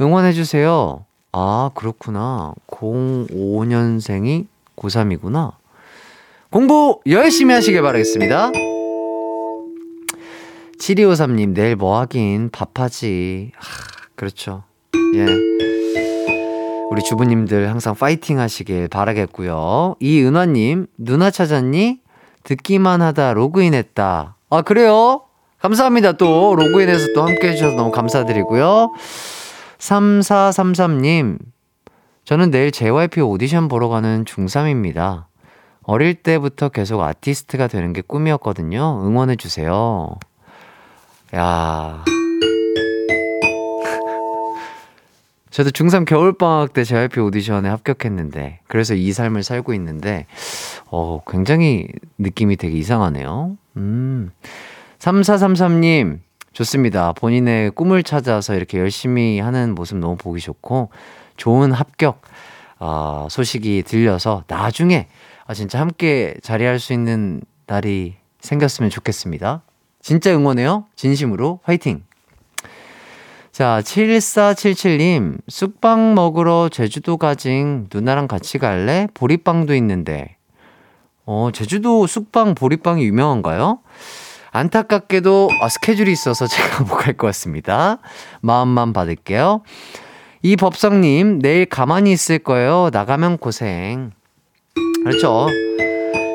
응원해주세요. 0.00 1.04
아, 1.32 1.70
그렇구나. 1.74 2.54
05년생이 2.68 4.46
고3이구나. 4.76 5.52
공부 6.50 7.00
열심히 7.06 7.54
하시길 7.54 7.82
바라겠습니다. 7.82 8.52
7253님, 10.78 11.54
내일 11.54 11.76
뭐 11.76 11.98
하긴 11.98 12.50
밥하지. 12.50 13.52
아, 13.56 13.62
그렇죠. 14.14 14.62
예. 15.14 15.26
우리 16.94 17.02
주부님들 17.02 17.70
항상 17.70 17.96
파이팅 17.96 18.38
하시길 18.38 18.86
바라겠고요. 18.86 19.96
이은화님, 19.98 20.86
누나 20.96 21.28
찾았니? 21.28 21.98
듣기만 22.44 23.02
하다 23.02 23.34
로그인 23.34 23.74
했다. 23.74 24.36
아, 24.48 24.62
그래요? 24.62 25.22
감사합니다. 25.58 26.12
또 26.12 26.54
로그인해서 26.54 27.08
또 27.12 27.22
함께 27.26 27.48
해주셔서 27.48 27.74
너무 27.74 27.90
감사드리고요. 27.90 28.92
3433님, 29.78 31.38
저는 32.24 32.52
내일 32.52 32.70
JYP 32.70 33.22
오디션 33.22 33.66
보러 33.66 33.88
가는 33.88 34.24
중3입니다. 34.24 35.24
어릴 35.82 36.14
때부터 36.14 36.68
계속 36.68 37.02
아티스트가 37.02 37.66
되는 37.66 37.92
게 37.92 38.02
꿈이었거든요. 38.02 39.02
응원해주세요. 39.04 40.14
야 41.34 42.04
저도 45.54 45.70
중3 45.70 46.04
겨울방학 46.04 46.72
때 46.72 46.82
JYP 46.82 47.20
오디션에 47.20 47.68
합격했는데, 47.68 48.58
그래서 48.66 48.94
이 48.94 49.12
삶을 49.12 49.44
살고 49.44 49.72
있는데, 49.74 50.26
어, 50.86 51.20
굉장히 51.28 51.86
느낌이 52.18 52.56
되게 52.56 52.76
이상하네요. 52.76 53.56
음. 53.76 54.32
3433님, 54.98 56.18
좋습니다. 56.52 57.12
본인의 57.12 57.70
꿈을 57.70 58.02
찾아서 58.02 58.56
이렇게 58.56 58.80
열심히 58.80 59.38
하는 59.38 59.76
모습 59.76 59.98
너무 59.98 60.16
보기 60.16 60.40
좋고, 60.40 60.90
좋은 61.36 61.70
합격, 61.70 62.22
어, 62.80 63.28
소식이 63.30 63.84
들려서 63.86 64.42
나중에 64.48 65.06
아, 65.46 65.54
진짜 65.54 65.78
함께 65.78 66.34
자리할 66.42 66.80
수 66.80 66.92
있는 66.92 67.42
날이 67.68 68.16
생겼으면 68.40 68.90
좋겠습니다. 68.90 69.62
진짜 70.00 70.34
응원해요. 70.34 70.86
진심으로 70.96 71.60
화이팅! 71.62 72.02
자, 73.54 73.80
7477님, 73.84 75.38
쑥빵 75.46 76.14
먹으러 76.16 76.68
제주도 76.68 77.18
가징 77.18 77.86
누나랑 77.94 78.26
같이 78.26 78.58
갈래? 78.58 79.06
보리빵도 79.14 79.76
있는데. 79.76 80.34
어, 81.24 81.50
제주도 81.52 82.08
쑥빵, 82.08 82.56
보리빵이 82.56 83.04
유명한가요? 83.04 83.78
안타깝게도 84.50 85.50
아, 85.60 85.68
스케줄이 85.68 86.10
있어서 86.10 86.48
제가 86.50 86.82
못 86.82 86.96
갈 86.98 87.16
것 87.16 87.28
같습니다. 87.28 87.98
마음만 88.40 88.92
받을게요. 88.92 89.62
이 90.42 90.56
법성님, 90.56 91.38
내일 91.38 91.66
가만히 91.66 92.10
있을 92.10 92.40
거예요. 92.40 92.90
나가면 92.92 93.38
고생. 93.38 94.10
그렇죠. 95.04 95.46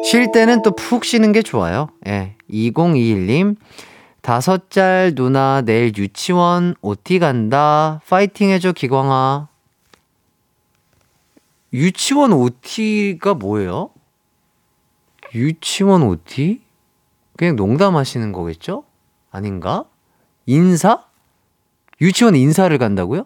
쉴 0.06 0.32
때는 0.32 0.62
또 0.62 0.72
푹 0.72 1.04
쉬는 1.04 1.34
게 1.34 1.42
좋아요. 1.42 1.90
예. 2.08 2.36
2021님, 2.50 3.58
다섯 4.30 4.70
짤 4.70 5.16
누나 5.16 5.62
내일 5.62 5.92
유치원 5.98 6.76
OT 6.82 7.18
간다. 7.18 8.00
파이팅 8.08 8.52
해줘, 8.52 8.74
기광아. 8.74 9.48
유치원 11.74 12.34
OT가 12.34 13.34
뭐예요? 13.34 13.90
유치원 15.34 16.04
OT? 16.04 16.62
그냥 17.38 17.56
농담하시는 17.56 18.32
거겠죠? 18.32 18.84
아닌가? 19.32 19.86
인사? 20.46 21.06
유치원 22.00 22.36
인사를 22.36 22.78
간다고요? 22.78 23.26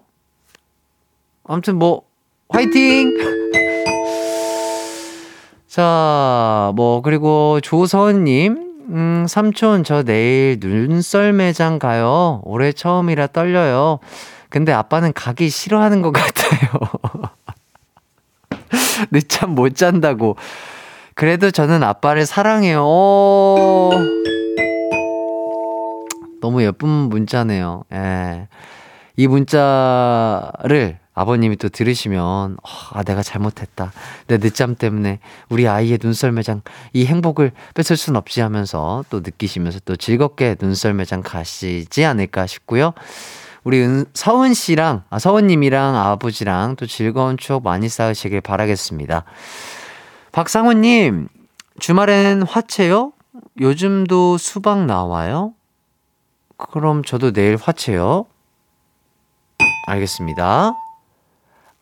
아무튼 1.43 1.80
뭐, 1.80 2.04
화이팅! 2.47 3.18
자, 5.68 6.72
뭐, 6.78 7.01
그리고 7.01 7.60
조서은님, 7.60 8.72
음, 8.90 9.26
삼촌, 9.28 9.84
저 9.84 10.04
내일 10.04 10.58
눈썰 10.60 11.34
매장 11.34 11.80
가요. 11.80 12.42
올해 12.44 12.72
처음이라 12.72 13.28
떨려요. 13.28 14.00
근데 14.50 14.72
아빠는 14.72 15.14
가기 15.14 15.50
싫어하는 15.50 16.02
것 16.02 16.12
같아요. 16.12 16.70
늦잠 19.12 19.52
못 19.52 19.76
잔다고. 19.76 20.36
그래도 21.16 21.52
저는 21.52 21.84
아빠를 21.84 22.26
사랑해요. 22.26 22.84
오. 22.84 23.92
너무 26.42 26.64
예쁜 26.64 26.90
문자네요. 26.90 27.86
예. 27.94 28.48
이 29.16 29.28
문자를 29.28 31.00
아버님이 31.14 31.57
또 31.57 31.70
들으시면 31.70 32.57
아 32.91 33.03
내가 33.03 33.22
잘못했다 33.22 33.91
내 34.28 34.38
늦잠 34.38 34.76
때문에 34.76 35.20
우리 35.49 35.68
아이의 35.68 35.99
눈썰매장 36.01 36.61
이 36.93 37.05
행복을 37.05 37.51
뺏을 37.76 37.97
순 37.97 38.16
없지 38.16 38.41
하면서 38.41 39.03
또 39.09 39.20
느끼시면서 39.20 39.80
또 39.86 39.95
즐겁게 39.95 40.55
눈썰매장 40.59 41.22
가시지 41.22 42.05
않을까 42.05 42.47
싶고요 42.47 42.93
우리 43.64 43.82
은, 43.82 44.05
서은 44.14 44.53
씨랑 44.53 45.03
아, 45.09 45.20
서은님이랑 45.20 45.95
아버지랑 45.95 46.76
또 46.76 46.86
즐거운 46.86 47.38
추억 47.38 47.64
많이 47.64 47.89
쌓으시길 47.89 48.41
바라겠습니다 48.41 49.24
박상훈님 50.32 51.30
주말엔 51.80 52.43
화채요? 52.43 53.14
요즘도 53.59 54.38
수박 54.38 54.86
나와요? 54.86 55.53
그럼 56.57 57.03
저도 57.03 57.32
내일 57.32 57.57
화채요. 57.57 58.26
알겠습니다. 59.88 60.74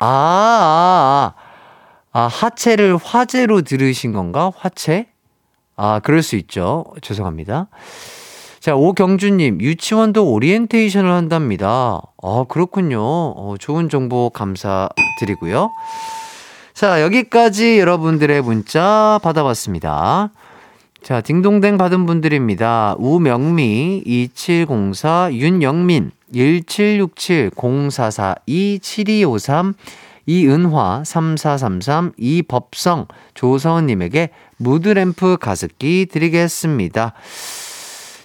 아, 0.04 0.08
아, 0.08 1.34
아, 2.12 2.20
아, 2.20 2.28
하체를 2.28 2.98
화제로 2.98 3.62
들으신 3.62 4.14
건가? 4.14 4.52
화체? 4.58 5.06
아, 5.76 6.00
그럴 6.00 6.24
수 6.24 6.36
있죠. 6.38 6.86
죄송합니다. 7.02 7.68
자, 8.60 8.76
오경주님, 8.76 9.62
유치원도 9.62 10.32
오리엔테이션을 10.32 11.12
한답니다. 11.12 12.02
아, 12.24 12.46
그렇군요. 12.50 13.00
어, 13.00 13.56
좋은 13.60 13.90
정보 13.90 14.32
감사드리고요. 14.32 15.70
자, 16.74 17.04
여기까지 17.04 17.78
여러분들의 17.78 18.42
문자 18.42 19.20
받아봤습니다. 19.22 20.32
자, 21.04 21.22
딩동댕 21.22 21.78
받은 21.78 22.08
분들입니다. 22.08 22.96
우명미, 22.98 24.02
2704, 24.06 25.30
윤영민, 25.34 26.12
1767 26.34 27.52
044 27.56 28.36
27253 28.46 29.74
이은화 30.26 31.04
3433 31.04 32.14
이법성 32.18 33.08
조서은님에게 33.34 34.30
무드램프 34.58 35.38
가습기 35.38 36.08
드리겠습니다. 36.12 37.14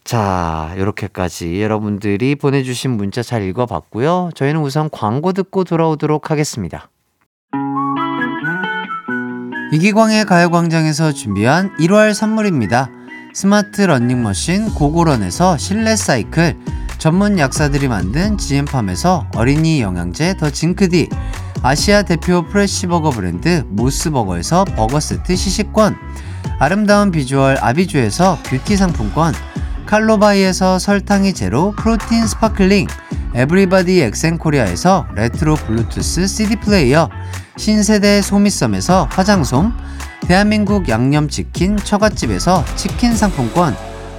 자, 0.04 0.72
이렇게까지 0.76 1.61
여러분들이 1.61 2.36
보내주신 2.36 2.92
문자 2.92 3.22
잘 3.22 3.42
읽어봤고요. 3.42 4.30
저희는 4.34 4.61
우선 4.61 4.88
광고 4.90 5.32
듣고 5.32 5.64
돌아오도록 5.64 6.30
하겠습니다. 6.30 6.88
이기광의 9.72 10.26
가요광장에서 10.26 11.11
준비한 11.12 11.74
1월 11.78 12.14
선물입니다. 12.14 12.88
스마트 13.34 13.82
러닝머신 13.82 14.74
고고런에서 14.74 15.59
실내 15.59 15.96
사이클 15.96 16.57
전문 16.99 17.38
약사들이 17.38 17.88
만든 17.88 18.38
지엠팜에서 18.38 19.28
어린이 19.36 19.80
영양제 19.80 20.36
더 20.38 20.51
징크디 20.51 21.09
아시아 21.62 22.03
대표 22.03 22.47
fresh버거 22.47 23.11
브랜드 23.11 23.64
모스버거에서 23.68 24.64
버거 24.64 25.01
세트 25.01 25.36
시식권 25.36 25.97
아름다운 26.59 27.11
비주얼 27.11 27.59
아비주에서 27.61 28.38
뷰티 28.44 28.76
상품권 28.76 29.34
칼로바이에서 29.86 30.78
설탕이 30.78 31.34
제로 31.34 31.72
프로틴 31.72 32.26
스파클링 32.26 32.86
에브리바디 33.34 34.01
엑센코리아에서 34.01 35.07
레트로 35.14 35.57
블루투스 35.57 36.26
CD 36.26 36.57
플레이어 36.57 37.11
신세대 37.57 38.22
소미섬에서 38.22 39.09
화장솜 39.12 39.72
대한민국 40.26 40.88
양념치킨 40.88 41.76
처갓집에서 41.76 42.64
치킨 42.76 43.14
상품권 43.14 43.77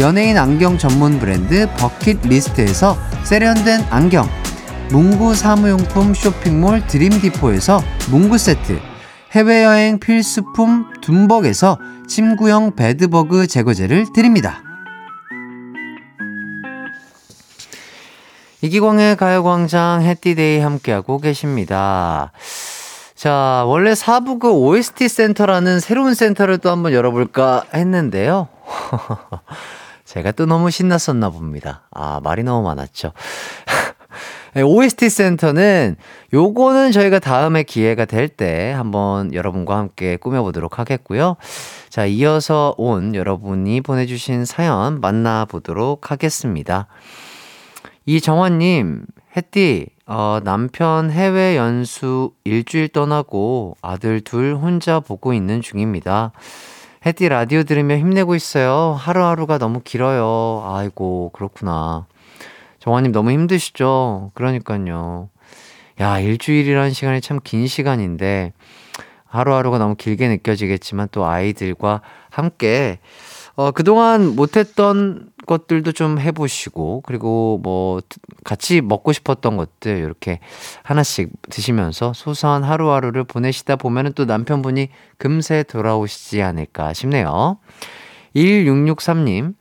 연예인 0.00 0.38
안경 0.38 0.78
전문 0.78 1.18
브랜드 1.18 1.68
버킷 1.76 2.22
리스트에서 2.22 2.96
세련된 3.22 3.82
안경 3.90 4.26
문구 4.88 5.34
사무용품 5.34 6.14
쇼핑몰 6.14 6.86
드림디포에서 6.86 7.82
문구 8.10 8.38
세트 8.38 8.80
해외여행 9.32 10.00
필수품 10.00 10.86
둠벅에서 11.02 11.78
침구형 12.08 12.76
bedbug 12.76 13.46
제거제를 13.46 14.06
드립니다. 14.14 14.62
이기광의 18.62 19.16
가요광장 19.16 20.00
해띠데이 20.00 20.60
함께하고 20.60 21.18
계십니다. 21.18 22.32
자, 23.14 23.64
원래 23.66 23.94
사부 23.94 24.38
그 24.38 24.50
OST 24.50 25.10
센터라는 25.10 25.78
새로운 25.78 26.14
센터를 26.14 26.56
또 26.56 26.70
한번 26.70 26.94
열어볼까 26.94 27.64
했는데요. 27.74 28.48
제가 30.10 30.32
또 30.32 30.44
너무 30.44 30.72
신났었나 30.72 31.30
봅니다. 31.30 31.82
아, 31.92 32.18
말이 32.24 32.42
너무 32.42 32.66
많았죠. 32.66 33.12
네, 34.54 34.62
OST 34.62 35.08
센터는 35.08 35.94
요거는 36.32 36.90
저희가 36.90 37.20
다음에 37.20 37.62
기회가 37.62 38.06
될 38.06 38.26
때 38.28 38.72
한번 38.72 39.32
여러분과 39.32 39.78
함께 39.78 40.16
꾸며보도록 40.16 40.80
하겠고요. 40.80 41.36
자, 41.90 42.06
이어서 42.06 42.74
온 42.76 43.14
여러분이 43.14 43.82
보내주신 43.82 44.46
사연 44.46 45.00
만나보도록 45.00 46.10
하겠습니다. 46.10 46.88
이정환님, 48.04 49.04
햇띠, 49.36 49.86
어, 50.06 50.40
남편 50.42 51.12
해외 51.12 51.56
연수 51.56 52.32
일주일 52.42 52.88
떠나고 52.88 53.76
아들 53.80 54.22
둘 54.22 54.56
혼자 54.56 54.98
보고 54.98 55.32
있는 55.32 55.60
중입니다. 55.60 56.32
햇띠 57.06 57.28
라디오 57.28 57.62
들으며 57.62 57.96
힘내고 57.96 58.34
있어요. 58.34 58.94
하루하루가 58.98 59.58
너무 59.58 59.80
길어요. 59.82 60.62
아이고, 60.66 61.30
그렇구나. 61.32 62.06
정환님 62.78 63.12
너무 63.12 63.30
힘드시죠? 63.30 64.32
그러니까요. 64.34 65.30
야, 66.00 66.18
일주일이라는 66.18 66.90
시간이 66.92 67.20
참 67.20 67.40
긴 67.42 67.66
시간인데, 67.66 68.52
하루하루가 69.26 69.78
너무 69.78 69.94
길게 69.94 70.28
느껴지겠지만 70.28 71.08
또 71.12 71.24
아이들과 71.24 72.00
함께 72.30 72.98
어, 73.54 73.70
그동안 73.70 74.34
못했던 74.34 75.29
것들도 75.46 75.92
좀 75.92 76.18
해보시고, 76.18 77.02
그리고 77.06 77.60
뭐, 77.62 78.00
같이 78.44 78.80
먹고 78.80 79.12
싶었던 79.12 79.56
것들, 79.56 79.98
이렇게 79.98 80.40
하나씩 80.82 81.30
드시면서 81.50 82.12
소소한 82.12 82.62
하루하루를 82.62 83.24
보내시다 83.24 83.76
보면은 83.76 84.12
또 84.14 84.24
남편분이 84.24 84.88
금세 85.18 85.62
돌아오시지 85.62 86.42
않을까 86.42 86.92
싶네요. 86.92 87.58
1663님, 88.34 89.54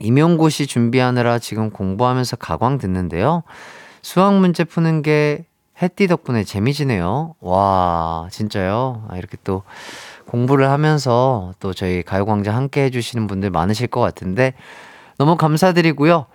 임용고시 0.00 0.66
준비하느라 0.66 1.38
지금 1.38 1.70
공부하면서 1.70 2.36
가광 2.36 2.78
듣는데요. 2.78 3.42
수학 4.02 4.34
문제 4.34 4.64
푸는 4.64 5.02
게 5.02 5.44
햇띠 5.80 6.08
덕분에 6.08 6.44
재미지네요. 6.44 7.34
와, 7.40 8.28
진짜요? 8.30 9.06
아, 9.08 9.16
이렇게 9.16 9.36
또 9.44 9.62
공부를 10.26 10.70
하면서 10.70 11.52
또 11.60 11.72
저희 11.72 12.02
가요광장 12.02 12.54
함께 12.54 12.84
해주시는 12.84 13.26
분들 13.26 13.50
많으실 13.50 13.86
것 13.86 14.00
같은데 14.00 14.54
너무 15.18 15.36
감사드리고요. 15.36 16.26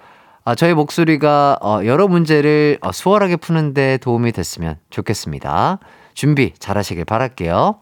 아, 0.46 0.56
저희 0.56 0.74
목소리가 0.74 1.58
어, 1.62 1.86
여러 1.86 2.08
문제를 2.10 2.78
어, 2.82 2.92
수월하게 2.92 3.38
푸는데 3.38 3.98
도움이 3.98 4.34
됐으면 4.34 4.78
좋겠습니다. 4.90 5.80
준비 6.14 6.54
잘 6.60 6.78
하시길 6.78 7.06
바랄게요. 7.06 7.80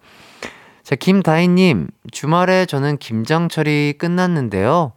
자, 0.83 0.95
김다희님, 0.95 1.87
주말에 2.11 2.67
저는 2.67 2.97
김장철이 2.97 3.95
끝났는데요. 3.97 4.93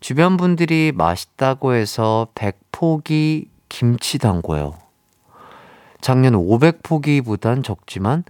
주변 0.00 0.36
분들이 0.36 0.92
맛있다고 0.94 1.74
해서 1.74 2.28
100포기 2.36 3.48
김치 3.68 4.18
담궈요. 4.18 4.74
작년 6.00 6.34
500포기보단 6.34 7.64
적지만 7.64 8.22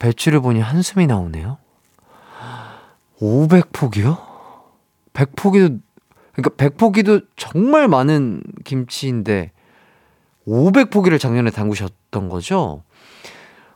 배추를 0.00 0.40
보니 0.40 0.60
한숨이 0.60 1.06
나오네요. 1.06 1.58
500포기요? 3.20 4.18
100포기도, 5.12 5.80
그러니까 6.36 6.50
100포기도 6.56 7.24
정말 7.36 7.88
많은 7.88 8.42
김치인데 8.64 9.52
500포기를 10.46 11.18
작년에 11.18 11.50
담그셨던 11.50 12.28
거죠? 12.28 12.82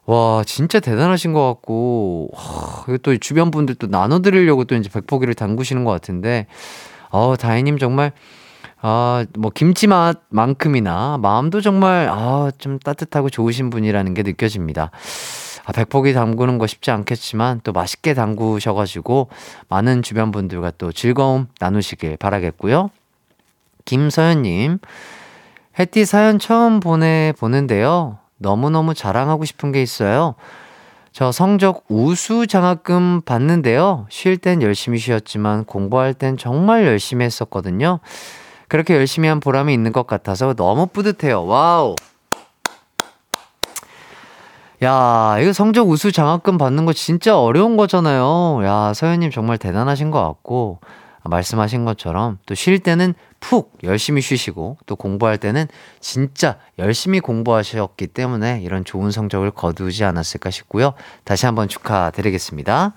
와, 0.04 0.42
진짜 0.44 0.80
대단하신 0.80 1.32
것 1.32 1.46
같고, 1.46 2.30
와, 2.32 2.96
또 3.02 3.16
주변 3.16 3.50
분들 3.50 3.76
또 3.76 3.86
나눠드리려고 3.86 4.64
또 4.64 4.74
이제 4.74 4.88
100포기를 4.88 5.36
담그시는 5.36 5.84
것 5.84 5.90
같은데, 5.92 6.46
어, 7.10 7.36
다혜님 7.36 7.78
정말, 7.78 8.12
아, 8.82 9.24
뭐, 9.38 9.50
김치 9.54 9.86
맛만큼이나 9.86 11.18
마음도 11.18 11.60
정말, 11.60 12.08
아, 12.10 12.50
좀 12.58 12.78
따뜻하고 12.78 13.30
좋으신 13.30 13.70
분이라는 13.70 14.14
게 14.14 14.22
느껴집니다. 14.22 14.90
아, 15.70 15.72
백포기 15.72 16.14
담그는 16.14 16.58
거 16.58 16.66
쉽지 16.66 16.90
않겠지만 16.90 17.60
또 17.62 17.70
맛있게 17.70 18.12
담그셔가지고 18.12 19.28
많은 19.68 20.02
주변 20.02 20.32
분들과 20.32 20.72
또 20.78 20.90
즐거움 20.90 21.46
나누시길 21.60 22.16
바라겠고요. 22.16 22.90
김서연님, 23.84 24.80
해띠 25.78 26.04
사연 26.06 26.40
처음 26.40 26.80
보내 26.80 27.32
보는데요. 27.38 28.18
너무너무 28.38 28.94
자랑하고 28.94 29.44
싶은 29.44 29.70
게 29.70 29.80
있어요. 29.80 30.34
저 31.12 31.30
성적 31.30 31.84
우수 31.88 32.48
장학금 32.48 33.20
받는데요. 33.20 34.06
쉴 34.10 34.38
땐 34.38 34.62
열심히 34.62 34.98
쉬었지만 34.98 35.66
공부할 35.66 36.14
땐 36.14 36.36
정말 36.36 36.84
열심히 36.84 37.24
했었거든요. 37.24 38.00
그렇게 38.66 38.96
열심히 38.96 39.28
한 39.28 39.38
보람이 39.38 39.72
있는 39.72 39.92
것 39.92 40.08
같아서 40.08 40.52
너무 40.54 40.88
뿌듯해요. 40.88 41.46
와우! 41.46 41.94
야, 44.82 45.36
이거 45.40 45.52
성적 45.52 45.88
우수 45.88 46.10
장학금 46.10 46.56
받는 46.56 46.86
거 46.86 46.92
진짜 46.94 47.38
어려운 47.38 47.76
거잖아요. 47.76 48.60
야, 48.64 48.92
서현님 48.94 49.30
정말 49.30 49.58
대단하신 49.58 50.10
것 50.10 50.22
같고, 50.22 50.80
말씀하신 51.22 51.84
것처럼 51.84 52.38
또 52.46 52.54
쉴 52.54 52.78
때는 52.78 53.12
푹 53.40 53.76
열심히 53.84 54.22
쉬시고, 54.22 54.78
또 54.86 54.96
공부할 54.96 55.36
때는 55.36 55.66
진짜 56.00 56.56
열심히 56.78 57.20
공부하셨기 57.20 58.06
때문에 58.08 58.62
이런 58.62 58.86
좋은 58.86 59.10
성적을 59.10 59.50
거두지 59.50 60.04
않았을까 60.04 60.50
싶고요. 60.50 60.94
다시 61.24 61.44
한번 61.44 61.68
축하드리겠습니다. 61.68 62.94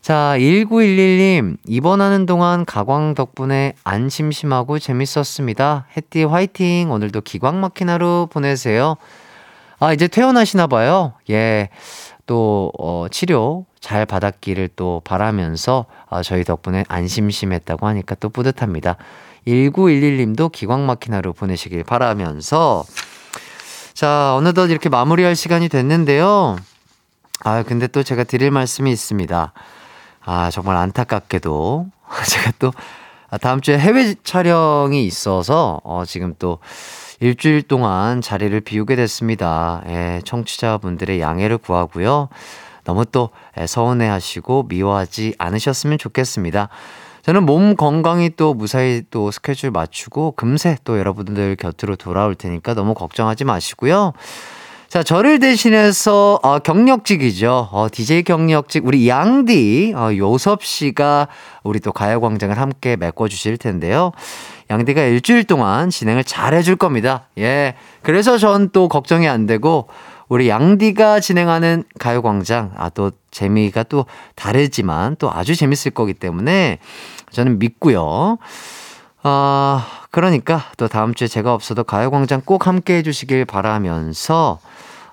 자, 0.00 0.34
1911님, 0.36 1.56
입원하는 1.66 2.26
동안 2.26 2.64
가광 2.64 3.14
덕분에 3.14 3.74
안 3.84 4.08
심심하고 4.08 4.80
재밌었습니다. 4.80 5.86
해띠 5.96 6.24
화이팅! 6.24 6.90
오늘도 6.90 7.20
기광 7.20 7.60
막힌 7.60 7.88
하루 7.88 8.26
보내세요. 8.28 8.96
아, 9.84 9.92
이제 9.92 10.08
퇴원하시나 10.08 10.66
봐요. 10.66 11.12
예. 11.28 11.68
또, 12.26 12.72
어, 12.78 13.06
치료 13.10 13.66
잘 13.80 14.06
받았기를 14.06 14.70
또 14.76 15.02
바라면서 15.04 15.84
어, 16.06 16.22
저희 16.22 16.42
덕분에 16.42 16.84
안심심했다고 16.88 17.86
하니까 17.86 18.14
또 18.14 18.30
뿌듯합니다. 18.30 18.96
1911님도 19.46 20.50
기광 20.50 20.86
막힌 20.86 21.12
하루 21.12 21.34
보내시길 21.34 21.84
바라면서 21.84 22.84
자, 23.92 24.34
어느덧 24.36 24.70
이렇게 24.70 24.88
마무리할 24.88 25.36
시간이 25.36 25.68
됐는데요. 25.68 26.56
아, 27.40 27.62
근데 27.62 27.86
또 27.86 28.02
제가 28.02 28.24
드릴 28.24 28.50
말씀이 28.50 28.90
있습니다. 28.90 29.52
아, 30.24 30.50
정말 30.50 30.76
안타깝게도 30.76 31.86
제가 32.30 32.52
또 32.58 32.72
다음 33.42 33.60
주에 33.60 33.78
해외 33.78 34.14
촬영이 34.14 35.04
있어서 35.04 35.82
어, 35.84 36.04
지금 36.06 36.34
또 36.38 36.58
일주일 37.24 37.62
동안 37.62 38.20
자리를 38.20 38.60
비우게 38.60 38.96
됐습니다. 38.96 39.82
예, 39.88 40.20
청취자분들의 40.26 41.22
양해를 41.22 41.56
구하고요. 41.56 42.28
너무 42.84 43.06
또 43.06 43.30
예, 43.58 43.66
서운해 43.66 44.06
하시고 44.06 44.64
미워하지 44.64 45.34
않으셨으면 45.38 45.96
좋겠습니다. 45.96 46.68
저는 47.22 47.46
몸 47.46 47.76
건강히 47.76 48.28
또 48.36 48.52
무사히 48.52 49.00
또 49.10 49.30
스케줄 49.30 49.70
맞추고 49.70 50.32
금세 50.32 50.76
또 50.84 50.98
여러분들 50.98 51.56
곁으로 51.56 51.96
돌아올 51.96 52.34
테니까 52.34 52.74
너무 52.74 52.92
걱정하지 52.92 53.44
마시고요. 53.44 54.12
자, 54.94 55.02
저를 55.02 55.40
대신해서 55.40 56.38
어, 56.42 56.58
경력직이죠. 56.58 57.70
어, 57.72 57.88
DJ 57.90 58.22
경력직 58.24 58.86
우리 58.86 59.08
양디 59.08 59.94
어, 59.96 60.14
요섭 60.14 60.62
씨가 60.62 61.28
우리 61.62 61.80
또 61.80 61.90
가요광장을 61.90 62.56
함께 62.56 62.96
메꿔 62.96 63.26
주실 63.26 63.56
텐데요. 63.56 64.12
양디가 64.70 65.02
일주일 65.02 65.44
동안 65.44 65.90
진행을 65.90 66.24
잘 66.24 66.54
해줄 66.54 66.76
겁니다. 66.76 67.28
예. 67.38 67.74
그래서 68.02 68.38
전 68.38 68.70
또 68.72 68.88
걱정이 68.88 69.28
안 69.28 69.46
되고, 69.46 69.88
우리 70.28 70.48
양디가 70.48 71.20
진행하는 71.20 71.84
가요광장, 71.98 72.72
아, 72.76 72.88
또 72.88 73.10
재미가 73.30 73.84
또 73.84 74.06
다르지만 74.34 75.16
또 75.18 75.30
아주 75.30 75.54
재밌을 75.54 75.90
거기 75.90 76.14
때문에 76.14 76.78
저는 77.30 77.58
믿고요. 77.58 78.38
아, 79.22 79.86
그러니까 80.10 80.64
또 80.76 80.88
다음 80.88 81.14
주에 81.14 81.28
제가 81.28 81.52
없어도 81.52 81.84
가요광장 81.84 82.42
꼭 82.44 82.66
함께 82.66 82.96
해주시길 82.96 83.44
바라면서, 83.44 84.58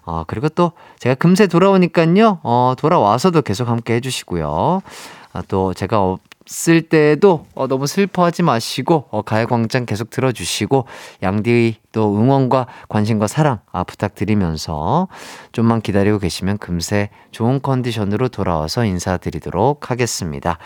어, 0.03 0.23
그리고 0.28 0.48
또 0.49 0.72
제가 0.99 1.15
금세 1.15 1.48
돌아오니까요, 1.48 2.40
어, 2.44 2.73
돌아와서도 2.78 3.41
계속 3.41 3.68
함께 3.68 3.95
해주시고요. 3.95 4.82
아, 5.34 5.44
또 5.48 5.73
제가 5.73 6.18
쓸 6.52 6.82
때도 6.82 7.45
어, 7.56 7.68
너무 7.68 7.88
슬퍼하지 7.88 8.44
마시고 8.44 9.06
어, 9.10 9.22
가요광장 9.22 9.86
계속 9.86 10.10
들어주시고 10.10 10.86
양디의 11.23 11.76
또 11.94 12.14
응원과 12.14 12.68
관심과 12.90 13.28
사랑 13.28 13.60
아, 13.72 13.86
부탁드리면서 13.86 15.07
좀만 15.53 15.82
기다리고 15.82 16.19
계시면 16.19 16.57
금세 16.57 17.10
좋은 17.32 17.61
컨디션으로 17.61 18.28
돌아와서 18.28 18.84
인사드리도록 18.84 19.90
하겠습니다. 19.90 20.57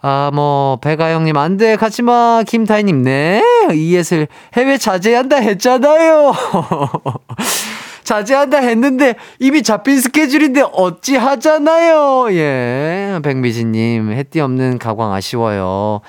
아, 0.00 0.30
뭐, 0.32 0.78
배가영님, 0.80 1.36
안 1.36 1.56
돼, 1.56 1.74
가지 1.74 2.02
마. 2.02 2.44
김다희님, 2.46 3.02
네. 3.02 3.42
이예슬, 3.74 4.28
해외 4.54 4.78
자제한다 4.78 5.38
했잖아요. 5.38 6.32
자제한다 8.08 8.56
했는데 8.58 9.16
이미 9.38 9.62
잡힌 9.62 10.00
스케줄인데 10.00 10.62
어찌 10.72 11.16
하잖아요. 11.16 12.32
예. 12.32 13.20
백미진님, 13.22 14.12
해띠 14.12 14.40
없는 14.40 14.78
가광 14.78 15.12
아쉬워요. 15.12 16.00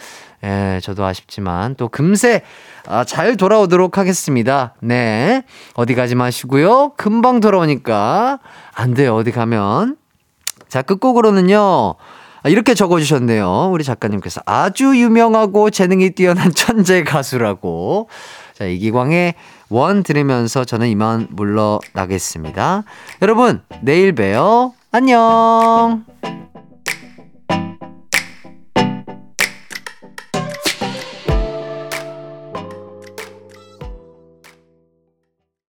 예, 0.45 0.79
저도 0.81 1.03
아쉽지만 1.03 1.75
또 1.75 1.89
금세 1.89 2.41
아, 2.87 3.03
잘 3.03 3.35
돌아오도록 3.35 3.97
하겠습니다. 3.97 4.75
네. 4.79 5.43
어디 5.73 5.93
가지 5.93 6.15
마시고요. 6.15 6.93
금방 6.95 7.41
돌아오니까 7.41 8.39
안 8.73 8.93
돼요. 8.93 9.17
어디 9.17 9.31
가면. 9.33 9.97
자, 10.69 10.81
끝곡으로는요. 10.81 11.95
아, 12.41 12.49
이렇게 12.49 12.75
적어주셨네요. 12.75 13.71
우리 13.73 13.83
작가님께서 13.83 14.39
아주 14.45 14.97
유명하고 14.97 15.69
재능이 15.69 16.11
뛰어난 16.11 16.53
천재 16.55 17.03
가수라고. 17.03 18.07
자, 18.53 18.63
이기광의 18.65 19.35
원 19.69 20.03
들으면서 20.03 20.65
저는 20.65 20.87
이만 20.87 21.27
물러나겠습니다. 21.29 22.83
여러분, 23.21 23.61
내일 23.81 24.13
봬요. 24.13 24.73
안녕! 24.91 26.03